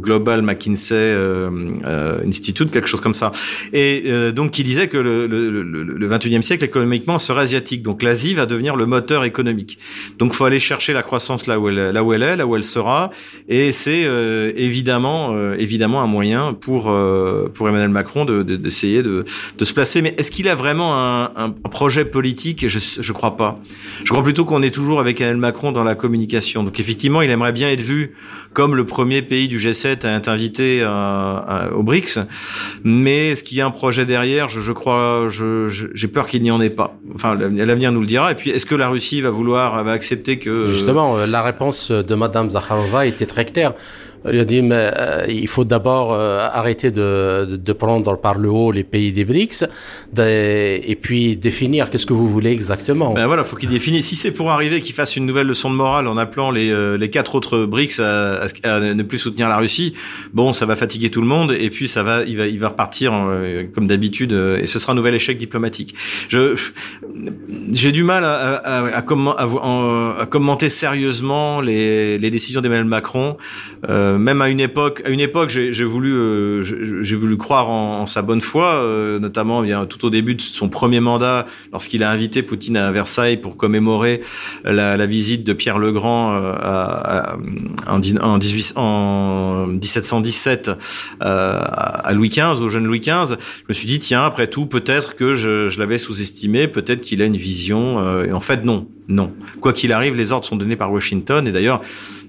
Global 0.00 0.42
McKinsey 0.42 1.16
Institute, 2.26 2.70
quelque 2.70 2.88
chose 2.88 3.00
comme 3.00 3.14
ça. 3.14 3.32
Et 3.72 4.04
donc 4.32 4.52
qui 4.52 4.64
disait 4.64 4.88
que 4.88 4.98
le, 4.98 5.26
le, 5.26 5.50
le, 5.50 5.82
le 5.82 6.08
21e 6.08 6.42
siècle 6.42 6.64
économiquement 6.64 7.18
serait 7.18 7.42
asiatique. 7.42 7.82
Donc 7.82 8.02
l'Asie 8.02 8.34
va 8.34 8.46
devenir 8.46 8.76
le 8.76 8.86
moteur 8.86 9.24
économique. 9.24 9.78
Donc 10.18 10.34
faut 10.34 10.44
aller 10.44 10.60
chercher 10.60 10.92
la 10.92 11.02
croissance 11.02 11.46
là 11.46 11.58
où 11.58 11.68
elle, 11.68 11.90
là 11.90 12.04
où 12.04 12.12
elle 12.12 12.22
est, 12.22 12.36
là 12.36 12.46
où 12.46 12.56
elle 12.56 12.64
sera. 12.64 13.10
Et 13.48 13.72
c'est 13.72 14.04
euh, 14.04 14.52
évidemment, 14.56 15.32
euh, 15.40 15.56
évidemment 15.58 16.02
un 16.02 16.06
moyen 16.06 16.52
pour 16.52 16.90
euh, 16.90 17.48
pour 17.52 17.68
Emmanuel 17.68 17.88
Macron 17.90 18.24
d'essayer 18.24 19.02
de, 19.02 19.08
de, 19.08 19.24
de, 19.58 19.64
se 19.64 19.72
placer. 19.72 20.02
Mais 20.02 20.14
est-ce 20.18 20.30
qu'il 20.30 20.48
a 20.48 20.54
vraiment 20.54 20.94
un, 20.96 21.32
un, 21.36 21.50
projet 21.50 22.04
politique? 22.04 22.68
Je 22.68 22.78
je 22.78 23.12
crois 23.12 23.36
pas. 23.36 23.60
Je 24.04 24.10
crois 24.10 24.22
plutôt 24.22 24.44
qu'on 24.44 24.62
est 24.62 24.70
toujours 24.70 25.00
avec 25.00 25.20
Emmanuel 25.20 25.40
Macron 25.40 25.72
dans 25.72 25.84
la 25.84 25.94
communication. 25.94 26.64
Donc 26.64 26.78
effectivement, 26.78 27.22
il 27.22 27.30
aimerait 27.30 27.52
bien 27.52 27.70
être 27.70 27.80
vu 27.80 28.14
comme 28.52 28.74
le 28.74 28.84
premier 28.84 29.22
pays 29.22 29.48
du 29.48 29.58
G7 29.58 30.06
à 30.06 30.16
être 30.16 30.28
invité 30.28 30.84
au 31.74 31.82
BRICS. 31.82 32.18
Mais 32.84 33.30
est-ce 33.30 33.44
qu'il 33.44 33.58
y 33.58 33.60
a 33.60 33.66
un 33.66 33.70
projet 33.70 34.06
derrière? 34.06 34.48
Je, 34.48 34.60
je 34.60 34.72
crois, 34.72 35.28
j'ai 35.30 36.08
peur 36.08 36.26
qu'il 36.26 36.42
n'y 36.42 36.50
en 36.50 36.60
ait 36.60 36.70
pas. 36.70 36.98
Enfin, 37.14 37.36
l'avenir 37.36 37.92
nous 37.92 38.00
le 38.00 38.06
dira. 38.06 38.32
Et 38.32 38.34
puis, 38.34 38.50
est-ce 38.50 38.66
que 38.66 38.74
la 38.74 38.88
Russie 38.88 39.20
va 39.20 39.30
vouloir, 39.30 39.82
va 39.84 39.92
accepter 39.92 40.38
que 40.38 40.66
justement 40.66 41.16
la 41.26 41.42
réponse 41.42 41.90
de 41.90 42.14
Madame 42.14 42.50
Zakharova 42.50 43.06
était 43.06 43.26
très 43.26 43.44
claire. 43.44 43.74
Il 44.30 44.38
a 44.38 44.44
dit, 44.44 44.60
mais 44.60 44.90
euh, 44.98 45.24
il 45.28 45.48
faut 45.48 45.64
d'abord 45.64 46.12
euh, 46.12 46.46
arrêter 46.52 46.90
de, 46.90 47.56
de, 47.56 47.72
prendre 47.72 48.18
par 48.18 48.36
le 48.36 48.50
haut 48.50 48.70
les 48.70 48.84
pays 48.84 49.12
des 49.12 49.24
BRICS 49.24 49.64
et 50.18 50.98
puis 51.00 51.36
définir 51.36 51.88
qu'est-ce 51.88 52.04
que 52.04 52.12
vous 52.12 52.28
voulez 52.28 52.50
exactement. 52.50 53.14
Ben 53.14 53.26
voilà, 53.26 53.44
faut 53.44 53.56
qu'il 53.56 53.70
définisse. 53.70 54.08
Si 54.08 54.16
c'est 54.16 54.32
pour 54.32 54.50
arriver 54.50 54.82
qu'il 54.82 54.94
fasse 54.94 55.16
une 55.16 55.24
nouvelle 55.24 55.46
leçon 55.46 55.70
de 55.70 55.76
morale 55.76 56.06
en 56.06 56.18
appelant 56.18 56.50
les, 56.50 56.70
euh, 56.70 56.98
les 56.98 57.08
quatre 57.08 57.34
autres 57.34 57.64
BRICS 57.64 58.00
à, 58.00 58.44
à, 58.64 58.80
ne 58.80 59.02
plus 59.02 59.18
soutenir 59.18 59.48
la 59.48 59.56
Russie, 59.56 59.94
bon, 60.34 60.52
ça 60.52 60.66
va 60.66 60.76
fatiguer 60.76 61.10
tout 61.10 61.22
le 61.22 61.26
monde 61.26 61.56
et 61.58 61.70
puis 61.70 61.88
ça 61.88 62.02
va, 62.02 62.22
il 62.24 62.36
va, 62.36 62.46
il 62.46 62.58
va 62.58 62.68
repartir 62.68 63.12
comme 63.74 63.86
d'habitude 63.86 64.32
et 64.32 64.66
ce 64.66 64.78
sera 64.78 64.92
un 64.92 64.96
nouvel 64.96 65.14
échec 65.14 65.38
diplomatique. 65.38 65.94
Je, 66.28 66.56
j'ai 67.72 67.92
du 67.92 68.02
mal 68.02 68.24
à, 68.24 68.56
à, 68.56 68.86
à, 68.86 70.20
à, 70.20 70.26
commenter 70.26 70.68
sérieusement 70.68 71.60
les, 71.60 72.18
les 72.18 72.30
décisions 72.30 72.60
d'Emmanuel 72.60 72.84
Macron. 72.84 73.36
Euh, 73.88 74.09
euh, 74.10 74.18
même 74.18 74.42
à 74.42 74.48
une 74.48 74.60
époque, 74.60 75.02
à 75.04 75.10
une 75.10 75.20
époque, 75.20 75.50
j'ai 75.50 75.84
voulu, 75.84 76.12
euh, 76.12 77.02
j'ai 77.02 77.16
voulu 77.16 77.36
croire 77.36 77.70
en, 77.70 78.00
en, 78.00 78.06
sa 78.06 78.22
bonne 78.22 78.40
foi, 78.40 78.66
euh, 78.66 79.18
notamment 79.18 79.62
bien 79.62 79.86
tout 79.86 80.04
au 80.04 80.10
début 80.10 80.34
de 80.34 80.40
son 80.40 80.68
premier 80.68 81.00
mandat, 81.00 81.46
lorsqu'il 81.72 82.02
a 82.02 82.10
invité 82.10 82.42
Poutine 82.42 82.76
à 82.76 82.90
Versailles 82.92 83.36
pour 83.36 83.56
commémorer 83.56 84.20
la, 84.64 84.96
la 84.96 85.06
visite 85.06 85.44
de 85.44 85.52
Pierre 85.52 85.78
le 85.78 85.92
Grand 85.92 86.32
à, 86.32 87.36
à, 87.36 87.36
en, 87.88 88.00
en, 88.20 88.38
18, 88.38 88.72
en 88.76 89.66
1717 89.66 90.70
à 91.20 92.12
Louis 92.12 92.28
XV, 92.28 92.60
au 92.62 92.68
jeune 92.68 92.84
Louis 92.84 93.00
XV. 93.00 93.36
Je 93.36 93.64
me 93.68 93.74
suis 93.74 93.86
dit 93.86 93.98
tiens, 93.98 94.22
après 94.22 94.46
tout, 94.46 94.66
peut-être 94.66 95.14
que 95.14 95.34
je, 95.34 95.68
je 95.68 95.78
l'avais 95.78 95.98
sous-estimé, 95.98 96.68
peut-être 96.68 97.00
qu'il 97.00 97.22
a 97.22 97.24
une 97.24 97.36
vision. 97.36 98.24
et 98.24 98.32
en 98.32 98.40
fait, 98.40 98.64
non, 98.64 98.88
non. 99.10 99.32
Quoi 99.60 99.72
qu'il 99.72 99.92
arrive, 99.92 100.14
les 100.14 100.32
ordres 100.32 100.46
sont 100.46 100.56
donnés 100.56 100.76
par 100.76 100.92
Washington. 100.92 101.46
Et 101.46 101.52
d'ailleurs, 101.52 101.80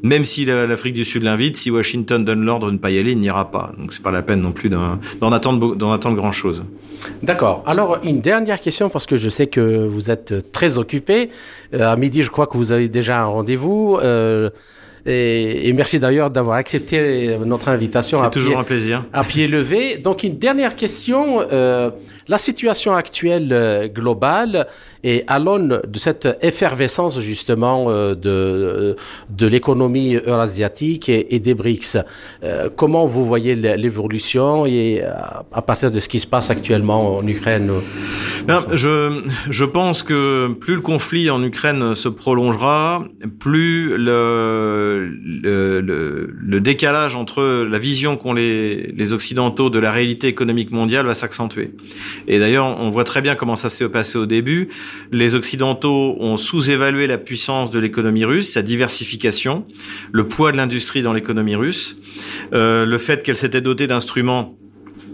même 0.03 0.25
si 0.25 0.45
l'Afrique 0.45 0.93
du 0.93 1.05
Sud 1.05 1.23
l'invite, 1.23 1.57
si 1.57 1.71
Washington 1.71 2.23
donne 2.25 2.43
l'ordre 2.43 2.67
de 2.67 2.71
ne 2.71 2.77
pas 2.77 2.91
y 2.91 2.97
aller, 2.97 3.11
il 3.11 3.19
n'ira 3.19 3.51
pas. 3.51 3.71
Donc 3.77 3.93
c'est 3.93 4.01
pas 4.01 4.11
la 4.11 4.21
peine 4.21 4.41
non 4.41 4.51
plus 4.51 4.69
d'en 4.69 5.31
attendre, 5.31 5.93
attendre 5.93 6.15
grand 6.15 6.31
chose. 6.31 6.63
D'accord. 7.23 7.63
Alors 7.65 7.99
une 8.03 8.21
dernière 8.21 8.61
question 8.61 8.89
parce 8.89 9.05
que 9.05 9.17
je 9.17 9.29
sais 9.29 9.47
que 9.47 9.85
vous 9.85 10.11
êtes 10.11 10.51
très 10.51 10.77
occupé. 10.77 11.29
Euh, 11.73 11.91
à 11.91 11.95
midi, 11.95 12.23
je 12.23 12.29
crois 12.29 12.47
que 12.47 12.57
vous 12.57 12.71
avez 12.71 12.89
déjà 12.89 13.21
un 13.21 13.25
rendez-vous. 13.25 13.97
Euh, 14.01 14.49
et, 15.05 15.69
et, 15.69 15.73
merci 15.73 15.99
d'ailleurs 15.99 16.29
d'avoir 16.29 16.57
accepté 16.57 17.37
notre 17.45 17.69
invitation. 17.69 18.19
C'est 18.23 18.29
toujours 18.29 18.59
un 18.59 18.63
plaisir. 18.63 19.05
À 19.13 19.23
pied 19.23 19.47
levé. 19.47 19.97
Donc 19.97 20.23
une 20.23 20.37
dernière 20.37 20.75
question. 20.75 21.41
Euh, 21.51 21.89
la 22.27 22.37
situation 22.37 22.93
actuelle 22.93 23.49
euh, 23.51 23.87
globale 23.87 24.67
et 25.03 25.23
à 25.27 25.39
l'aune 25.39 25.81
de 25.85 25.99
cette 25.99 26.27
effervescence 26.41 27.19
justement 27.19 27.89
euh, 27.89 28.15
de, 28.15 28.95
de 29.29 29.47
l'économie 29.47 30.15
eurasiatique 30.15 31.09
et, 31.09 31.35
et, 31.35 31.39
des 31.39 31.53
BRICS, 31.53 31.97
euh, 32.43 32.69
comment 32.75 33.05
vous 33.05 33.25
voyez 33.25 33.55
l'évolution 33.55 34.65
et 34.65 35.01
à 35.03 35.61
partir 35.61 35.91
de 35.91 35.99
ce 35.99 36.07
qui 36.07 36.19
se 36.19 36.27
passe 36.27 36.49
actuellement 36.49 37.17
en 37.17 37.27
Ukraine? 37.27 37.71
Ben, 38.45 38.63
je, 38.73 39.23
je 39.49 39.65
pense 39.65 40.03
que 40.03 40.53
plus 40.53 40.75
le 40.75 40.81
conflit 40.81 41.29
en 41.29 41.43
Ukraine 41.43 41.95
se 41.95 42.09
prolongera, 42.09 43.03
plus 43.39 43.97
le, 43.97 44.90
le, 44.99 45.81
le, 45.81 46.33
le 46.37 46.61
décalage 46.61 47.15
entre 47.15 47.65
la 47.69 47.79
vision 47.79 48.17
qu'ont 48.17 48.33
les, 48.33 48.91
les 48.91 49.13
Occidentaux 49.13 49.69
de 49.69 49.79
la 49.79 49.91
réalité 49.91 50.27
économique 50.27 50.71
mondiale 50.71 51.05
va 51.05 51.15
s'accentuer. 51.15 51.71
Et 52.27 52.39
d'ailleurs, 52.39 52.79
on 52.79 52.89
voit 52.89 53.03
très 53.03 53.21
bien 53.21 53.35
comment 53.35 53.55
ça 53.55 53.69
s'est 53.69 53.87
passé 53.89 54.17
au 54.17 54.25
début. 54.25 54.69
Les 55.11 55.35
Occidentaux 55.35 56.17
ont 56.19 56.37
sous-évalué 56.37 57.07
la 57.07 57.17
puissance 57.17 57.71
de 57.71 57.79
l'économie 57.79 58.25
russe, 58.25 58.51
sa 58.53 58.61
diversification, 58.61 59.65
le 60.11 60.27
poids 60.27 60.51
de 60.51 60.57
l'industrie 60.57 61.01
dans 61.01 61.13
l'économie 61.13 61.55
russe, 61.55 61.97
euh, 62.53 62.85
le 62.85 62.97
fait 62.97 63.23
qu'elle 63.23 63.35
s'était 63.35 63.61
dotée 63.61 63.87
d'instruments 63.87 64.57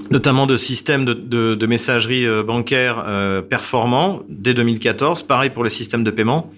notamment 0.10 0.48
de 0.48 0.56
systèmes 0.56 1.06
de, 1.06 1.14
de, 1.14 1.56
de 1.56 1.68
messagerie 1.68 2.26
euh, 2.26 2.44
bancaire 2.44 3.04
euh, 3.08 3.42
performants 3.42 4.22
dès 4.30 4.54
2014, 4.54 5.24
pareil 5.24 5.50
pour 5.50 5.64
les 5.64 5.70
systèmes 5.70 6.04
de 6.04 6.12
paiement. 6.12 6.52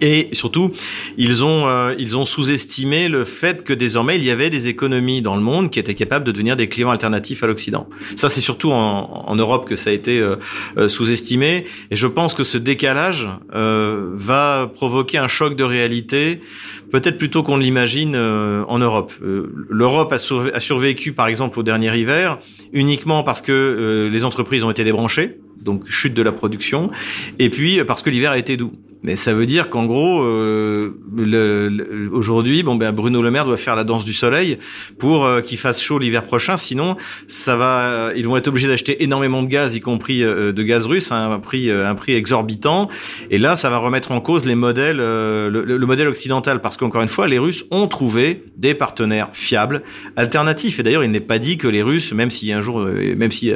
Et 0.00 0.28
surtout, 0.32 0.72
ils 1.16 1.44
ont 1.44 1.66
euh, 1.66 1.94
ils 1.98 2.16
ont 2.16 2.24
sous-estimé 2.24 3.08
le 3.08 3.24
fait 3.24 3.62
que 3.62 3.72
désormais 3.72 4.16
il 4.16 4.24
y 4.24 4.30
avait 4.30 4.50
des 4.50 4.68
économies 4.68 5.22
dans 5.22 5.36
le 5.36 5.42
monde 5.42 5.70
qui 5.70 5.78
étaient 5.78 5.94
capables 5.94 6.24
de 6.24 6.32
devenir 6.32 6.56
des 6.56 6.68
clients 6.68 6.90
alternatifs 6.90 7.42
à 7.42 7.46
l'Occident. 7.46 7.88
Ça, 8.16 8.28
c'est 8.28 8.40
surtout 8.40 8.72
en, 8.72 9.24
en, 9.26 9.36
Europe 9.36 9.68
que 9.68 9.76
ça 9.76 9.90
a 9.90 9.92
été 9.92 10.18
euh, 10.18 10.36
euh, 10.76 10.88
sous-estimé. 10.88 11.64
Et 11.90 11.96
je 11.96 12.06
pense 12.06 12.34
que 12.34 12.44
ce 12.44 12.58
décalage 12.58 13.28
euh, 13.54 14.10
va 14.14 14.70
provoquer 14.72 15.18
un 15.18 15.28
choc 15.28 15.56
de 15.56 15.64
réalité, 15.64 16.40
peut-être 16.90 17.18
plutôt 17.18 17.42
qu'on 17.42 17.56
l'imagine 17.56 18.16
en 18.16 18.78
Europe. 18.78 19.12
L'Europe 19.20 20.12
a, 20.12 20.16
a, 20.16 20.60
survécu, 20.60 21.12
par 21.12 21.26
exemple, 21.26 21.58
au 21.58 21.62
dernier 21.62 21.96
hiver, 21.96 22.38
uniquement 22.72 23.22
parce 23.22 23.42
que 23.42 24.08
les 24.12 24.24
entreprises 24.24 24.64
ont 24.64 24.70
été 24.70 24.84
débranchées 24.84 25.38
donc 25.60 25.88
chute 25.88 26.12
de 26.12 26.22
la 26.22 26.32
production, 26.32 26.90
et 27.38 27.48
puis 27.48 27.84
parce 27.84 28.02
que 28.02 28.10
l'hiver 28.10 28.32
a 28.32 28.38
été 28.38 28.56
doux. 28.56 28.72
Mais 29.02 29.16
ça 29.16 29.34
veut 29.34 29.46
dire 29.46 29.68
qu'en 29.68 29.86
gros, 29.86 30.22
euh, 30.22 30.92
aujourd'hui, 32.12 32.62
bon 32.62 32.76
ben 32.76 32.92
Bruno 32.92 33.20
Le 33.22 33.30
Maire 33.30 33.44
doit 33.44 33.56
faire 33.56 33.74
la 33.74 33.84
danse 33.84 34.04
du 34.04 34.12
soleil 34.12 34.58
pour 34.98 35.24
euh, 35.24 35.40
qu'il 35.40 35.58
fasse 35.58 35.80
chaud 35.80 35.98
l'hiver 35.98 36.24
prochain. 36.24 36.56
Sinon, 36.56 36.96
ça 37.26 37.56
va, 37.56 38.12
ils 38.14 38.26
vont 38.26 38.36
être 38.36 38.48
obligés 38.48 38.68
d'acheter 38.68 39.02
énormément 39.02 39.42
de 39.42 39.48
gaz, 39.48 39.74
y 39.74 39.80
compris 39.80 40.22
euh, 40.22 40.52
de 40.52 40.62
gaz 40.62 40.86
russe, 40.86 41.10
à 41.10 41.26
un 41.26 41.38
prix, 41.40 41.70
euh, 41.70 41.88
un 41.88 41.94
prix 41.94 42.12
exorbitant. 42.12 42.88
Et 43.30 43.38
là, 43.38 43.56
ça 43.56 43.70
va 43.70 43.78
remettre 43.78 44.12
en 44.12 44.20
cause 44.20 44.44
les 44.44 44.54
modèles, 44.54 44.98
le, 44.98 45.48
le, 45.50 45.86
modèle 45.86 46.08
occidental, 46.08 46.60
parce 46.60 46.76
qu'encore 46.76 47.02
une 47.02 47.08
fois, 47.08 47.26
les 47.26 47.38
Russes 47.38 47.64
ont 47.70 47.88
trouvé 47.88 48.44
des 48.56 48.74
partenaires 48.74 49.28
fiables, 49.32 49.82
alternatifs. 50.16 50.78
Et 50.78 50.82
d'ailleurs, 50.82 51.04
il 51.04 51.10
n'est 51.10 51.20
pas 51.20 51.38
dit 51.38 51.58
que 51.58 51.68
les 51.68 51.82
Russes, 51.82 52.12
même 52.12 52.30
si 52.30 52.52
un 52.52 52.62
jour, 52.62 52.80
même 52.80 53.32
si 53.32 53.52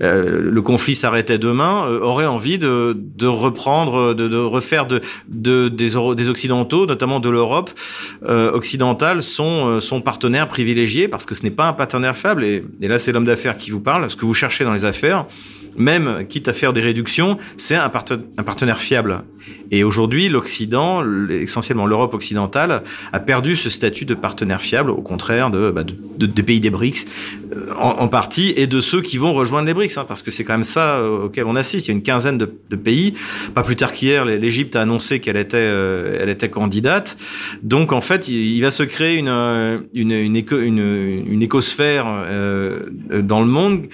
le 0.00 0.60
conflit 0.60 0.94
s'arrêtait 0.94 1.38
demain, 1.38 1.86
auraient 2.00 2.26
envie 2.26 2.58
de, 2.58 2.96
de 2.96 3.26
reprendre, 3.26 4.14
de, 4.14 4.28
de 4.28 4.36
refaire 4.36 4.85
de, 4.86 5.00
de 5.28 5.68
des, 5.68 6.28
occidentaux, 6.28 6.86
notamment 6.86 7.20
de 7.20 7.28
l'Europe 7.28 7.70
euh, 8.24 8.50
occidentale, 8.52 9.22
sont 9.22 9.68
euh, 9.68 9.80
sont 9.80 10.00
partenaires 10.00 10.48
privilégiés 10.48 11.08
parce 11.08 11.26
que 11.26 11.34
ce 11.34 11.42
n'est 11.42 11.50
pas 11.50 11.68
un 11.68 11.72
partenaire 11.72 12.16
faible. 12.16 12.44
Et, 12.44 12.64
et 12.80 12.88
là, 12.88 12.98
c'est 12.98 13.12
l'homme 13.12 13.24
d'affaires 13.24 13.56
qui 13.56 13.70
vous 13.70 13.80
parle. 13.80 14.08
Ce 14.10 14.16
que 14.16 14.24
vous 14.24 14.34
cherchez 14.34 14.64
dans 14.64 14.72
les 14.72 14.84
affaires, 14.84 15.26
même 15.76 16.26
quitte 16.28 16.48
à 16.48 16.52
faire 16.52 16.72
des 16.72 16.80
réductions, 16.80 17.38
c'est 17.56 17.76
un, 17.76 17.88
partenaire 17.88 18.78
fiable. 18.78 19.22
Et 19.70 19.84
aujourd'hui, 19.84 20.28
l'Occident, 20.28 21.04
essentiellement 21.30 21.86
l'Europe 21.86 22.14
occidentale, 22.14 22.82
a 23.12 23.20
perdu 23.20 23.56
ce 23.56 23.70
statut 23.70 24.04
de 24.04 24.14
partenaire 24.14 24.60
fiable, 24.60 24.90
au 24.90 25.02
contraire 25.02 25.50
de, 25.50 25.70
bah, 25.70 25.84
de, 25.84 25.94
de 26.18 26.26
des 26.26 26.42
pays 26.42 26.60
des 26.60 26.70
BRICS, 26.70 27.06
euh, 27.52 27.72
en, 27.76 28.08
partie, 28.08 28.52
et 28.56 28.66
de 28.66 28.80
ceux 28.80 29.02
qui 29.02 29.18
vont 29.18 29.32
rejoindre 29.32 29.66
les 29.66 29.74
BRICS, 29.74 29.98
hein, 29.98 30.04
parce 30.06 30.22
que 30.22 30.30
c'est 30.30 30.44
quand 30.44 30.54
même 30.54 30.62
ça 30.62 31.02
auquel 31.02 31.46
on 31.46 31.56
assiste. 31.56 31.86
Il 31.86 31.90
y 31.90 31.94
a 31.94 31.96
une 31.96 32.02
quinzaine 32.02 32.38
de, 32.38 32.46
pays. 32.76 33.14
Pas 33.54 33.62
plus 33.62 33.76
tard 33.76 33.92
qu'hier, 33.92 34.24
l'Égypte 34.24 34.76
a 34.76 34.82
annoncé 34.82 35.18
qu'elle 35.18 35.36
était, 35.36 35.56
euh, 35.56 36.18
elle 36.20 36.28
était 36.28 36.50
candidate. 36.50 37.16
Donc 37.62 37.92
en 37.92 38.00
fait, 38.00 38.28
il, 38.28 38.60
va 38.60 38.70
se 38.70 38.82
créer 38.82 39.16
une 39.16 39.26
une 39.94 40.12
une, 40.12 40.36
éco, 40.36 40.58
une, 40.58 41.24
une 41.26 41.42
écosphère 41.42 42.06
euh, 42.08 42.80
dans 43.10 43.40
le 43.40 43.46
monde 43.46 43.86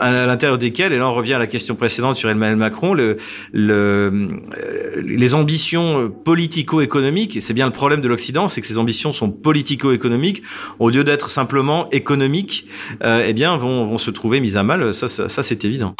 à 0.00 0.26
l'intérieur 0.26 0.58
desquelles, 0.58 0.92
on 1.08 1.14
revient 1.14 1.34
à 1.34 1.38
la 1.38 1.46
question 1.46 1.74
précédente 1.74 2.16
sur 2.16 2.28
Emmanuel 2.28 2.56
Macron, 2.56 2.94
le 2.94 3.16
les 3.52 5.34
ambitions 5.34 6.10
politico-économiques, 6.10 7.36
et 7.36 7.40
c'est 7.40 7.54
bien 7.54 7.66
le 7.66 7.72
problème 7.72 8.00
de 8.00 8.08
l'Occident, 8.08 8.48
c'est 8.48 8.60
que 8.60 8.66
ces 8.66 8.78
ambitions 8.78 9.12
sont 9.12 9.30
politico-économiques 9.30 10.42
au 10.78 10.90
lieu 10.90 11.04
d'être 11.04 11.30
simplement 11.30 11.88
économiques, 11.90 12.66
eh 13.02 13.32
bien 13.32 13.56
vont, 13.56 13.98
se 13.98 14.10
trouver 14.10 14.40
mises 14.40 14.56
à 14.56 14.62
mal. 14.62 14.92
Ça, 14.94 15.08
ça 15.08 15.42
c'est 15.42 15.64
évident. 15.64 15.94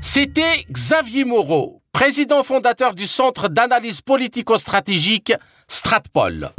C'était 0.00 0.64
Xavier 0.70 1.24
Moreau, 1.24 1.82
président 1.92 2.42
fondateur 2.42 2.94
du 2.94 3.06
Centre 3.06 3.48
d'analyse 3.48 4.00
politico-stratégique 4.00 5.32
Stratpol. 5.68 6.50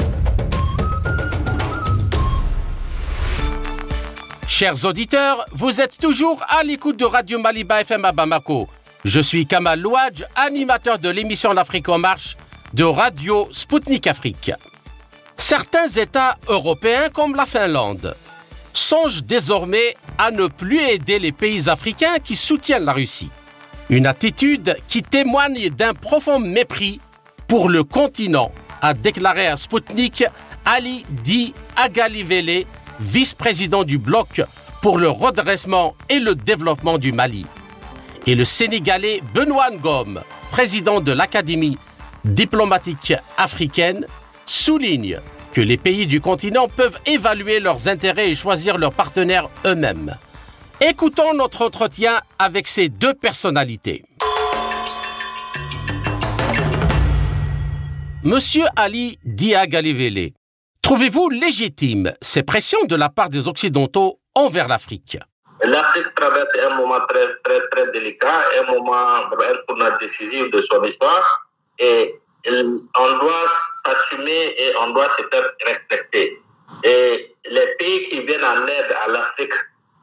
Chers 4.50 4.84
auditeurs, 4.84 5.46
vous 5.52 5.80
êtes 5.80 6.00
toujours 6.00 6.42
à 6.50 6.64
l'écoute 6.64 6.98
de 6.98 7.06
Radio 7.06 7.38
Maliba 7.38 7.82
FM 7.82 8.04
à 8.04 8.12
Bamako. 8.12 8.68
Je 9.06 9.20
suis 9.20 9.46
Kamal 9.46 9.80
Louadj, 9.80 10.26
animateur 10.36 10.98
de 10.98 11.08
l'émission 11.08 11.54
L'Afrique 11.54 11.88
en 11.88 12.00
marche 12.00 12.36
de 12.74 12.84
Radio 12.84 13.48
Sputnik 13.52 14.08
Afrique. 14.08 14.52
Certains 15.38 15.88
États 15.88 16.36
européens 16.48 17.10
comme 17.14 17.36
la 17.36 17.46
Finlande 17.46 18.16
songent 18.74 19.22
désormais 19.22 19.96
à 20.18 20.32
ne 20.32 20.48
plus 20.48 20.80
aider 20.80 21.20
les 21.20 21.32
pays 21.32 21.70
africains 21.70 22.18
qui 22.18 22.36
soutiennent 22.36 22.86
la 22.86 22.94
Russie. 22.94 23.30
Une 23.92 24.08
attitude 24.08 24.78
qui 24.88 25.04
témoigne 25.04 25.70
d'un 25.70 25.94
profond 25.94 26.40
mépris 26.40 27.00
pour 27.48 27.70
le 27.70 27.84
continent, 27.84 28.52
a 28.82 28.96
déclaré 28.96 29.46
à 29.46 29.58
Sputnik 29.58 30.24
Ali 30.66 31.06
Di 31.24 31.54
Agalivele, 31.76 32.66
vice-président 33.00 33.84
du 33.84 33.98
bloc 33.98 34.42
pour 34.82 34.98
le 34.98 35.10
redressement 35.10 35.96
et 36.10 36.20
le 36.20 36.36
développement 36.36 36.98
du 36.98 37.12
Mali. 37.12 37.46
Et 38.28 38.36
le 38.36 38.46
Sénégalais 38.46 39.22
Benoît 39.34 39.72
Ngom, 39.72 40.22
président 40.52 41.02
de 41.02 41.12
l'Académie 41.12 41.78
diplomatique 42.26 43.14
africaine, 43.38 44.06
souligne 44.46 45.20
que 45.54 45.62
les 45.62 45.78
pays 45.78 46.06
du 46.08 46.22
continent 46.22 46.68
peuvent 46.68 47.00
évaluer 47.06 47.60
leurs 47.60 47.88
intérêts 47.88 48.30
et 48.30 48.36
choisir 48.36 48.78
leurs 48.78 48.94
partenaires 48.94 49.50
eux-mêmes. 49.66 50.16
Écoutons 50.82 51.34
notre 51.34 51.66
entretien 51.66 52.20
avec 52.38 52.68
ces 52.68 52.88
deux 52.88 53.14
personnalités. 53.14 54.06
Monsieur 58.24 58.66
Ali 58.76 59.18
Diagalivele, 59.26 60.32
trouvez-vous 60.90 61.30
légitime 61.30 62.14
ces 62.20 62.42
pressions 62.42 62.84
de 62.86 62.96
la 62.96 63.10
part 63.10 63.30
des 63.30 63.48
Occidentaux 63.48 64.20
envers 64.34 64.68
l'Afrique? 64.68 65.20
L'Afrique 65.62 66.16
traverse 66.16 66.50
un 66.66 66.78
moment 66.78 67.00
très, 67.08 67.28
très, 67.44 67.60
très 67.70 67.92
délicat, 67.92 68.42
un 68.60 68.72
moment, 68.72 69.30
tournant 69.68 69.96
décisif 70.02 70.50
de 70.50 70.64
son 70.64 70.84
histoire, 70.86 71.48
et 71.78 72.16
on 72.48 73.18
doit 73.20 73.52
s'assumer 73.86 74.56
et 74.58 74.76
on 74.78 74.90
doit 74.90 75.10
se 75.16 75.28
faire 75.28 75.48
respecter. 75.68 76.42
Et 76.84 77.36
les 77.46 77.68
pays 77.78 78.10
qui 78.10 78.22
viennent 78.22 78.44
en 78.44 78.66
aide 78.66 78.92
à 79.06 79.12
l'Afrique 79.12 79.54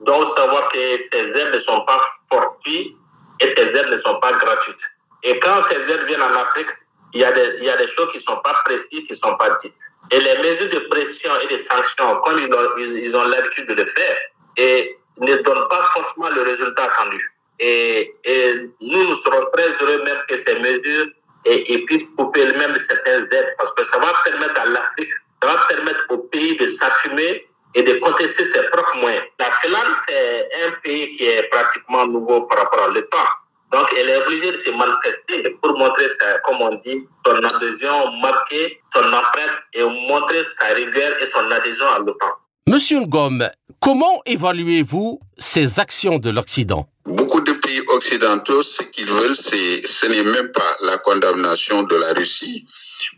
doivent 0.03 0.33
savoir 0.37 0.69
que 0.69 0.79
ces 1.11 1.19
aides 1.19 1.53
ne 1.53 1.59
sont 1.67 1.85
pas 1.85 2.01
fortuites 2.31 2.95
et 3.41 3.53
ces 3.57 3.63
aides 3.77 3.91
ne 3.91 3.99
sont 4.03 4.21
pas 4.21 4.35
gratuites. 4.35 4.87
Et 5.25 5.37
quand 5.41 5.65
ces 5.69 5.81
aides 5.93 6.07
viennent 6.07 6.23
en 6.23 6.37
Afrique, 6.43 6.71
il 7.15 7.21
y 7.21 7.25
a 7.25 7.33
des, 7.33 7.57
il 7.59 7.65
y 7.65 7.71
a 7.71 7.77
des 7.77 7.89
choses 7.89 8.11
qui 8.13 8.19
ne 8.19 8.23
sont 8.23 8.41
pas 8.43 8.55
précises, 8.65 9.07
qui 9.07 9.13
ne 9.13 9.17
sont 9.17 9.37
pas 9.37 9.59
dites. 9.63 9.75
Et 10.11 10.21
les 10.21 10.39
mesures 10.39 10.71
de 10.71 10.79
pression 10.89 11.33
et 11.41 11.53
de 11.53 11.59
sanctions, 11.59 12.21
comme 12.25 12.39
ils 12.39 12.53
ont, 12.53 12.77
ils 12.79 13.15
ont 13.15 13.25
l'habitude 13.25 13.69
de 13.69 13.75
le 13.75 13.87
faire, 13.87 14.17
et 14.57 14.97
ne 15.19 15.37
donnent 15.37 15.69
pas 15.69 15.89
forcément 15.95 16.29
le 16.29 16.43
résultat 16.43 16.85
attendu. 16.85 17.33
Et, 17.59 18.15
et 18.25 18.55
nous, 18.81 19.05
nous 19.05 19.17
serons 19.23 19.47
très 19.53 19.69
heureux 19.81 20.05
même 20.05 20.19
que 20.29 20.37
ces 20.37 20.55
mesures 20.59 21.07
et, 21.47 21.73
et 21.73 21.85
puissent 21.87 22.07
couper 22.17 22.45
même 22.53 22.79
certaines 22.89 23.29
aides, 23.33 23.55
parce 23.59 23.73
que 23.73 23.85
ça 23.85 23.99
va 23.99 24.13
permettre 24.25 24.61
à 24.61 24.67
l'Afrique, 24.67 25.11
ça 25.43 25.49
va 25.49 25.67
permettre 25.69 26.05
au 26.11 26.19
pays 26.19 26.57
de 26.57 26.71
s'assumer 26.71 27.47
et 27.75 27.83
de 27.83 27.99
contester 27.99 28.49
ses 28.53 28.63
propres 28.69 28.97
moyens. 28.97 29.25
La 29.39 29.51
Finlande, 29.61 29.97
c'est 30.09 30.49
un 30.65 30.71
pays 30.83 31.17
qui 31.17 31.27
est 31.27 31.43
pratiquement 31.51 32.07
nouveau 32.07 32.43
par 32.43 32.59
rapport 32.59 32.85
à 32.85 32.89
l'État. 32.89 33.29
Donc, 33.73 33.87
elle 33.99 34.09
est 34.09 34.17
obligée 34.17 34.53
de 34.53 34.59
se 34.59 34.71
manifester 34.71 35.51
pour 35.61 35.77
montrer, 35.77 36.09
sa, 36.21 36.39
comme 36.41 36.61
on 36.61 36.75
dit, 36.85 37.05
son 37.25 37.37
adhésion, 37.43 38.13
marquer 38.23 38.81
son 38.95 39.05
empreinte 39.05 39.59
et 39.75 39.83
montrer 39.83 40.45
sa 40.59 40.67
rigueur 40.75 41.13
et 41.21 41.31
son 41.31 41.51
adhésion 41.51 41.87
à 41.87 41.99
l'OTAN. 41.99 42.33
Monsieur 42.69 43.01
Ngom, 43.01 43.49
comment 43.81 44.23
évaluez-vous 44.27 45.21
ces 45.39 45.79
actions 45.79 46.19
de 46.19 46.31
l'Occident? 46.31 46.87
Beaucoup 47.05 47.41
de 47.41 47.53
pays 47.53 47.83
occidentaux, 47.89 48.63
ce 48.63 48.83
qu'ils 48.83 49.11
veulent, 49.11 49.37
ce 49.37 50.07
n'est 50.07 50.25
même 50.25 50.51
pas 50.53 50.77
la 50.81 50.99
condamnation 50.99 51.83
de 51.85 51.97
la 51.97 52.13
Russie, 52.13 52.67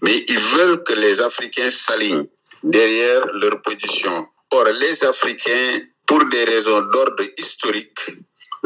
mais 0.02 0.24
ils 0.28 0.40
veulent 0.56 0.82
que 0.84 0.92
les 0.92 1.20
Africains 1.20 1.70
s'alignent 1.70 2.26
derrière 2.62 3.24
leur 3.34 3.62
position 3.62 4.26
Or, 4.50 4.64
les 4.64 5.04
Africains, 5.04 5.82
pour 6.06 6.24
des 6.30 6.44
raisons 6.44 6.80
d'ordre 6.90 7.24
historique, 7.36 7.98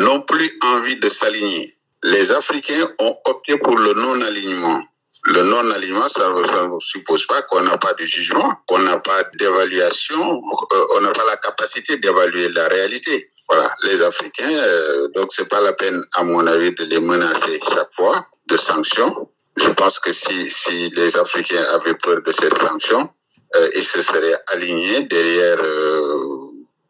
n'ont 0.02 0.22
plus 0.22 0.58
envie 0.60 0.96
de 0.96 1.08
s'aligner. 1.08 1.76
Les 2.02 2.32
Africains 2.32 2.90
ont 2.98 3.16
opté 3.24 3.56
pour 3.58 3.76
le 3.76 3.94
non-alignement. 3.94 4.82
Le 5.24 5.42
non-alignement, 5.44 6.08
ça 6.08 6.28
ne 6.28 6.80
suppose 6.80 7.24
pas 7.26 7.42
qu'on 7.42 7.62
n'a 7.62 7.78
pas 7.78 7.94
de 7.94 8.04
jugement, 8.04 8.54
qu'on 8.66 8.80
n'a 8.80 8.98
pas 8.98 9.22
d'évaluation, 9.38 10.42
euh, 10.72 10.86
on 10.96 11.00
n'a 11.00 11.12
pas 11.12 11.24
la 11.24 11.36
capacité 11.36 11.96
d'évaluer 11.96 12.48
la 12.48 12.66
réalité. 12.66 13.30
Voilà, 13.48 13.72
les 13.84 14.02
Africains, 14.02 14.50
euh, 14.50 15.08
donc 15.14 15.28
c'est 15.32 15.48
pas 15.48 15.60
la 15.60 15.74
peine, 15.74 16.02
à 16.14 16.24
mon 16.24 16.44
avis, 16.46 16.74
de 16.74 16.84
les 16.84 16.98
menacer 16.98 17.60
chaque 17.68 17.94
fois 17.94 18.26
de 18.48 18.56
sanctions. 18.56 19.28
Je 19.56 19.68
pense 19.68 20.00
que 20.00 20.12
si, 20.12 20.50
si 20.50 20.90
les 20.90 21.16
Africains 21.16 21.64
avaient 21.72 21.94
peur 21.94 22.20
de 22.26 22.32
ces 22.32 22.50
sanctions, 22.50 23.08
euh, 23.54 23.70
ils 23.76 23.84
se 23.84 24.02
seraient 24.02 24.40
alignés 24.48 25.04
derrière, 25.04 25.58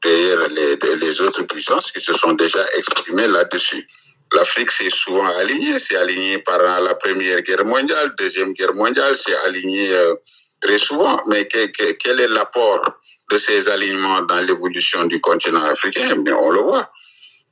derrière 0.03 0.49
les, 0.49 0.77
les, 0.77 1.21
autres 1.21 1.43
puissances 1.45 1.91
qui 1.93 2.01
se 2.01 2.15
sont 2.15 2.33
déjà 2.33 2.65
exprimées 2.77 3.29
là-dessus. 3.29 3.87
L'Afrique 4.33 4.71
s'est 4.73 4.91
souvent 4.91 5.27
alignée, 5.27 5.79
c'est 5.79 5.97
aligné 5.97 6.39
par 6.39 6.59
la 6.59 6.95
Première 6.95 7.43
Guerre 7.43 7.65
mondiale, 7.65 8.15
Deuxième 8.19 8.53
Guerre 8.55 8.75
mondiale, 8.75 9.17
c'est 9.25 9.37
aligné 9.37 9.93
euh, 9.93 10.15
très 10.63 10.79
souvent. 10.79 11.23
Mais 11.27 11.47
que, 11.47 11.67
que, 11.67 11.93
quel 11.93 12.21
est 12.21 12.29
l'apport 12.29 12.83
de 13.31 13.39
ces 13.39 13.69
alignements 13.69 14.23
dans 14.23 14.41
l'évolution 14.41 15.05
du 15.05 15.21
continent 15.21 15.65
africain? 15.65 16.15
Mais 16.17 16.33
on 16.33 16.51
le 16.51 16.61
voit. 16.61 16.91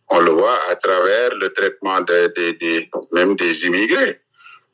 On 0.09 0.21
le 0.21 0.33
voit 0.33 0.59
à 0.69 0.77
travers 0.77 1.35
le 1.37 1.53
traitement 1.53 2.01
de, 2.01 2.33
de, 2.37 2.53
de, 2.59 2.87
même 3.13 3.37
des 3.37 3.65
immigrés. 3.65 4.21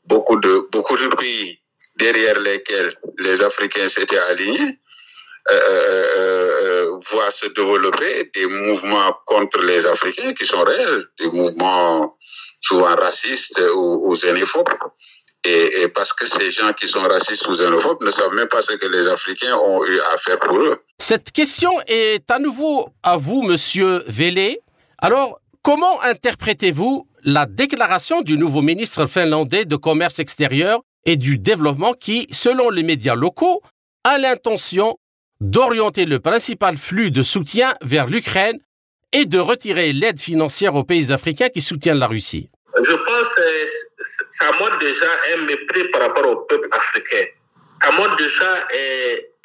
Beaucoup 0.06 0.38
de, 0.38 0.68
beaucoup 0.70 0.96
de 0.96 1.08
pays 1.16 1.58
derrière 1.96 2.38
lesquels 2.38 2.94
les 3.18 3.42
Africains 3.42 3.88
s'étaient 3.88 4.18
alignés, 4.18 4.78
euh, 5.48 5.54
euh, 5.54 6.16
euh, 6.16 7.00
voient 7.12 7.30
se 7.30 7.46
développer 7.46 8.30
des 8.34 8.46
mouvements 8.46 9.14
contre 9.26 9.60
les 9.60 9.86
Africains 9.86 10.34
qui 10.34 10.44
sont 10.44 10.62
réels, 10.62 11.04
des 11.20 11.28
mouvements 11.30 12.16
souvent 12.62 12.96
racistes 12.96 13.60
ou, 13.74 14.10
ou 14.10 14.16
xénophobes. 14.16 14.66
Et, 15.44 15.82
et, 15.82 15.88
parce 15.88 16.12
que 16.12 16.26
ces 16.26 16.50
gens 16.50 16.72
qui 16.72 16.88
sont 16.88 17.02
racistes 17.02 17.46
ou 17.46 17.56
xénophobes 17.56 18.02
ne 18.02 18.10
savent 18.10 18.34
même 18.34 18.48
pas 18.48 18.62
ce 18.62 18.72
que 18.72 18.86
les 18.86 19.06
Africains 19.06 19.56
ont 19.56 19.84
eu 19.84 20.00
à 20.00 20.18
faire 20.24 20.40
pour 20.40 20.58
eux. 20.58 20.82
Cette 20.98 21.30
question 21.30 21.70
est 21.86 22.28
à 22.28 22.40
nouveau 22.40 22.88
à 23.04 23.16
vous, 23.16 23.42
Monsieur 23.42 24.02
Vélé. 24.08 24.58
Alors, 24.98 25.38
comment 25.62 26.02
interprétez-vous 26.02 27.06
la 27.22 27.46
déclaration 27.46 28.22
du 28.22 28.36
nouveau 28.36 28.62
ministre 28.62 29.06
finlandais 29.06 29.64
de 29.64 29.76
Commerce 29.76 30.18
extérieur 30.18 30.80
et 31.04 31.16
du 31.16 31.38
développement 31.38 31.92
qui, 31.92 32.26
selon 32.32 32.68
les 32.70 32.82
médias 32.82 33.14
locaux, 33.14 33.62
a 34.02 34.18
l'intention 34.18 34.96
d'orienter 35.40 36.04
le 36.06 36.18
principal 36.18 36.76
flux 36.76 37.10
de 37.10 37.22
soutien 37.22 37.74
vers 37.82 38.06
l'Ukraine 38.06 38.58
et 39.12 39.24
de 39.24 39.38
retirer 39.38 39.92
l'aide 39.92 40.18
financière 40.18 40.74
aux 40.74 40.84
pays 40.84 41.12
africains 41.12 41.48
qui 41.48 41.60
soutiennent 41.60 41.98
la 41.98 42.06
Russie. 42.06 42.48
Je 42.76 42.92
pense 42.92 43.34
que 43.34 43.42
ça 44.38 44.52
montre 44.52 44.78
déjà 44.78 45.10
un 45.34 45.42
mépris 45.42 45.88
par 45.92 46.02
rapport 46.02 46.26
au 46.28 46.36
peuple 46.46 46.68
africain. 46.70 47.26
Ça 47.82 47.92
montre 47.92 48.16
déjà 48.16 48.66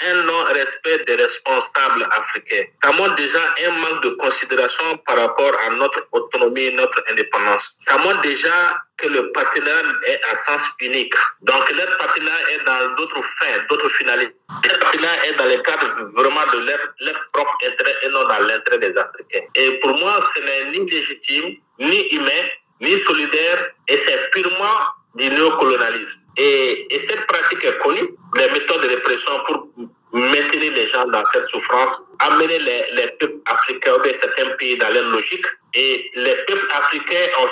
un 0.07 0.23
non-respect 0.23 1.03
des 1.05 1.15
responsables 1.15 2.07
africains. 2.11 2.65
Ça 2.83 2.91
montre 2.91 3.15
déjà 3.15 3.39
un 3.65 3.71
manque 3.71 4.03
de 4.03 4.09
considération 4.11 4.97
par 5.05 5.17
rapport 5.17 5.53
à 5.65 5.69
notre 5.71 6.07
autonomie, 6.11 6.71
notre 6.73 7.03
indépendance. 7.09 7.63
Ça 7.87 7.97
montre 7.97 8.21
déjà 8.21 8.81
que 8.97 9.07
le 9.07 9.31
partenariat 9.31 9.83
est 10.05 10.21
à 10.31 10.35
sens 10.45 10.61
unique. 10.79 11.13
Donc, 11.41 11.71
leur 11.71 11.97
partenariat 11.97 12.49
est 12.51 12.63
dans 12.65 12.95
d'autres 12.95 13.23
fins, 13.39 13.57
d'autres 13.69 13.89
finalités. 13.89 14.35
Leur 14.63 14.79
partenariat 14.79 15.25
est 15.25 15.33
dans 15.35 15.45
le 15.45 15.57
cadre 15.61 15.87
vraiment 16.15 16.45
de 16.53 16.59
leur, 16.59 16.79
leur 16.99 17.15
propre 17.33 17.57
intérêt 17.65 17.95
et 18.03 18.09
non 18.09 18.27
dans 18.27 18.39
l'intérêt 18.39 18.79
des 18.79 18.97
Africains. 18.97 19.45
Et 19.55 19.79
pour 19.79 19.97
moi, 19.97 20.19
ce 20.35 20.41
n'est 20.41 20.71
ni 20.71 20.89
légitime, 20.89 21.55
ni 21.79 22.07
humain, 22.09 22.43
ni 22.79 22.99
solidaire, 23.03 23.71
et 23.87 23.97
c'est 24.05 24.31
purement 24.31 24.79
du 25.15 25.29
néocolonialisme. 25.29 26.20
Et, 26.37 26.87
et, 26.89 27.07
cette 27.09 27.27
pratique 27.27 27.63
est 27.63 27.77
connue, 27.79 28.09
les 28.35 28.49
méthodes 28.51 28.81
de 28.81 28.87
répression 28.87 29.31
pour 29.47 29.67
maintenir 30.13 30.71
les 30.73 30.89
gens 30.89 31.07
dans 31.07 31.23
cette 31.33 31.47
souffrance, 31.49 31.97
amener 32.19 32.59
les, 32.59 32.85
les 32.93 33.07
peuples 33.19 33.39
africains 33.45 33.93
ou 33.93 34.03
certains 34.03 34.55
pays 34.57 34.77
dans 34.77 34.89
leur 34.89 35.09
logique. 35.09 35.45
Et 35.73 36.11
les 36.15 36.35
peuples 36.47 36.67
africains 36.71 37.27
ont 37.41 37.49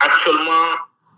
actuellement 0.00 0.66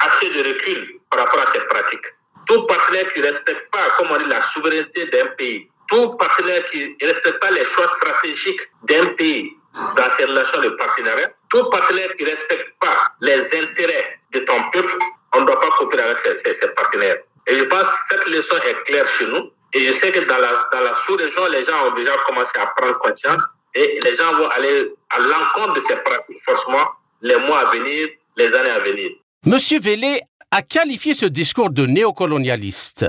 assez 0.01 0.29
de 0.31 0.49
recul 0.49 0.99
par 1.11 1.21
rapport 1.21 1.41
à 1.41 1.53
cette 1.53 1.69
pratique. 1.69 2.07
Tout 2.47 2.63
partenaire 2.67 3.13
qui 3.13 3.21
ne 3.21 3.33
respecte 3.33 3.71
pas, 3.71 3.91
comme 3.97 4.09
on 4.11 4.29
la 4.29 4.43
souveraineté 4.53 5.07
d'un 5.07 5.27
pays, 5.39 5.67
tout 5.89 6.11
partenaire 6.17 6.63
qui 6.71 6.97
ne 7.01 7.07
respecte 7.07 7.41
pas 7.41 7.51
les 7.51 7.65
choix 7.67 7.89
stratégiques 7.97 8.61
d'un 8.85 9.07
pays 9.15 9.53
dans 9.97 10.17
ses 10.17 10.25
relations 10.25 10.61
de 10.61 10.69
partenariat, 10.71 11.31
tout 11.51 11.65
partenaire 11.71 12.15
qui 12.17 12.25
ne 12.25 12.31
respecte 12.31 12.75
pas 12.81 13.13
les 13.21 13.45
intérêts 13.45 14.19
de 14.33 14.41
ton 14.41 14.71
peuple, 14.71 14.99
on 15.35 15.41
ne 15.41 15.47
doit 15.47 15.61
pas 15.61 15.71
coopérer 15.79 16.03
avec 16.03 16.19
ses, 16.45 16.55
ses, 16.55 16.69
partenaires. 16.69 17.17
Et 17.47 17.59
je 17.59 17.65
pense 17.65 17.83
que 17.83 18.17
cette 18.17 18.27
leçon 18.29 18.57
est 18.57 18.85
claire 18.85 19.07
chez 19.19 19.27
nous. 19.27 19.51
Et 19.73 19.87
je 19.87 19.93
sais 19.99 20.13
que 20.13 20.21
dans 20.21 20.39
la, 20.39 20.69
dans 20.73 20.81
la 20.81 20.95
sous-région, 21.07 21.47
les 21.47 21.65
gens 21.65 21.89
ont 21.89 21.95
déjà 21.95 22.13
commencé 22.27 22.53
à 22.57 22.67
prendre 22.77 22.99
conscience 22.99 23.43
et 23.75 23.99
les 24.03 24.17
gens 24.17 24.37
vont 24.37 24.49
aller 24.51 24.93
à 25.11 25.19
l'encontre 25.19 25.75
de 25.75 25.83
ces 25.89 25.97
pratiques, 25.97 26.43
forcément, 26.45 26.87
les 27.23 27.37
mois 27.37 27.69
à 27.69 27.75
venir, 27.75 28.09
les 28.37 28.47
années 28.47 28.71
à 28.71 28.79
venir. 28.81 29.11
Monsieur 29.47 29.81
Vélé 29.81 30.21
a 30.51 30.63
qualifié 30.63 31.15
ce 31.15 31.27
discours 31.27 31.71
de 31.71 31.87
néocolonialiste. 31.87 33.07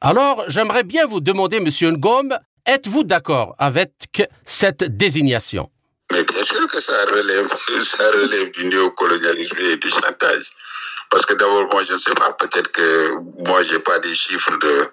Alors, 0.00 0.44
j'aimerais 0.48 0.84
bien 0.84 1.06
vous 1.06 1.20
demander, 1.20 1.58
Monsieur 1.58 1.90
Ngom, 1.90 2.28
êtes-vous 2.66 3.04
d'accord 3.04 3.56
avec 3.58 3.90
cette 4.44 4.84
désignation? 4.84 5.70
Mais 6.12 6.22
bien 6.22 6.44
sûr 6.44 6.68
que 6.70 6.80
ça 6.80 7.04
relève, 7.06 7.48
ça 7.96 8.10
relève 8.10 8.52
du 8.52 8.66
néocolonialisme 8.66 9.56
et 9.58 9.76
du 9.78 9.90
chantage. 9.90 10.44
Parce 11.14 11.26
que 11.26 11.34
d'abord, 11.34 11.68
moi, 11.70 11.84
je 11.84 11.92
ne 11.92 11.98
sais 11.98 12.14
pas, 12.14 12.32
peut-être 12.32 12.72
que 12.72 13.14
moi, 13.46 13.62
j'ai 13.62 13.78
pas 13.78 14.00
des 14.00 14.16
chiffres 14.16 14.56
de, 14.56 14.88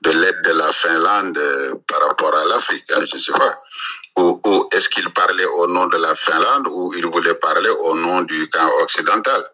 de 0.00 0.10
l'aide 0.10 0.42
de 0.42 0.50
la 0.50 0.72
Finlande 0.72 1.38
euh, 1.38 1.74
par 1.86 2.00
rapport 2.00 2.34
à 2.34 2.44
l'Afrique, 2.46 2.82
hein, 2.90 3.04
je 3.08 3.14
ne 3.14 3.20
sais 3.20 3.30
pas. 3.30 3.62
Ou, 4.16 4.40
ou 4.44 4.68
est-ce 4.72 4.88
qu'il 4.88 5.08
parlait 5.10 5.44
au 5.44 5.68
nom 5.68 5.86
de 5.86 5.98
la 5.98 6.16
Finlande 6.16 6.66
ou 6.68 6.92
il 6.94 7.06
voulait 7.06 7.34
parler 7.34 7.68
au 7.68 7.94
nom 7.94 8.22
du 8.22 8.50
camp 8.50 8.72
occidental? 8.80 9.44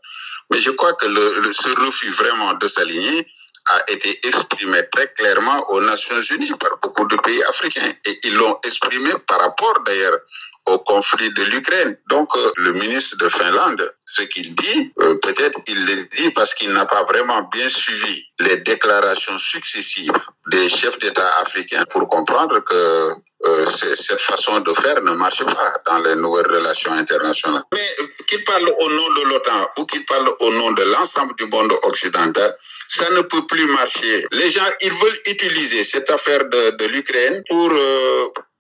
Mais 0.51 0.63
je 0.63 0.71
crois 0.71 0.95
que 0.95 1.05
le, 1.09 1.53
ce 1.53 1.69
refus 1.79 2.11
vraiment 2.13 2.55
de 2.55 2.69
s'aligner 2.69 3.27
a 3.67 3.91
été 3.91 4.27
exprimé 4.27 4.89
très 4.91 5.13
clairement 5.13 5.71
aux 5.73 5.83
Nations 5.83 6.23
Unies 6.23 6.55
par 6.59 6.79
beaucoup 6.83 7.07
de 7.07 7.17
pays 7.17 7.45
africains. 7.45 7.93
Et 8.07 8.19
ils 8.23 8.35
l'ont 8.35 8.59
exprimé 8.65 9.13
par 9.27 9.41
rapport 9.41 9.83
d'ailleurs 9.85 10.21
au 10.69 10.79
conflit 10.79 11.33
de 11.35 11.43
l'Ukraine. 11.45 11.97
Donc 12.11 12.29
euh, 12.37 12.51
le 12.57 12.73
ministre 12.73 13.17
de 13.19 13.29
Finlande, 13.29 13.93
ce 14.05 14.23
qu'il 14.23 14.55
dit, 14.55 14.93
euh, 15.01 15.15
peut-être 15.23 15.59
il 15.67 15.87
le 15.87 16.09
dit 16.17 16.31
parce 16.31 16.53
qu'il 16.55 16.73
n'a 16.73 16.87
pas 16.87 17.05
vraiment 17.05 17.43
bien 17.53 17.69
suivi 17.69 18.25
les 18.39 18.59
déclarations 18.59 19.39
successives 19.39 20.13
des 20.51 20.69
chefs 20.69 20.99
d'État 20.99 21.31
africains 21.41 21.85
pour 21.91 22.09
comprendre 22.09 22.61
que 22.61 23.13
euh, 23.45 23.67
cette 23.97 24.21
façon 24.23 24.61
de 24.61 24.75
faire 24.75 25.01
ne 25.03 25.13
marche 25.13 25.45
pas 25.45 25.73
dans 25.87 25.99
les 25.99 26.17
nouvelles 26.17 26.51
relations 26.51 26.93
internationales. 26.93 27.63
Mais 27.73 27.89
qu'il 28.29 28.43
parle 28.45 28.69
au 28.81 28.91
nom 28.91 29.09
de 29.15 29.23
l'OTAN 29.29 29.69
ou 29.79 29.87
qu'il 29.87 30.05
parle 30.07 30.29
au 30.41 30.51
nom 30.53 30.73
de 30.73 30.83
l'ensemble 30.83 31.35
du 31.37 31.47
monde 31.47 31.73
occidental, 31.83 32.57
ça 32.89 33.11
ne 33.11 33.21
peut 33.23 33.47
plus 33.47 33.67
marcher. 33.67 34.27
Les 34.33 34.51
gens, 34.51 34.71
ils 34.81 34.93
veulent 34.93 35.21
utiliser 35.27 35.85
cette 35.85 36.11
affaire 36.11 36.49
de, 36.49 36.87
l'Ukraine 36.87 37.43
pour 37.49 37.71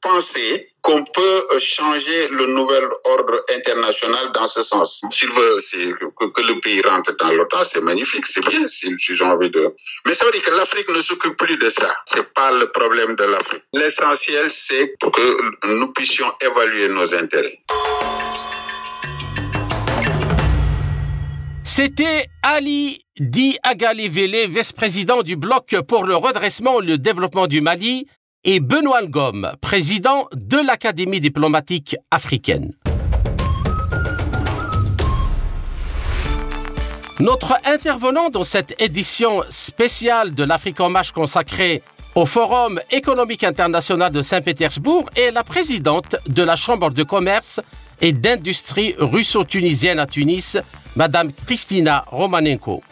penser 0.00 0.68
qu'on 0.82 1.04
peut 1.04 1.46
changer 1.60 2.28
le 2.28 2.46
nouvel 2.46 2.84
ordre 3.04 3.42
international 3.54 4.32
dans 4.32 4.48
ce 4.48 4.62
sens. 4.62 5.00
S'ils 5.10 5.30
veulent 5.30 5.60
que, 5.70 6.24
que, 6.24 6.40
le 6.42 6.60
pays 6.60 6.80
rentre 6.82 7.14
dans 7.16 7.30
l'OTAN, 7.30 7.64
c'est 7.72 7.80
magnifique, 7.80 8.26
c'est 8.26 8.46
bien 8.48 8.66
s'ils 8.68 9.22
ont 9.22 9.32
envie 9.32 9.50
de... 9.50 9.74
Mais 10.06 10.14
ça 10.14 10.24
veut 10.24 10.32
dire 10.32 10.42
que 10.42 10.50
l'Afrique 10.50 10.88
ne 10.88 11.02
s'occupe 11.02 11.36
plus 11.36 11.56
de 11.56 11.68
ça. 11.70 11.94
C'est 12.12 12.32
pas 12.32 12.52
le 12.52 12.70
problème 12.70 13.16
de 13.16 13.24
l'Afrique. 13.24 13.62
L'essentiel, 13.72 14.50
c'est 14.50 14.94
que 15.00 15.66
nous 15.66 15.92
puissions 15.92 16.32
évaluer 16.40 16.88
nos 16.88 17.12
intérêts. 17.14 17.58
C'était 21.64 22.26
Ali 22.42 23.04
Di 23.20 23.56
Agalivele, 23.62 24.48
vice-président 24.48 25.22
du 25.22 25.36
Bloc 25.36 25.76
pour 25.86 26.04
le 26.04 26.16
redressement 26.16 26.80
et 26.80 26.86
le 26.86 26.98
développement 26.98 27.46
du 27.46 27.60
Mali, 27.60 28.06
et 28.44 28.60
Benoît 28.60 29.02
Ngom, 29.02 29.52
président 29.60 30.28
de 30.32 30.58
l'Académie 30.58 31.20
diplomatique 31.20 31.96
africaine. 32.10 32.72
Notre 37.20 37.58
intervenant 37.64 38.30
dans 38.30 38.44
cette 38.44 38.80
édition 38.80 39.42
spéciale 39.50 40.34
de 40.34 40.44
l'Afrique 40.44 40.80
en 40.80 40.88
marche 40.88 41.10
consacrée 41.12 41.82
au 42.14 42.26
Forum 42.26 42.80
économique 42.90 43.42
international 43.42 44.12
de 44.12 44.22
Saint-Pétersbourg 44.22 45.10
est 45.16 45.32
la 45.32 45.42
présidente 45.42 46.16
de 46.28 46.42
la 46.42 46.54
Chambre 46.54 46.90
de 46.90 47.02
commerce 47.02 47.60
et 48.00 48.12
d'industrie 48.12 48.94
russo-tunisienne 48.98 49.98
à 49.98 50.06
Tunis, 50.06 50.58
Madame 50.94 51.32
Christina 51.46 52.04
Romanenko, 52.06 52.82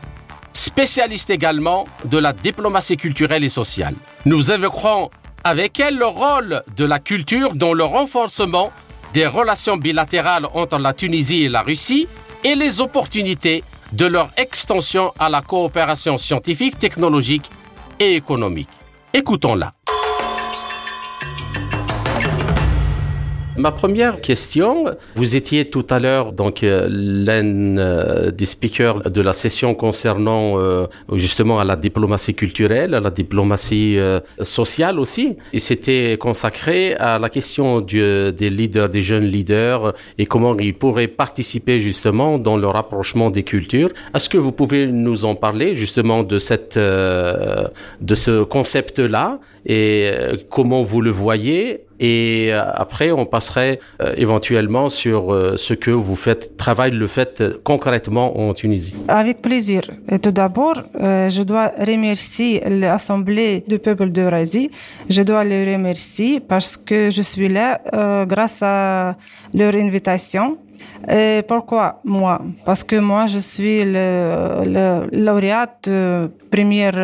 spécialiste 0.53 1.31
également 1.31 1.85
de 2.05 2.19
la 2.19 2.33
diplomatie 2.33 2.97
culturelle 2.97 3.45
et 3.45 3.49
sociale. 3.49 3.95
Nous 4.25 4.51
évoquerons 4.51 5.11
avec 5.47 5.79
elle 5.79 5.97
le 5.97 6.07
rôle 6.07 6.65
de 6.77 6.85
la 6.85 6.99
culture 6.99 7.55
dans 7.55 7.73
le 7.73 7.85
renforcement 7.85 8.73
des 9.15 9.29
relations 9.29 9.77
bilatérales 9.77 10.45
entre 10.55 10.77
la 10.77 10.93
Tunisie 10.93 11.45
et 11.45 11.49
la 11.49 11.63
Russie 11.63 12.09
et 12.43 12.57
les 12.57 12.81
opportunités 12.81 13.63
de 13.93 14.07
leur 14.07 14.31
extension 14.37 15.13
à 15.21 15.29
la 15.29 15.43
coopération 15.43 16.19
scientifique, 16.19 16.81
technologique 16.81 17.49
et 18.01 18.17
économique. 18.17 18.69
Écoutons-la. 19.15 19.73
Ma 23.59 23.73
première 23.73 24.21
question, 24.21 24.85
vous 25.15 25.35
étiez 25.35 25.71
tout 25.71 25.87
à 25.89 25.99
l'heure 25.99 26.33
donc 26.33 26.63
euh, 26.63 26.87
l'un 26.91 27.79
euh, 27.79 28.31
des 28.31 28.45
speakers 28.45 29.11
de 29.11 29.21
la 29.23 29.33
session 29.33 29.75
concernant 29.75 30.59
euh, 30.59 30.87
justement 31.15 31.59
à 31.59 31.65
la 31.65 31.77
diplomatie 31.77 32.35
culturelle, 32.35 32.93
à 32.93 33.01
la 33.01 33.11
diplomatie 33.11 33.99
euh, 33.99 34.21
sociale 34.43 35.01
aussi, 35.01 35.37
et 35.55 35.59
c'était 35.59 36.19
consacré 36.21 36.95
à 36.97 37.19
la 37.19 37.31
question 37.31 37.81
du, 37.81 37.99
des 38.33 38.51
leaders, 38.51 38.91
des 38.91 39.03
jeunes 39.03 39.25
leaders 39.25 39.95
et 40.19 40.27
comment 40.27 40.55
ils 40.59 40.75
pourraient 40.75 41.09
participer 41.09 41.79
justement 41.79 42.39
dans 42.39 42.59
le 42.59 42.67
rapprochement 42.67 43.31
des 43.31 43.43
cultures. 43.43 43.89
Est-ce 44.15 44.29
que 44.29 44.39
vous 44.39 44.53
pouvez 44.53 44.87
nous 44.87 45.25
en 45.25 45.35
parler 45.35 45.75
justement 45.75 46.23
de 46.25 46.39
cette 46.39 46.77
euh, 46.77 47.69
de 48.03 48.15
ce 48.15 48.43
concept-là? 48.43 49.41
Et 49.65 50.11
comment 50.51 50.83
vous 50.83 51.01
le 51.01 51.11
voyez? 51.11 51.86
Et 52.01 52.53
après 52.53 53.11
on 53.11 53.27
passerait 53.27 53.79
euh, 54.01 54.15
éventuellement 54.17 54.89
sur 54.89 55.33
euh, 55.33 55.57
ce 55.57 55.75
que 55.75 55.91
vous 55.91 56.17
faites, 56.17 56.57
travail 56.57 56.91
le 56.91 57.07
faites 57.07 57.63
concrètement 57.63 58.39
en 58.39 58.55
Tunisie. 58.55 58.95
Avec 59.09 59.43
plaisir. 59.43 59.83
Et 60.11 60.19
tout 60.19 60.31
d'abord, 60.31 60.83
euh, 61.01 61.31
je 61.31 61.43
dois 61.43 61.73
remercier 61.79 62.63
l'Assemblée 62.69 63.65
du 63.67 63.79
peuple 63.79 64.11
d'Eurasie. 64.11 64.71
Je 65.09 65.23
dois 65.23 65.45
les 65.45 65.75
remercier 65.75 66.41
parce 66.41 66.77
que 66.77 67.11
je 67.11 67.23
suis 67.23 67.49
là 67.49 67.81
grâce 68.27 68.63
à 68.63 69.17
leur 69.55 69.75
invitation. 69.75 70.59
Pourquoi 71.49 72.01
moi? 72.05 72.41
Parce 72.65 72.85
que 72.85 72.97
moi, 72.97 73.27
je 73.27 73.39
suis 73.39 73.85
le, 73.85 74.65
le 74.65 75.25
lauréate 75.25 75.89
de 75.89 76.31
première 76.51 76.99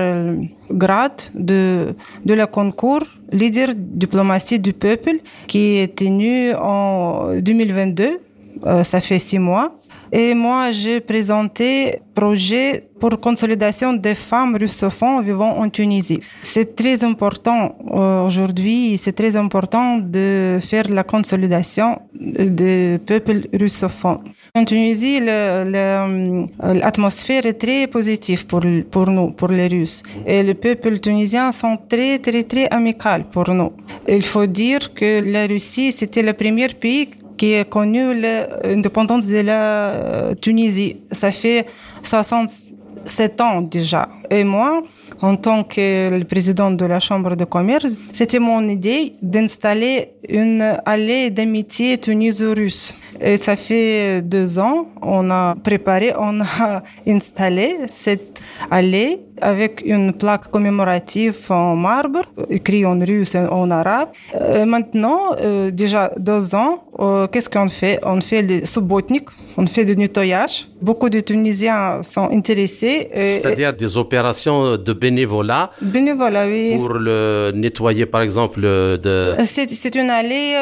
grade 0.70 1.22
de, 1.34 1.94
de 2.24 2.34
le 2.34 2.46
concours 2.46 3.04
leader 3.32 3.68
diplomatie 3.76 4.58
du 4.58 4.72
peuple 4.72 5.20
qui 5.46 5.78
est 5.78 5.94
tenu 5.94 6.54
en 6.54 7.34
2022. 7.38 8.20
Euh, 8.64 8.84
ça 8.84 9.00
fait 9.00 9.18
six 9.18 9.38
mois. 9.38 9.74
Et 10.14 10.34
moi, 10.34 10.72
j'ai 10.72 11.00
présenté 11.00 12.00
projet 12.14 12.84
pour 13.00 13.18
consolidation 13.18 13.94
des 13.94 14.14
femmes 14.14 14.54
russophones 14.56 15.24
vivant 15.24 15.56
en 15.58 15.70
Tunisie. 15.70 16.20
C'est 16.42 16.76
très 16.76 17.02
important 17.02 17.74
euh, 17.90 18.26
aujourd'hui, 18.26 18.98
c'est 18.98 19.14
très 19.14 19.36
important 19.36 19.96
de 19.96 20.58
faire 20.60 20.86
la 20.90 21.02
consolidation 21.02 21.98
des 22.14 22.98
peuples 23.06 23.48
russophones. 23.58 24.18
En 24.54 24.66
Tunisie, 24.66 25.18
l'atmosphère 25.20 27.46
est 27.46 27.54
très 27.54 27.86
positive 27.86 28.44
pour, 28.46 28.60
pour 28.90 29.08
nous, 29.08 29.30
pour 29.30 29.48
les 29.48 29.68
Russes. 29.68 30.02
Et 30.26 30.42
les 30.42 30.54
peuples 30.54 31.00
tunisiens 31.00 31.52
sont 31.52 31.78
très, 31.88 32.18
très, 32.18 32.42
très 32.42 32.68
amicaux 32.68 33.24
pour 33.30 33.48
nous. 33.48 33.72
Il 34.06 34.26
faut 34.26 34.44
dire 34.44 34.92
que 34.92 35.22
la 35.24 35.46
Russie, 35.46 35.90
c'était 35.90 36.22
le 36.22 36.34
premier 36.34 36.68
pays 36.68 37.08
qui 37.42 37.56
a 37.56 37.64
connu 37.64 38.14
l'indépendance 38.20 39.26
de 39.26 39.40
la 39.40 40.32
Tunisie. 40.40 40.98
Ça 41.10 41.32
fait 41.32 41.66
67 42.04 43.40
ans 43.40 43.62
déjà. 43.62 44.08
Et 44.30 44.44
moi, 44.44 44.84
en 45.22 45.36
tant 45.36 45.62
que 45.62 46.22
président 46.24 46.70
de 46.70 46.84
la 46.84 47.00
Chambre 47.00 47.36
de 47.36 47.44
commerce, 47.44 47.96
c'était 48.12 48.40
mon 48.40 48.68
idée 48.68 49.12
d'installer 49.22 50.12
une 50.28 50.76
allée 50.84 51.30
d'amitié 51.30 51.98
tuniso-russe. 51.98 52.94
Et 53.20 53.36
ça 53.36 53.56
fait 53.56 54.20
deux 54.22 54.58
ans, 54.58 54.88
on 55.00 55.30
a 55.30 55.54
préparé, 55.62 56.12
on 56.18 56.40
a 56.40 56.82
installé 57.06 57.76
cette 57.86 58.42
allée 58.70 59.20
avec 59.40 59.82
une 59.84 60.12
plaque 60.12 60.50
commémorative 60.50 61.36
en 61.50 61.76
marbre, 61.76 62.22
écrit 62.48 62.86
en 62.86 62.98
russe 62.98 63.34
et 63.34 63.40
en 63.40 63.70
arabe. 63.70 64.08
Euh, 64.40 64.64
maintenant, 64.64 65.20
euh, 65.40 65.70
déjà 65.70 66.12
deux 66.16 66.54
ans, 66.54 66.84
euh, 67.00 67.26
qu'est-ce 67.26 67.50
qu'on 67.50 67.68
fait? 67.68 67.98
On 68.04 68.20
fait 68.20 68.42
le 68.42 68.64
subbotnik, 68.64 69.24
on 69.56 69.66
fait 69.66 69.84
du 69.84 69.96
nettoyage. 69.96 70.68
Beaucoup 70.80 71.08
de 71.08 71.20
Tunisiens 71.20 72.02
sont 72.02 72.28
intéressés. 72.30 73.08
C'est-à-dire 73.14 73.74
des 73.74 73.96
opérations 73.96 74.76
de 74.76 74.92
bénévolat 75.12 75.70
Bénévolat, 75.80 76.46
oui. 76.46 76.74
Pour 76.76 76.94
le 76.94 77.52
nettoyer, 77.54 78.06
par 78.06 78.22
exemple, 78.22 78.60
de... 78.60 79.34
C'est 79.44 79.94
une 79.94 80.10
allée 80.10 80.54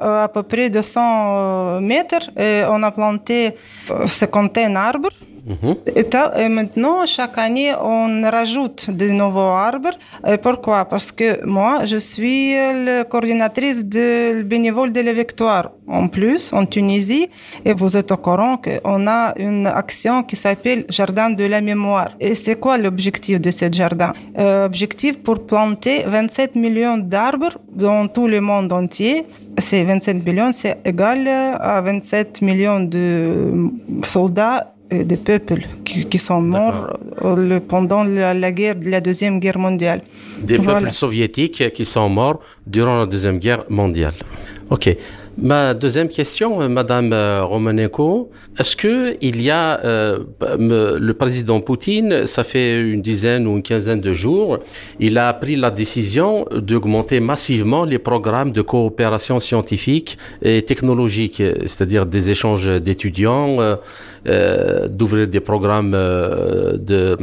à 0.00 0.28
peu 0.28 0.42
près 0.42 0.70
de 0.70 0.82
100 0.82 1.80
mètres. 1.80 2.30
Et 2.38 2.62
on 2.68 2.82
a 2.82 2.90
planté 2.90 3.56
50 4.04 4.58
arbres. 4.76 5.10
Mhm. 5.48 5.76
Et, 6.42 6.48
maintenant, 6.48 7.06
chaque 7.06 7.38
année, 7.38 7.72
on 7.80 8.22
rajoute 8.30 8.90
de 8.90 9.08
nouveaux 9.08 9.52
arbres. 9.70 9.96
Et 10.26 10.36
pourquoi? 10.36 10.84
Parce 10.84 11.10
que 11.10 11.44
moi, 11.44 11.84
je 11.84 11.96
suis 11.96 12.54
la 12.54 13.04
coordinatrice 13.04 13.86
de 13.86 14.42
bénévole 14.42 14.92
de 14.92 15.00
la 15.00 15.12
Victoire. 15.12 15.70
En 15.86 16.06
plus, 16.08 16.52
en 16.52 16.66
Tunisie, 16.66 17.28
et 17.64 17.72
vous 17.72 17.96
êtes 17.96 18.12
au 18.12 18.18
courant 18.18 18.58
qu'on 18.58 19.06
a 19.06 19.32
une 19.38 19.66
action 19.66 20.22
qui 20.22 20.36
s'appelle 20.36 20.84
Jardin 20.90 21.30
de 21.30 21.44
la 21.44 21.62
mémoire. 21.62 22.10
Et 22.20 22.34
c'est 22.34 22.56
quoi 22.56 22.76
l'objectif 22.76 23.40
de 23.40 23.50
ce 23.50 23.72
jardin? 23.72 24.12
Euh, 24.38 24.66
Objectif 24.66 25.18
pour 25.22 25.46
planter 25.46 26.02
27 26.06 26.54
millions 26.56 26.98
d'arbres 26.98 27.56
dans 27.74 28.06
tout 28.06 28.26
le 28.26 28.40
monde 28.42 28.70
entier 28.72 29.24
c'est 29.60 29.82
27 29.84 30.24
millions, 30.24 30.52
c'est 30.52 30.78
égal 30.84 31.26
à 31.26 31.80
27 31.80 32.42
millions 32.42 32.80
de 32.80 33.70
soldats 34.04 34.74
des 34.90 35.16
peuples 35.16 35.66
qui, 35.84 36.18
sont 36.18 36.40
morts 36.40 36.98
euh, 37.22 37.60
pendant 37.60 38.04
la, 38.04 38.52
guerre, 38.52 38.76
la 38.82 39.00
deuxième 39.00 39.38
guerre 39.38 39.58
mondiale. 39.58 40.02
Des 40.42 40.58
peuples 40.58 40.90
soviétiques 40.90 41.72
qui 41.72 41.84
sont 41.84 42.08
morts 42.08 42.40
durant 42.66 43.00
la 43.00 43.06
deuxième 43.06 43.38
guerre 43.38 43.64
mondiale. 43.68 44.14
Ok. 44.70 44.96
Ma 45.40 45.72
deuxième 45.72 46.08
question, 46.08 46.60
euh, 46.60 46.68
Madame 46.68 47.12
euh, 47.12 47.44
Romanenko, 47.44 48.28
est-ce 48.58 48.74
que 48.74 49.16
il 49.20 49.40
y 49.40 49.50
a 49.50 49.78
euh, 49.84 50.24
le 50.40 51.12
président 51.12 51.60
Poutine, 51.60 52.26
ça 52.26 52.42
fait 52.42 52.80
une 52.80 53.02
dizaine 53.02 53.46
ou 53.46 53.54
une 53.54 53.62
quinzaine 53.62 54.00
de 54.00 54.12
jours, 54.12 54.58
il 54.98 55.16
a 55.16 55.32
pris 55.32 55.54
la 55.54 55.70
décision 55.70 56.44
d'augmenter 56.50 57.20
massivement 57.20 57.84
les 57.84 58.00
programmes 58.00 58.50
de 58.50 58.62
coopération 58.62 59.38
scientifique 59.38 60.18
et 60.42 60.62
technologique, 60.62 61.40
c'est-à-dire 61.66 62.04
des 62.04 62.30
échanges 62.30 62.66
d'étudiants, 62.66 63.58
euh, 64.28 64.88
d'ouvrir 64.88 65.26
des 65.28 65.40
programmes 65.40 65.92
de 65.92 67.16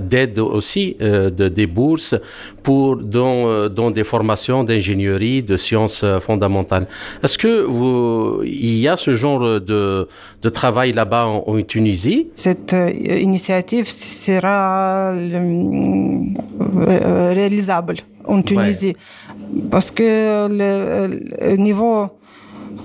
d'aide 0.00 0.38
aussi, 0.38 0.96
de, 1.00 1.48
des 1.48 1.66
bourses 1.66 2.14
pour 2.62 2.96
dans, 2.96 3.68
dans 3.68 3.90
des 3.90 4.04
formations 4.04 4.64
d'ingénierie, 4.64 5.42
de 5.42 5.56
sciences 5.56 6.04
fondamentales. 6.20 6.86
Est-ce 7.22 7.38
que 7.38 7.62
vous, 7.62 8.42
il 8.44 8.76
y 8.78 8.88
a 8.88 8.96
ce 8.96 9.14
genre 9.14 9.60
de, 9.60 10.08
de 10.42 10.48
travail 10.48 10.92
là-bas 10.92 11.26
en, 11.26 11.62
Tunisie? 11.62 12.28
Cette 12.34 12.72
euh, 12.72 12.90
initiative 12.90 13.88
sera 13.88 15.12
euh, 15.12 16.20
réalisable 17.34 17.96
en 18.26 18.42
Tunisie. 18.42 18.96
Parce 19.70 19.90
que 19.90 20.48
le, 20.48 21.56
niveau 21.56 22.08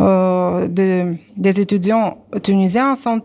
euh, 0.01 0.67
des 0.67 1.59
étudiants 1.61 2.17
tunisiens 2.43 2.95
sont 2.95 3.21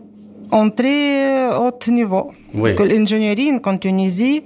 en 0.53 0.69
très 0.69 1.49
haut 1.55 1.91
niveau. 1.91 2.31
Parce 2.53 2.73
que 2.73 2.83
l'ingénierie 2.83 3.51
en 3.63 3.77
Tunisie 3.77 4.43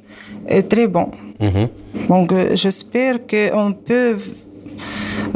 est 0.47 0.63
très 0.63 0.87
bon. 0.87 1.11
Mhm. 1.39 1.67
Donc, 2.09 2.33
j'espère 2.53 3.27
qu'on 3.27 3.73
peut 3.73 4.15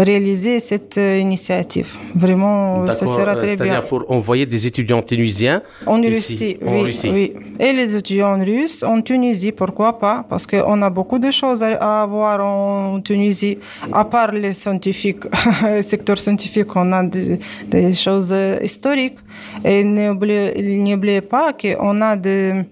réaliser 0.04 0.60
cette 0.60 0.98
euh, 0.98 1.20
initiative. 1.20 1.90
Vraiment, 2.16 2.86
ce 2.92 3.06
sera 3.06 3.36
très 3.36 3.56
bien. 3.56 3.58
C'est-à-dire 3.58 3.88
pour 3.88 4.06
envoyer 4.10 4.46
des 4.46 4.68
étudiants 4.68 5.02
tunisiens 5.02 5.62
en 5.86 6.02
Russie, 6.02 6.58
oui, 6.62 6.92
oui. 7.12 7.34
Et 7.60 7.74
les 7.74 7.96
étudiants 7.96 8.38
russes 8.40 8.84
en 8.84 9.02
Tunisie, 9.02 9.52
pourquoi 9.52 10.00
pas? 10.00 10.26
Parce 10.28 10.48
qu'on 10.48 10.82
a 10.82 10.90
beaucoup 10.90 11.20
de 11.20 11.32
choses 11.32 11.62
à, 11.64 12.02
avoir 12.04 12.44
en 12.44 13.00
Tunisie, 13.02 13.60
à 13.92 14.04
part 14.06 14.32
les 14.32 14.54
scientifiques, 14.54 15.24
le 15.64 15.82
secteur 15.82 16.18
scientifique, 16.18 16.76
on 16.76 16.92
a 16.92 17.04
des, 17.04 17.94
choses 17.94 18.32
euh, 18.34 18.58
historiques. 18.64 19.20
Et 19.64 19.84
n'oubliez 19.84 21.22
pas 21.22 21.54
qu'on 21.54 22.02
a 22.02 22.16
de 22.16 22.64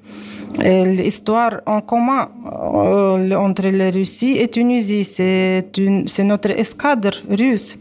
l'histoire 0.57 1.61
en 1.65 1.81
commun 1.81 2.29
euh, 2.45 3.33
entre 3.35 3.67
la 3.69 3.91
Russie 3.91 4.37
et 4.37 4.47
Tunisie. 4.47 5.05
C'est 5.05 6.23
notre 6.23 6.51
escadre 6.51 7.11
russe. 7.29 7.77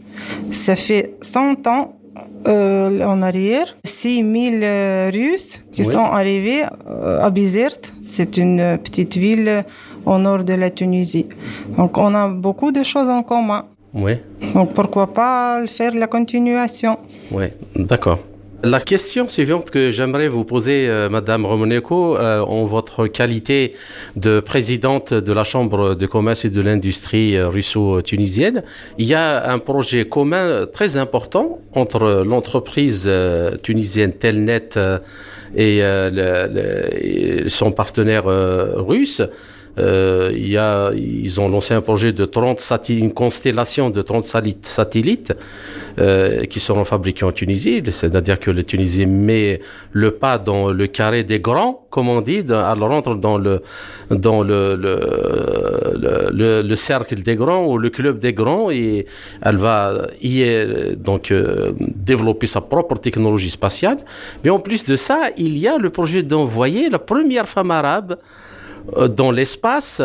Ça 0.51 0.75
fait 0.75 1.15
100 1.21 1.67
ans 1.67 1.95
euh, 2.47 3.03
en 3.03 3.21
arrière, 3.21 3.75
6000 3.83 4.59
euh, 4.63 5.11
Russes 5.13 5.63
qui 5.71 5.83
sont 5.83 5.99
arrivés 5.99 6.63
à 7.21 7.29
Bizerte. 7.29 7.93
C'est 8.01 8.37
une 8.37 8.77
petite 8.83 9.17
ville 9.17 9.65
au 10.05 10.17
nord 10.17 10.43
de 10.43 10.53
la 10.53 10.69
Tunisie. 10.69 11.27
Donc 11.77 11.97
on 11.97 12.13
a 12.15 12.29
beaucoup 12.29 12.71
de 12.71 12.83
choses 12.83 13.09
en 13.09 13.23
commun. 13.23 13.65
Oui. 13.93 14.13
Donc 14.53 14.73
pourquoi 14.73 15.07
pas 15.07 15.65
faire 15.67 15.95
la 15.95 16.07
continuation? 16.07 16.97
Oui, 17.31 17.45
d'accord. 17.75 18.19
La 18.63 18.81
question 18.81 19.29
suivante 19.29 19.71
que 19.71 19.89
j'aimerais 19.89 20.27
vous 20.27 20.43
poser, 20.43 20.89
euh, 20.89 21.07
Madame 21.07 21.45
Romaneko, 21.45 22.17
euh, 22.17 22.41
en 22.41 22.65
votre 22.65 23.07
qualité 23.07 23.73
de 24.17 24.41
présidente 24.41 25.13
de 25.13 25.31
la 25.31 25.45
Chambre 25.45 25.95
de 25.95 26.05
commerce 26.05 26.43
et 26.43 26.49
de 26.49 26.59
l'industrie 26.59 27.37
euh, 27.37 27.47
russo-tunisienne, 27.47 28.63
il 28.97 29.05
y 29.05 29.13
a 29.13 29.49
un 29.49 29.59
projet 29.59 30.09
commun 30.09 30.65
très 30.65 30.97
important 30.97 31.61
entre 31.73 32.25
l'entreprise 32.27 33.09
tunisienne 33.63 34.11
Telnet 34.11 34.77
et 35.55 35.81
son 37.47 37.71
partenaire 37.71 38.25
russe. 38.25 39.21
Euh, 39.79 40.31
y 40.35 40.57
a, 40.57 40.91
ils 40.93 41.39
ont 41.39 41.49
lancé 41.49 41.73
un 41.73 41.81
projet 41.81 42.11
de 42.11 42.25
30 42.25 42.59
satellites, 42.59 43.03
une 43.03 43.13
constellation 43.13 43.89
de 43.89 44.01
30 44.01 44.23
satellites 44.61 45.33
euh, 45.99 46.45
qui 46.45 46.59
seront 46.59 46.83
fabriqués 46.83 47.25
en 47.25 47.31
Tunisie. 47.31 47.81
C'est-à-dire 47.91 48.39
que 48.39 48.51
le 48.51 48.63
Tunisie 48.63 49.05
met 49.05 49.61
le 49.91 50.11
pas 50.11 50.37
dans 50.37 50.69
le 50.71 50.87
carré 50.87 51.23
des 51.23 51.39
grands, 51.39 51.85
comme 51.89 52.09
on 52.09 52.21
dit, 52.21 52.43
elle 52.47 52.83
rentre 52.83 53.15
dans 53.15 53.37
le 53.37 53.61
dans 54.09 54.43
le 54.43 54.75
le, 54.75 56.31
le, 56.31 56.61
le, 56.61 56.75
cercle 56.75 57.21
des 57.21 57.35
grands 57.35 57.65
ou 57.65 57.77
le 57.77 57.89
club 57.89 58.19
des 58.19 58.33
grands 58.33 58.69
et 58.71 59.05
elle 59.41 59.57
va 59.57 60.07
y 60.21 60.43
donc 60.95 61.31
euh, 61.31 61.71
développer 61.79 62.47
sa 62.47 62.61
propre 62.61 62.97
technologie 62.97 63.49
spatiale. 63.49 63.97
Mais 64.43 64.49
en 64.49 64.59
plus 64.59 64.85
de 64.85 64.95
ça, 64.95 65.29
il 65.37 65.57
y 65.57 65.67
a 65.67 65.77
le 65.77 65.89
projet 65.89 66.23
d'envoyer 66.23 66.89
la 66.89 66.99
première 66.99 67.47
femme 67.47 67.71
arabe 67.71 68.17
dans 69.09 69.31
l'espace 69.31 70.01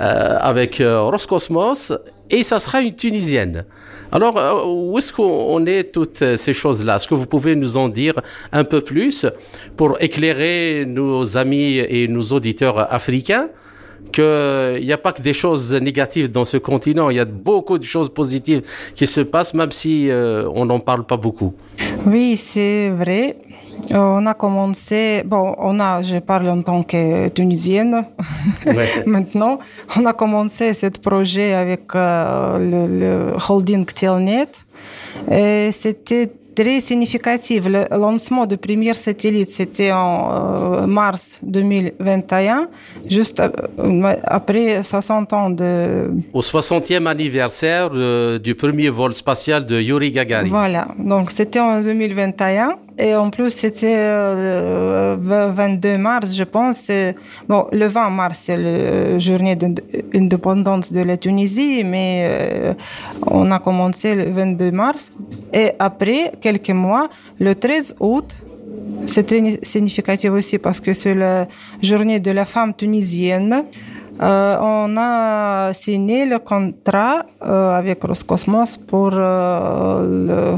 euh, 0.00 0.38
avec 0.40 0.80
euh, 0.80 1.02
Roscosmos 1.02 1.92
et 2.30 2.44
ça 2.44 2.60
sera 2.60 2.82
une 2.82 2.94
Tunisienne. 2.94 3.64
Alors, 4.12 4.68
où 4.68 4.96
est-ce 4.96 5.12
qu'on 5.12 5.66
est 5.66 5.92
toutes 5.92 6.36
ces 6.36 6.52
choses-là? 6.52 6.96
Est-ce 6.96 7.08
que 7.08 7.14
vous 7.14 7.26
pouvez 7.26 7.56
nous 7.56 7.76
en 7.76 7.88
dire 7.88 8.14
un 8.52 8.64
peu 8.64 8.80
plus 8.80 9.26
pour 9.76 9.96
éclairer 10.00 10.84
nos 10.86 11.36
amis 11.36 11.78
et 11.78 12.06
nos 12.06 12.22
auditeurs 12.22 12.92
africains 12.92 13.48
qu'il 14.12 14.84
n'y 14.84 14.92
a 14.92 14.98
pas 14.98 15.12
que 15.12 15.20
des 15.20 15.32
choses 15.32 15.74
négatives 15.74 16.30
dans 16.30 16.44
ce 16.44 16.56
continent, 16.58 17.10
il 17.10 17.16
y 17.16 17.20
a 17.20 17.24
beaucoup 17.24 17.78
de 17.78 17.84
choses 17.84 18.08
positives 18.08 18.62
qui 18.94 19.06
se 19.06 19.20
passent, 19.20 19.52
même 19.52 19.72
si 19.72 20.08
on 20.12 20.64
n'en 20.64 20.80
parle 20.80 21.04
pas 21.04 21.16
beaucoup? 21.16 21.54
Oui, 22.06 22.36
c'est 22.36 22.90
vrai. 22.90 23.36
On 23.90 24.26
a 24.26 24.34
commencé, 24.34 25.22
bon, 25.24 25.54
on 25.58 25.80
a, 25.80 26.02
je 26.02 26.18
parle 26.18 26.48
en 26.50 26.62
tant 26.62 26.82
que 26.82 27.28
tunisienne 27.28 28.04
maintenant, 29.06 29.58
on 29.96 30.04
a 30.06 30.12
commencé 30.12 30.74
ce 30.74 30.86
projet 30.86 31.54
avec 31.54 31.94
euh, 31.94 33.32
le, 33.32 33.36
holding 33.48 33.84
Telnet. 33.86 34.48
Et 35.30 35.70
c'était 35.72 36.30
très 36.54 36.80
significatif. 36.80 37.66
Le 37.66 37.86
lancement 37.96 38.46
du 38.46 38.56
premier 38.56 38.94
satellite, 38.94 39.50
c'était 39.50 39.92
en 39.92 40.30
euh, 40.32 40.86
mars 40.86 41.38
2021, 41.42 42.68
juste 43.08 43.40
euh, 43.40 44.16
après 44.24 44.82
60 44.82 45.32
ans 45.32 45.50
de... 45.50 46.10
Au 46.32 46.40
60e 46.40 47.06
anniversaire 47.06 47.90
du 48.40 48.54
premier 48.54 48.90
vol 48.90 49.14
spatial 49.14 49.64
de 49.64 49.80
Yuri 49.80 50.10
Gagarin. 50.12 50.48
Voilà, 50.48 50.88
donc 50.98 51.30
c'était 51.30 51.60
en 51.60 51.80
2021. 51.80 52.76
Et 52.98 53.14
en 53.14 53.30
plus, 53.30 53.50
c'était 53.50 53.94
euh, 53.96 55.16
le 55.16 55.52
22 55.52 55.98
mars, 55.98 56.34
je 56.34 56.42
pense. 56.42 56.90
Bon, 57.48 57.66
le 57.70 57.86
20 57.86 58.10
mars, 58.10 58.40
c'est 58.44 58.56
la 58.56 59.18
journée 59.18 59.54
d'indépendance 59.54 60.92
de 60.92 61.00
la 61.02 61.16
Tunisie, 61.16 61.84
mais 61.84 62.26
euh, 62.28 62.74
on 63.26 63.50
a 63.52 63.60
commencé 63.60 64.14
le 64.16 64.30
22 64.30 64.72
mars. 64.72 65.12
Et 65.52 65.72
après, 65.78 66.32
quelques 66.40 66.70
mois, 66.70 67.08
le 67.38 67.54
13 67.54 67.96
août, 68.00 68.36
c'est 69.06 69.26
très 69.26 69.60
significatif 69.62 70.30
aussi 70.30 70.58
parce 70.58 70.80
que 70.80 70.92
c'est 70.92 71.14
la 71.14 71.46
journée 71.80 72.18
de 72.20 72.30
la 72.32 72.44
femme 72.44 72.74
tunisienne. 72.74 73.64
Euh, 74.20 74.56
on 74.60 74.96
a 74.96 75.72
signé 75.72 76.26
le 76.26 76.40
contrat 76.40 77.24
euh, 77.42 77.78
avec 77.78 78.02
Roscosmos 78.02 78.76
pour 78.76 79.12
euh, 79.14 80.26
le, 80.26 80.32
euh, 80.32 80.56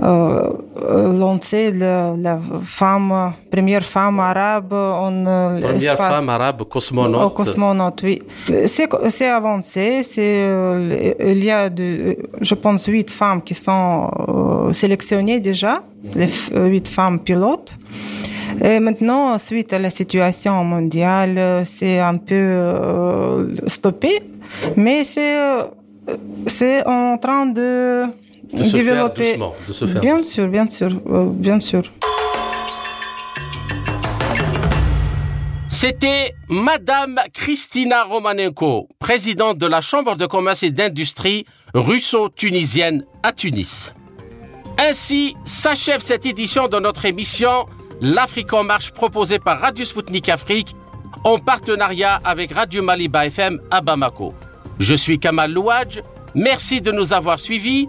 lancer 0.00 1.72
le, 1.72 2.20
la 2.22 2.38
femme, 2.64 3.34
première 3.50 3.84
femme 3.84 4.20
arabe 4.20 4.72
en 4.72 5.26
euh, 5.26 5.60
Première 5.60 5.96
femme 5.96 6.28
arabe 6.28 6.62
cosmonaute. 6.64 7.22
Oh, 7.24 7.30
cosmonaute, 7.30 8.02
oui. 8.02 8.22
C'est 8.66 9.28
avancé. 9.28 10.02
C'est 10.02 10.46
il 11.20 11.44
y 11.44 11.50
a, 11.50 11.68
de, 11.68 12.16
je 12.40 12.54
pense, 12.54 12.86
huit 12.86 13.10
femmes 13.10 13.42
qui 13.42 13.54
sont 13.54 14.10
sélectionnées 14.72 15.40
déjà, 15.40 15.82
les 16.14 16.28
huit 16.54 16.88
femmes 16.88 17.18
pilotes. 17.20 17.76
Et 18.62 18.80
maintenant, 18.80 19.38
suite 19.38 19.72
à 19.72 19.78
la 19.78 19.90
situation 19.90 20.64
mondiale, 20.64 21.62
c'est 21.64 21.98
un 21.98 22.16
peu 22.16 22.34
euh, 22.34 23.54
stoppé, 23.66 24.22
mais 24.76 25.04
c'est 25.04 25.38
euh, 25.38 25.62
c'est 26.46 26.86
en 26.86 27.18
train 27.18 27.46
de, 27.46 28.04
de 28.52 28.62
se 28.62 28.76
développer. 28.76 29.24
Faire 29.24 29.38
doucement, 29.38 29.54
de 29.66 29.72
se 29.72 29.86
faire 29.86 30.00
bien 30.00 30.22
sûr, 30.22 30.48
bien 30.48 30.68
sûr, 30.68 30.90
euh, 31.10 31.26
bien 31.30 31.60
sûr. 31.60 31.82
C'était 35.68 36.34
Madame 36.48 37.20
Christina 37.32 38.04
Romanenko, 38.04 38.88
présidente 38.98 39.58
de 39.58 39.66
la 39.66 39.80
Chambre 39.80 40.16
de 40.16 40.26
commerce 40.26 40.62
et 40.62 40.70
d'industrie 40.70 41.44
russo-tunisienne 41.74 43.04
à 43.22 43.32
Tunis. 43.32 43.94
Ainsi 44.78 45.36
s'achève 45.44 46.00
cette 46.00 46.26
édition 46.26 46.68
de 46.68 46.78
notre 46.78 47.04
émission 47.04 47.66
l'Afrique 48.00 48.52
en 48.52 48.64
marche 48.64 48.92
proposée 48.92 49.38
par 49.38 49.60
Radio 49.60 49.84
Sputnik 49.84 50.28
Afrique 50.28 50.74
en 51.24 51.38
partenariat 51.38 52.20
avec 52.24 52.52
Radio 52.52 52.82
Maliba 52.82 53.26
FM 53.26 53.60
à 53.70 53.80
Bamako. 53.80 54.34
Je 54.78 54.94
suis 54.94 55.18
Kamal 55.18 55.52
Louadj. 55.52 56.00
Merci 56.34 56.80
de 56.80 56.92
nous 56.92 57.12
avoir 57.12 57.40
suivis, 57.40 57.88